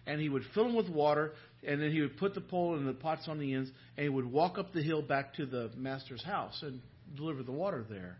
and 0.06 0.20
he 0.20 0.28
would 0.28 0.42
fill 0.54 0.64
them 0.64 0.76
with 0.76 0.88
water, 0.88 1.32
and 1.66 1.80
then 1.80 1.90
he 1.90 2.00
would 2.00 2.16
put 2.16 2.34
the 2.34 2.40
pole 2.40 2.76
and 2.76 2.86
the 2.86 2.92
pots 2.92 3.26
on 3.28 3.38
the 3.38 3.54
ends, 3.54 3.70
and 3.96 4.04
he 4.04 4.08
would 4.08 4.30
walk 4.30 4.58
up 4.58 4.72
the 4.72 4.82
hill 4.82 5.02
back 5.02 5.34
to 5.34 5.46
the 5.46 5.70
master's 5.76 6.22
house 6.22 6.58
and 6.62 6.80
deliver 7.16 7.42
the 7.42 7.52
water 7.52 7.84
there. 7.88 8.18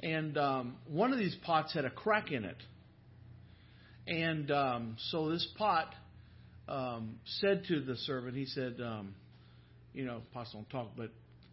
And 0.00 0.38
um, 0.38 0.76
one 0.86 1.12
of 1.12 1.18
these 1.18 1.36
pots 1.44 1.74
had 1.74 1.84
a 1.84 1.90
crack 1.90 2.30
in 2.30 2.44
it. 2.44 2.56
And 4.06 4.50
um, 4.50 4.96
so 5.10 5.28
this 5.28 5.46
pot 5.58 5.94
um, 6.68 7.16
said 7.40 7.64
to 7.68 7.80
the 7.80 7.96
servant, 7.96 8.36
he 8.36 8.46
said, 8.46 8.76
um, 8.80 9.14
you 9.92 10.04
know, 10.04 10.22
pots 10.32 10.52
don't 10.52 10.68
talk, 10.70 10.92
but 10.96 11.10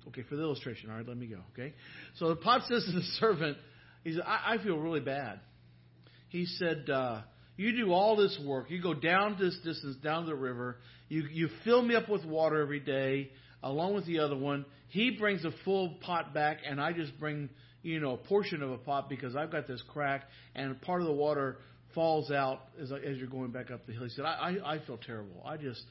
Okay, 0.10 0.24
for 0.24 0.36
the 0.36 0.44
illustration, 0.44 0.90
all 0.90 0.98
right, 0.98 1.08
let 1.08 1.18
me 1.18 1.28
go. 1.28 1.40
Okay, 1.54 1.74
so 2.18 2.30
the 2.30 2.36
pot 2.36 2.62
says 2.68 2.86
to 2.86 2.92
the 2.92 3.02
servant, 3.20 3.58
he 4.04 4.14
said, 4.14 4.24
I, 4.26 4.56
I 4.56 4.64
feel 4.64 4.78
really 4.78 5.00
bad. 5.00 5.40
He 6.30 6.46
said, 6.46 6.90
uh, 6.90 7.22
You 7.58 7.76
do 7.76 7.92
all 7.92 8.16
this 8.16 8.38
work. 8.46 8.70
You 8.70 8.82
go 8.82 8.94
down 8.94 9.38
this 9.40 9.58
distance, 9.64 9.98
down 9.98 10.26
the 10.26 10.36
river. 10.36 10.78
You, 11.10 11.24
you 11.32 11.50
fill 11.64 11.82
me 11.82 11.96
up 11.96 12.10
with 12.10 12.26
water 12.26 12.62
every 12.62 12.80
day, 12.80 13.32
along 13.64 13.96
with 13.96 14.06
the 14.06 14.20
other 14.20 14.38
one. 14.38 14.66
He 14.90 15.12
brings 15.12 15.44
a 15.44 15.52
full 15.64 15.96
pot 16.02 16.34
back, 16.34 16.60
and 16.68 16.80
I 16.80 16.94
just 16.94 17.20
bring, 17.20 17.50
you 17.84 18.00
know, 18.00 18.14
a 18.14 18.18
portion 18.18 18.62
of 18.62 18.72
a 18.72 18.78
pot 18.78 19.10
because 19.10 19.36
I've 19.36 19.52
got 19.52 19.68
this 19.68 19.82
crack, 19.92 20.24
and 20.56 20.80
part 20.82 21.02
of 21.02 21.08
the 21.08 21.14
water 21.14 21.58
falls 21.96 22.30
out 22.30 22.62
as, 22.82 22.92
as 22.92 23.18
you're 23.18 23.28
going 23.28 23.52
back 23.52 23.72
up 23.72 23.88
the 23.88 23.94
hill. 23.94 24.04
He 24.04 24.10
said, 24.10 24.26
I, 24.26 24.58
I, 24.64 24.74
I 24.76 24.86
feel 24.86 24.98
terrible. 24.98 25.42
I 25.46 25.58
just, 25.58 25.82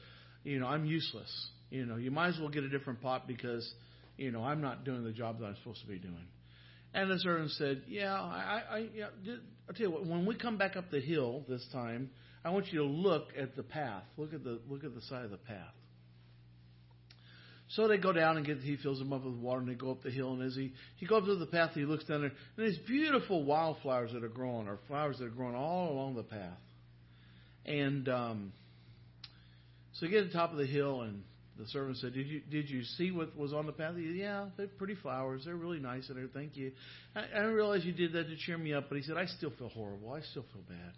you 0.43 0.59
know, 0.59 0.67
I'm 0.67 0.85
useless. 0.85 1.49
You 1.69 1.85
know, 1.85 1.97
you 1.97 2.11
might 2.11 2.29
as 2.29 2.39
well 2.39 2.49
get 2.49 2.63
a 2.63 2.69
different 2.69 3.01
pot 3.01 3.27
because 3.27 3.67
you 4.17 4.31
know, 4.31 4.43
I'm 4.43 4.61
not 4.61 4.83
doing 4.85 5.03
the 5.03 5.11
job 5.11 5.39
that 5.39 5.45
I'm 5.45 5.55
supposed 5.57 5.81
to 5.81 5.87
be 5.87 5.99
doing. 5.99 6.27
And 6.93 7.11
the 7.11 7.19
servant 7.19 7.51
said, 7.51 7.83
Yeah, 7.87 8.13
I, 8.13 8.61
I, 8.69 8.87
yeah, 8.95 9.07
I'll 9.67 9.75
tell 9.75 9.87
you 9.87 9.91
what. 9.91 10.05
When 10.05 10.25
we 10.25 10.35
come 10.35 10.57
back 10.57 10.77
up 10.77 10.89
the 10.91 11.01
hill 11.01 11.43
this 11.49 11.65
time, 11.73 12.09
I 12.43 12.51
want 12.51 12.71
you 12.71 12.79
to 12.79 12.85
look 12.85 13.29
at 13.37 13.55
the 13.55 13.63
path. 13.63 14.03
Look 14.17 14.33
at 14.33 14.43
the 14.43 14.59
look 14.69 14.83
at 14.83 14.95
the 14.95 15.01
side 15.01 15.25
of 15.25 15.31
the 15.31 15.37
path. 15.37 15.73
So 17.69 17.87
they 17.87 17.97
go 17.97 18.13
down 18.13 18.37
and 18.37 18.45
get 18.45 18.59
he 18.59 18.77
fills 18.77 18.99
them 18.99 19.11
up 19.11 19.25
with 19.25 19.35
water 19.35 19.59
and 19.59 19.67
they 19.67 19.73
go 19.73 19.91
up 19.91 20.03
the 20.03 20.11
hill 20.11 20.33
and 20.33 20.43
as 20.43 20.55
he 20.55 20.71
he 20.97 21.05
goes 21.07 21.23
up 21.23 21.25
to 21.25 21.35
the 21.35 21.47
path 21.47 21.71
he 21.73 21.83
looks 21.83 22.05
down 22.05 22.21
there 22.21 22.29
and 22.29 22.37
there's 22.55 22.77
beautiful 22.77 23.43
wildflowers 23.43 24.13
that 24.13 24.23
are 24.23 24.29
growing 24.29 24.67
or 24.67 24.77
flowers 24.87 25.17
that 25.17 25.25
are 25.25 25.29
growing 25.29 25.55
all 25.55 25.91
along 25.91 26.15
the 26.15 26.23
path. 26.23 26.59
And 27.65 28.07
um 28.07 28.53
so 29.93 30.05
you 30.05 30.11
get 30.11 30.21
to 30.21 30.27
the 30.27 30.33
top 30.33 30.51
of 30.51 30.57
the 30.57 30.67
hill 30.67 31.01
and 31.01 31.23
the 31.57 31.65
servant 31.67 31.97
said, 31.97 32.13
"Did 32.13 32.27
you 32.27 32.41
did 32.41 32.69
you 32.69 32.83
see 32.83 33.11
what 33.11 33.35
was 33.37 33.53
on 33.53 33.65
the 33.65 33.71
path?" 33.71 33.95
He 33.95 34.05
said, 34.05 34.15
"Yeah, 34.15 34.45
they're 34.57 34.67
pretty 34.67 34.95
flowers. 34.95 35.43
They're 35.45 35.55
really 35.55 35.79
nice 35.79 36.09
and 36.09 36.17
everything. 36.17 36.33
Thank 36.33 36.57
you. 36.57 36.73
I, 37.15 37.39
I 37.39 37.43
realize 37.45 37.85
you 37.85 37.93
did 37.93 38.13
that 38.13 38.27
to 38.27 38.35
cheer 38.35 38.57
me 38.57 38.73
up, 38.73 38.89
but 38.89 38.97
he 38.97 39.03
said 39.03 39.15
I 39.15 39.25
still 39.25 39.51
feel 39.57 39.69
horrible. 39.69 40.11
I 40.11 40.21
still 40.21 40.45
feel 40.51 40.63
bad." 40.67 40.93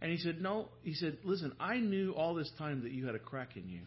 And 0.00 0.10
he 0.10 0.18
said, 0.18 0.40
"No." 0.40 0.68
He 0.82 0.94
said, 0.94 1.18
"Listen, 1.24 1.52
I 1.58 1.78
knew 1.78 2.12
all 2.12 2.34
this 2.34 2.50
time 2.58 2.82
that 2.82 2.92
you 2.92 3.06
had 3.06 3.16
a 3.16 3.20
crack 3.20 3.56
in 3.56 3.68
you." 3.68 3.80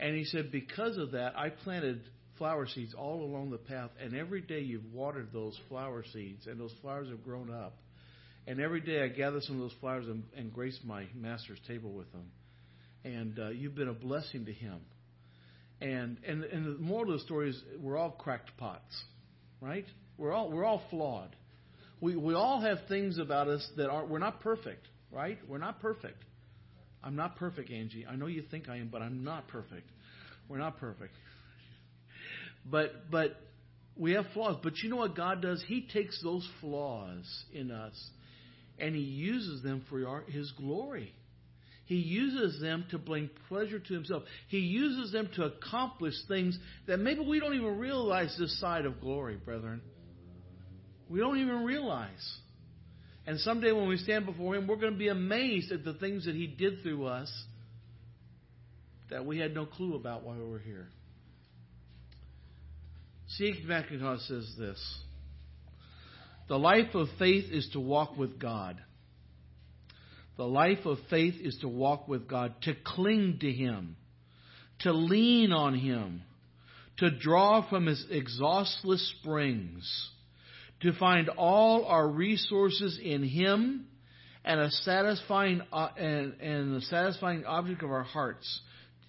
And 0.00 0.16
he 0.16 0.24
said, 0.24 0.50
"Because 0.50 0.96
of 0.96 1.12
that, 1.12 1.36
I 1.38 1.50
planted 1.50 2.02
flower 2.36 2.66
seeds 2.66 2.94
all 2.94 3.22
along 3.22 3.50
the 3.50 3.58
path, 3.58 3.90
and 4.00 4.14
every 4.14 4.40
day 4.40 4.60
you've 4.60 4.92
watered 4.92 5.28
those 5.32 5.58
flower 5.68 6.04
seeds, 6.12 6.46
and 6.46 6.58
those 6.58 6.74
flowers 6.82 7.08
have 7.08 7.24
grown 7.24 7.52
up. 7.52 7.76
And 8.46 8.60
every 8.60 8.80
day 8.80 9.02
I 9.02 9.08
gather 9.08 9.40
some 9.40 9.56
of 9.56 9.62
those 9.62 9.78
flowers 9.80 10.06
and, 10.06 10.24
and 10.36 10.52
grace 10.52 10.78
my 10.84 11.06
master's 11.14 11.60
table 11.68 11.92
with 11.92 12.10
them." 12.10 12.30
And 13.08 13.38
uh, 13.38 13.48
you've 13.48 13.74
been 13.74 13.88
a 13.88 13.94
blessing 13.94 14.46
to 14.46 14.52
him. 14.52 14.80
And 15.80 16.18
and 16.26 16.44
and 16.44 16.66
the 16.66 16.80
moral 16.80 17.12
of 17.12 17.20
the 17.20 17.24
story 17.24 17.50
is 17.50 17.62
we're 17.80 17.96
all 17.96 18.10
cracked 18.10 18.56
pots, 18.56 19.02
right? 19.60 19.86
We're 20.16 20.32
all 20.32 20.50
we're 20.50 20.64
all 20.64 20.82
flawed. 20.90 21.34
We 22.00 22.16
we 22.16 22.34
all 22.34 22.60
have 22.60 22.78
things 22.88 23.18
about 23.18 23.48
us 23.48 23.66
that 23.76 23.88
are 23.88 24.04
we're 24.04 24.18
not 24.18 24.40
perfect, 24.40 24.86
right? 25.12 25.38
We're 25.46 25.58
not 25.58 25.80
perfect. 25.80 26.24
I'm 27.02 27.14
not 27.14 27.36
perfect, 27.36 27.70
Angie. 27.70 28.06
I 28.06 28.16
know 28.16 28.26
you 28.26 28.42
think 28.50 28.68
I 28.68 28.78
am, 28.78 28.88
but 28.88 29.02
I'm 29.02 29.22
not 29.22 29.46
perfect. 29.48 29.88
We're 30.48 30.58
not 30.58 30.78
perfect. 30.78 31.14
But 32.68 33.10
but 33.10 33.36
we 33.96 34.12
have 34.12 34.26
flaws. 34.34 34.56
But 34.62 34.78
you 34.78 34.90
know 34.90 34.96
what 34.96 35.14
God 35.14 35.40
does? 35.40 35.62
He 35.68 35.86
takes 35.92 36.20
those 36.22 36.48
flaws 36.60 37.24
in 37.52 37.70
us 37.70 37.94
and 38.80 38.94
he 38.94 39.02
uses 39.02 39.62
them 39.62 39.84
for 39.88 40.06
our, 40.06 40.22
his 40.22 40.52
glory. 40.52 41.12
He 41.88 41.96
uses 41.96 42.60
them 42.60 42.84
to 42.90 42.98
bring 42.98 43.30
pleasure 43.48 43.78
to 43.78 43.94
himself. 43.94 44.22
He 44.48 44.58
uses 44.58 45.10
them 45.10 45.30
to 45.36 45.44
accomplish 45.44 46.12
things 46.28 46.58
that 46.86 46.98
maybe 46.98 47.20
we 47.20 47.40
don't 47.40 47.54
even 47.54 47.78
realize 47.78 48.36
this 48.38 48.60
side 48.60 48.84
of 48.84 49.00
glory, 49.00 49.36
brethren. 49.36 49.80
We 51.08 51.18
don't 51.18 51.38
even 51.38 51.64
realize. 51.64 52.38
And 53.26 53.40
someday 53.40 53.72
when 53.72 53.88
we 53.88 53.96
stand 53.96 54.26
before 54.26 54.54
him, 54.54 54.66
we're 54.66 54.76
going 54.76 54.92
to 54.92 54.98
be 54.98 55.08
amazed 55.08 55.72
at 55.72 55.82
the 55.82 55.94
things 55.94 56.26
that 56.26 56.34
he 56.34 56.46
did 56.46 56.82
through 56.82 57.06
us 57.06 57.32
that 59.08 59.24
we 59.24 59.38
had 59.38 59.54
no 59.54 59.64
clue 59.64 59.96
about 59.96 60.24
while 60.24 60.36
we 60.36 60.44
were 60.44 60.58
here. 60.58 60.88
C.H. 63.28 63.66
Mackintosh 63.66 64.28
says 64.28 64.54
this 64.58 64.98
The 66.48 66.58
life 66.58 66.94
of 66.94 67.08
faith 67.18 67.50
is 67.50 67.66
to 67.72 67.80
walk 67.80 68.18
with 68.18 68.38
God. 68.38 68.78
The 70.38 70.46
life 70.46 70.86
of 70.86 70.98
faith 71.10 71.34
is 71.40 71.58
to 71.58 71.68
walk 71.68 72.06
with 72.06 72.28
God, 72.28 72.54
to 72.62 72.74
cling 72.84 73.38
to 73.40 73.52
Him, 73.52 73.96
to 74.80 74.92
lean 74.92 75.52
on 75.52 75.74
Him, 75.74 76.22
to 76.98 77.10
draw 77.10 77.68
from 77.68 77.86
His 77.86 78.06
exhaustless 78.08 79.14
springs, 79.18 80.10
To 80.82 80.92
find 80.92 81.28
all 81.28 81.86
our 81.86 82.06
resources 82.06 83.00
in 83.02 83.24
Him 83.24 83.88
and 84.44 84.60
a 84.60 84.70
satisfying 84.70 85.60
uh, 85.72 85.88
and, 85.98 86.40
and 86.40 86.76
the 86.76 86.82
satisfying 86.82 87.44
object 87.44 87.82
of 87.82 87.90
our 87.90 88.04
hearts 88.04 88.60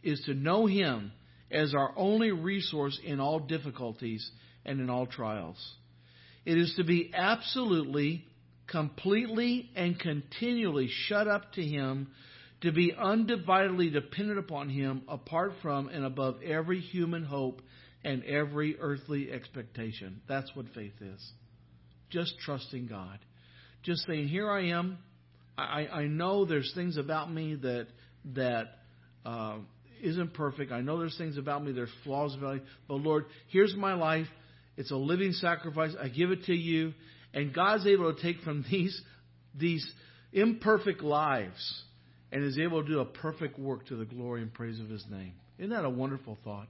is 0.02 0.20
to 0.22 0.34
know 0.34 0.66
Him 0.66 1.12
as 1.52 1.76
our 1.76 1.94
only 1.96 2.32
resource 2.32 3.00
in 3.04 3.20
all 3.20 3.38
difficulties 3.38 4.28
and 4.66 4.82
in 4.82 4.90
all 4.90 5.06
trials. 5.06 5.58
It 6.44 6.58
is 6.58 6.74
to 6.78 6.84
be 6.84 7.12
absolutely, 7.14 8.26
completely, 8.70 9.70
and 9.76 10.00
continually 10.00 10.90
shut 11.08 11.28
up 11.28 11.54
to 11.54 11.64
Him, 11.64 12.10
to 12.62 12.72
be 12.72 12.94
undividedly 12.94 13.92
dependent 13.92 14.40
upon 14.40 14.70
Him, 14.70 15.04
apart 15.08 15.54
from 15.62 15.88
and 15.90 16.06
above 16.06 16.42
every 16.44 16.80
human 16.80 17.24
hope 17.24 17.62
and 18.04 18.24
every 18.26 18.78
earthly 18.80 19.32
expectation. 19.32 20.22
That's 20.28 20.54
what 20.56 20.66
faith 20.74 20.94
is. 21.02 21.32
Just 22.10 22.36
trusting 22.40 22.88
God. 22.88 23.20
Just 23.84 24.06
saying, 24.08 24.28
Here 24.28 24.50
I 24.50 24.68
am. 24.68 24.98
I, 25.58 25.88
I 25.88 26.04
know 26.06 26.46
there's 26.46 26.72
things 26.74 26.98
about 26.98 27.32
me 27.32 27.56
that 27.56 27.88
that 28.34 28.68
uh, 29.26 29.58
isn't 30.02 30.34
perfect. 30.34 30.72
I 30.72 30.82
know 30.82 31.00
there's 31.00 31.18
things 31.18 31.38
about 31.38 31.64
me, 31.64 31.72
there's 31.72 31.90
flaws 32.04 32.36
about 32.36 32.56
me. 32.56 32.62
But 32.88 32.96
Lord, 32.96 33.26
here's 33.50 33.76
my 33.76 33.94
life. 33.94 34.28
It's 34.78 34.92
a 34.92 34.96
living 34.96 35.34
sacrifice. 35.34 35.94
I 36.02 36.08
give 36.08 36.32
it 36.32 36.46
to 36.46 36.54
you. 36.54 36.94
And 37.34 37.54
God's 37.54 37.86
able 37.86 38.14
to 38.14 38.22
take 38.22 38.42
from 38.42 38.66
these, 38.72 39.00
these 39.56 39.90
imperfect 40.34 41.02
lives 41.02 41.84
and 42.32 42.44
is 42.44 42.60
able 42.60 42.84
to 42.84 42.88
do 42.88 43.00
a 43.00 43.06
perfect 43.06 43.58
work 43.58 43.88
to 43.88 43.96
the 43.96 44.06
glory 44.06 44.42
and 44.42 44.54
praise 44.54 44.80
of 44.80 44.90
His 44.90 45.06
name. 45.10 45.34
Isn't 45.58 45.72
that 45.72 45.86
a 45.86 45.90
wonderful 45.90 46.38
thought? 46.44 46.68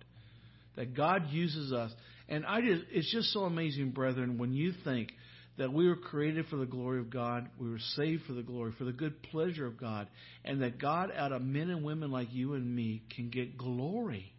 That 0.76 0.96
God 0.96 1.30
uses 1.30 1.74
us. 1.74 1.92
And 2.28 2.46
I 2.46 2.62
just, 2.62 2.84
it's 2.92 3.12
just 3.12 3.34
so 3.34 3.42
amazing, 3.42 3.92
brethren, 3.92 4.38
when 4.38 4.54
you 4.54 4.74
think 4.84 5.12
that 5.58 5.74
we 5.74 5.88
were 5.88 5.96
created 5.98 6.46
for 6.48 6.56
the 6.56 6.66
glory 6.66 7.00
of 7.00 7.10
God, 7.10 7.50
we 7.60 7.70
were 7.70 7.80
saved 7.96 8.24
for 8.26 8.34
the 8.34 8.42
glory, 8.42 8.72
for 8.78 8.86
the 8.86 8.94
good 8.94 9.22
pleasure 9.24 9.66
of 9.66 9.78
God, 9.78 10.08
and 10.46 10.62
that 10.62 10.80
God, 10.80 11.12
out 11.16 11.34
of 11.34 11.42
men 11.42 11.70
and 11.70 11.84
women 11.84 12.12
like 12.12 12.30
you 12.32 12.54
and 12.54 12.74
me, 12.76 13.04
can 13.14 13.30
get 13.30 13.58
glory. 13.58 14.32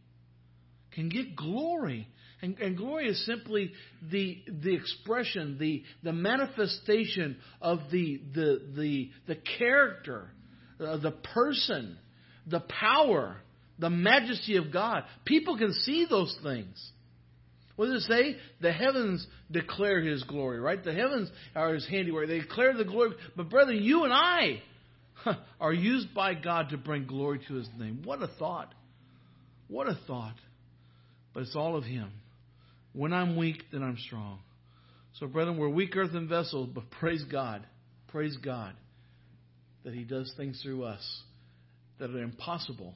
Can 0.95 1.09
get 1.09 1.36
glory. 1.36 2.09
And, 2.43 2.59
and 2.59 2.76
glory 2.76 3.09
is 3.09 3.24
simply 3.26 3.72
the 4.11 4.38
the 4.47 4.74
expression, 4.74 5.59
the 5.59 5.82
the 6.03 6.12
manifestation 6.12 7.36
of 7.61 7.80
the 7.91 8.20
the 8.34 8.62
the 8.74 9.11
the 9.26 9.36
character, 9.59 10.30
uh, 10.80 10.97
the 10.97 11.11
person, 11.11 11.99
the 12.47 12.61
power, 12.61 13.36
the 13.78 13.91
majesty 13.91 14.57
of 14.57 14.72
God. 14.72 15.05
People 15.24 15.59
can 15.59 15.72
see 15.74 16.07
those 16.09 16.34
things. 16.43 16.91
What 17.76 17.86
does 17.86 18.05
it 18.05 18.09
say? 18.09 18.36
The 18.61 18.72
heavens 18.72 19.26
declare 19.51 20.03
His 20.03 20.22
glory, 20.24 20.61
right? 20.61 20.84
The 20.84 20.93
heavens 20.93 21.30
are 21.55 21.72
His 21.72 21.88
handiwork. 21.88 22.28
They 22.28 22.41
declare 22.41 22.76
the 22.76 22.84
glory. 22.84 23.12
But, 23.34 23.49
brother, 23.49 23.72
you 23.72 24.05
and 24.05 24.12
I 24.12 24.62
are 25.61 25.72
used 25.72 26.14
by 26.14 26.34
God 26.34 26.70
to 26.70 26.76
bring 26.76 27.07
glory 27.07 27.41
to 27.49 27.55
His 27.55 27.68
name. 27.78 28.03
What 28.05 28.22
a 28.22 28.28
thought. 28.38 28.74
What 29.68 29.88
a 29.88 29.99
thought. 30.07 30.34
But 31.33 31.45
it's 31.45 31.57
all 31.57 31.76
of 31.76 31.85
Him. 31.85 32.11
When 32.93 33.12
I'm 33.12 33.37
weak, 33.37 33.64
then 33.72 33.83
I'm 33.83 33.99
strong. 33.99 34.41
So, 35.14 35.26
brethren, 35.26 35.59
we're 35.59 35.68
weak 35.68 35.97
earthen 35.97 36.28
vessels, 36.28 36.70
but 36.74 36.91
praise 36.91 37.24
God. 37.24 37.64
Praise 38.09 38.37
God 38.37 38.74
that 39.85 39.95
He 39.95 40.05
does 40.05 40.33
things 40.37 40.61
through 40.62 40.85
us 40.85 41.22
that 41.99 42.11
are 42.11 42.22
impossible 42.22 42.95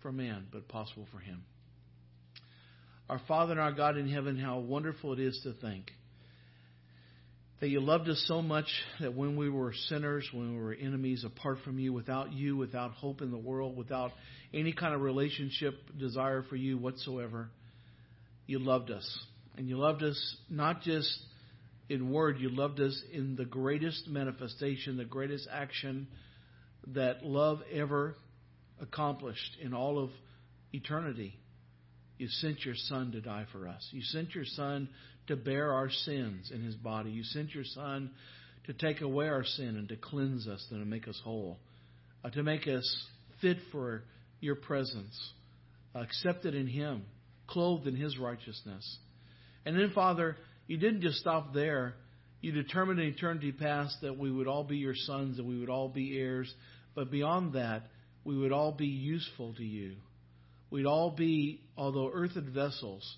for 0.00 0.12
man, 0.12 0.46
but 0.52 0.68
possible 0.68 1.06
for 1.12 1.18
Him. 1.18 1.44
Our 3.08 3.20
Father 3.28 3.52
and 3.52 3.60
our 3.60 3.72
God 3.72 3.96
in 3.96 4.08
heaven, 4.08 4.38
how 4.38 4.58
wonderful 4.58 5.12
it 5.12 5.20
is 5.20 5.38
to 5.44 5.52
think 5.52 5.92
that 7.62 7.68
you 7.68 7.78
loved 7.78 8.08
us 8.08 8.20
so 8.26 8.42
much 8.42 8.66
that 8.98 9.14
when 9.14 9.36
we 9.36 9.48
were 9.48 9.72
sinners, 9.86 10.28
when 10.32 10.56
we 10.56 10.60
were 10.60 10.74
enemies, 10.74 11.22
apart 11.24 11.58
from 11.64 11.78
you, 11.78 11.92
without 11.92 12.32
you, 12.32 12.56
without 12.56 12.90
hope 12.90 13.22
in 13.22 13.30
the 13.30 13.38
world, 13.38 13.76
without 13.76 14.10
any 14.52 14.72
kind 14.72 14.92
of 14.92 15.00
relationship, 15.00 15.74
desire 15.96 16.42
for 16.42 16.56
you 16.56 16.76
whatsoever, 16.76 17.50
you 18.48 18.58
loved 18.58 18.90
us. 18.90 19.08
And 19.56 19.68
you 19.68 19.78
loved 19.78 20.02
us 20.02 20.36
not 20.50 20.82
just 20.82 21.08
in 21.88 22.10
word, 22.10 22.40
you 22.40 22.48
loved 22.48 22.80
us 22.80 23.00
in 23.12 23.36
the 23.36 23.44
greatest 23.44 24.08
manifestation, 24.08 24.96
the 24.96 25.04
greatest 25.04 25.46
action 25.48 26.08
that 26.88 27.24
love 27.24 27.60
ever 27.72 28.16
accomplished 28.80 29.56
in 29.62 29.72
all 29.72 30.02
of 30.02 30.10
eternity. 30.72 31.36
You 32.22 32.28
sent 32.28 32.64
your 32.64 32.76
Son 32.76 33.10
to 33.10 33.20
die 33.20 33.46
for 33.50 33.66
us. 33.66 33.84
You 33.90 34.00
sent 34.00 34.32
your 34.32 34.44
Son 34.44 34.88
to 35.26 35.34
bear 35.34 35.72
our 35.72 35.90
sins 35.90 36.52
in 36.54 36.62
His 36.62 36.76
body. 36.76 37.10
You 37.10 37.24
sent 37.24 37.52
your 37.52 37.64
Son 37.64 38.12
to 38.68 38.72
take 38.72 39.00
away 39.00 39.26
our 39.26 39.42
sin 39.42 39.70
and 39.70 39.88
to 39.88 39.96
cleanse 39.96 40.46
us 40.46 40.64
and 40.70 40.78
to 40.78 40.86
make 40.86 41.08
us 41.08 41.20
whole, 41.24 41.58
uh, 42.24 42.30
to 42.30 42.44
make 42.44 42.68
us 42.68 43.06
fit 43.40 43.56
for 43.72 44.04
your 44.38 44.54
presence, 44.54 45.32
uh, 45.96 45.98
accepted 45.98 46.54
in 46.54 46.68
Him, 46.68 47.06
clothed 47.48 47.88
in 47.88 47.96
His 47.96 48.16
righteousness. 48.16 48.98
And 49.66 49.76
then, 49.76 49.90
Father, 49.92 50.36
you 50.68 50.76
didn't 50.76 51.00
just 51.00 51.18
stop 51.18 51.52
there. 51.52 51.94
You 52.40 52.52
determined 52.52 53.00
in 53.00 53.06
eternity 53.06 53.50
past 53.50 53.96
that 54.02 54.16
we 54.16 54.30
would 54.30 54.46
all 54.46 54.62
be 54.62 54.76
your 54.76 54.94
sons 54.94 55.40
and 55.40 55.48
we 55.48 55.58
would 55.58 55.70
all 55.70 55.88
be 55.88 56.16
heirs. 56.16 56.54
But 56.94 57.10
beyond 57.10 57.54
that, 57.54 57.82
we 58.22 58.38
would 58.38 58.52
all 58.52 58.70
be 58.70 58.86
useful 58.86 59.54
to 59.54 59.64
you. 59.64 59.96
We'd 60.72 60.86
all 60.86 61.10
be, 61.10 61.60
although 61.76 62.10
earthen 62.10 62.50
vessels, 62.50 63.16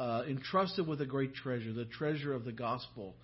uh, 0.00 0.24
entrusted 0.28 0.84
with 0.84 1.00
a 1.00 1.06
great 1.06 1.32
treasure, 1.32 1.72
the 1.72 1.84
treasure 1.84 2.32
of 2.34 2.44
the 2.44 2.50
gospel, 2.50 3.14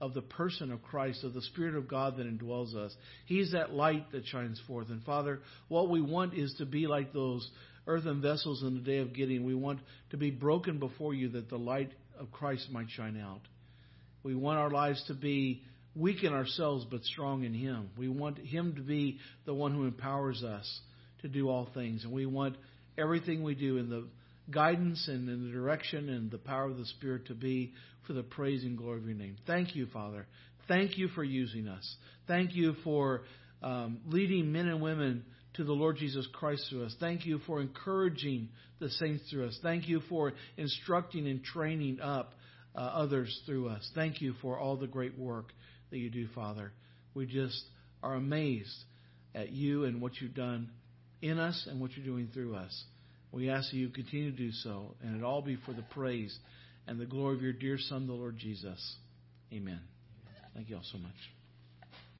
of 0.00 0.14
the 0.14 0.22
person 0.22 0.70
of 0.70 0.84
Christ, 0.84 1.24
of 1.24 1.34
the 1.34 1.42
Spirit 1.42 1.74
of 1.74 1.88
God 1.88 2.16
that 2.16 2.26
indwells 2.28 2.76
us. 2.76 2.94
He's 3.26 3.50
that 3.50 3.72
light 3.72 4.12
that 4.12 4.24
shines 4.26 4.60
forth. 4.68 4.88
And 4.88 5.02
Father, 5.02 5.40
what 5.66 5.90
we 5.90 6.00
want 6.00 6.34
is 6.34 6.54
to 6.58 6.64
be 6.64 6.86
like 6.86 7.12
those 7.12 7.50
earthen 7.88 8.22
vessels 8.22 8.62
in 8.62 8.74
the 8.74 8.80
day 8.80 8.98
of 8.98 9.12
Gideon. 9.12 9.42
We 9.44 9.56
want 9.56 9.80
to 10.10 10.16
be 10.16 10.30
broken 10.30 10.78
before 10.78 11.12
you 11.12 11.30
that 11.30 11.48
the 11.48 11.58
light 11.58 11.90
of 12.16 12.30
Christ 12.30 12.68
might 12.70 12.90
shine 12.90 13.20
out. 13.20 13.40
We 14.22 14.36
want 14.36 14.60
our 14.60 14.70
lives 14.70 15.02
to 15.08 15.14
be 15.14 15.64
weak 15.96 16.22
in 16.22 16.32
ourselves 16.32 16.86
but 16.88 17.02
strong 17.02 17.42
in 17.42 17.52
Him. 17.52 17.90
We 17.98 18.08
want 18.08 18.38
Him 18.38 18.76
to 18.76 18.80
be 18.80 19.18
the 19.44 19.54
one 19.54 19.74
who 19.74 19.86
empowers 19.86 20.44
us 20.44 20.80
to 21.22 21.28
do 21.28 21.48
all 21.48 21.68
things. 21.74 22.04
And 22.04 22.12
we 22.12 22.26
want 22.26 22.56
everything 22.98 23.42
we 23.42 23.54
do 23.54 23.76
in 23.78 23.88
the 23.88 24.06
guidance 24.50 25.08
and 25.08 25.28
in 25.28 25.44
the 25.44 25.52
direction 25.52 26.08
and 26.08 26.30
the 26.30 26.38
power 26.38 26.64
of 26.64 26.76
the 26.76 26.86
Spirit 26.86 27.26
to 27.26 27.34
be 27.34 27.72
for 28.06 28.12
the 28.12 28.22
praise 28.22 28.62
and 28.64 28.76
glory 28.76 28.98
of 28.98 29.06
your 29.06 29.16
name. 29.16 29.36
Thank 29.46 29.74
you, 29.74 29.86
Father. 29.86 30.26
Thank 30.68 30.98
you 30.98 31.08
for 31.08 31.24
using 31.24 31.68
us. 31.68 31.96
Thank 32.26 32.54
you 32.54 32.74
for 32.84 33.22
um, 33.62 34.00
leading 34.06 34.52
men 34.52 34.68
and 34.68 34.80
women 34.80 35.24
to 35.54 35.64
the 35.64 35.72
Lord 35.72 35.96
Jesus 35.96 36.26
Christ 36.32 36.66
through 36.68 36.84
us. 36.84 36.94
Thank 37.00 37.26
you 37.26 37.38
for 37.46 37.60
encouraging 37.60 38.48
the 38.80 38.90
saints 38.90 39.24
through 39.30 39.46
us. 39.46 39.58
Thank 39.62 39.88
you 39.88 40.00
for 40.08 40.32
instructing 40.56 41.26
and 41.26 41.42
training 41.42 42.00
up 42.00 42.34
uh, 42.74 42.80
others 42.80 43.40
through 43.46 43.68
us. 43.68 43.88
Thank 43.94 44.20
you 44.20 44.34
for 44.42 44.58
all 44.58 44.76
the 44.76 44.86
great 44.86 45.18
work 45.18 45.52
that 45.90 45.98
you 45.98 46.10
do, 46.10 46.26
Father. 46.34 46.72
We 47.14 47.26
just 47.26 47.62
are 48.02 48.14
amazed 48.14 48.84
at 49.34 49.52
you 49.52 49.84
and 49.84 50.00
what 50.00 50.20
you've 50.20 50.34
done 50.34 50.70
in 51.24 51.38
us 51.38 51.66
and 51.68 51.80
what 51.80 51.96
you're 51.96 52.04
doing 52.04 52.28
through 52.32 52.54
us. 52.54 52.84
We 53.32 53.50
ask 53.50 53.70
that 53.70 53.76
you 53.76 53.88
continue 53.88 54.30
to 54.30 54.36
do 54.36 54.52
so, 54.52 54.94
and 55.02 55.16
it 55.16 55.24
all 55.24 55.42
be 55.42 55.56
for 55.66 55.72
the 55.72 55.82
praise 55.82 56.38
and 56.86 57.00
the 57.00 57.06
glory 57.06 57.34
of 57.34 57.42
your 57.42 57.52
dear 57.52 57.78
Son, 57.78 58.06
the 58.06 58.12
Lord 58.12 58.36
Jesus. 58.38 58.96
Amen. 59.52 59.80
Thank 60.54 60.68
you 60.68 60.76
all 60.76 60.82
so 60.84 60.98
much. 60.98 61.33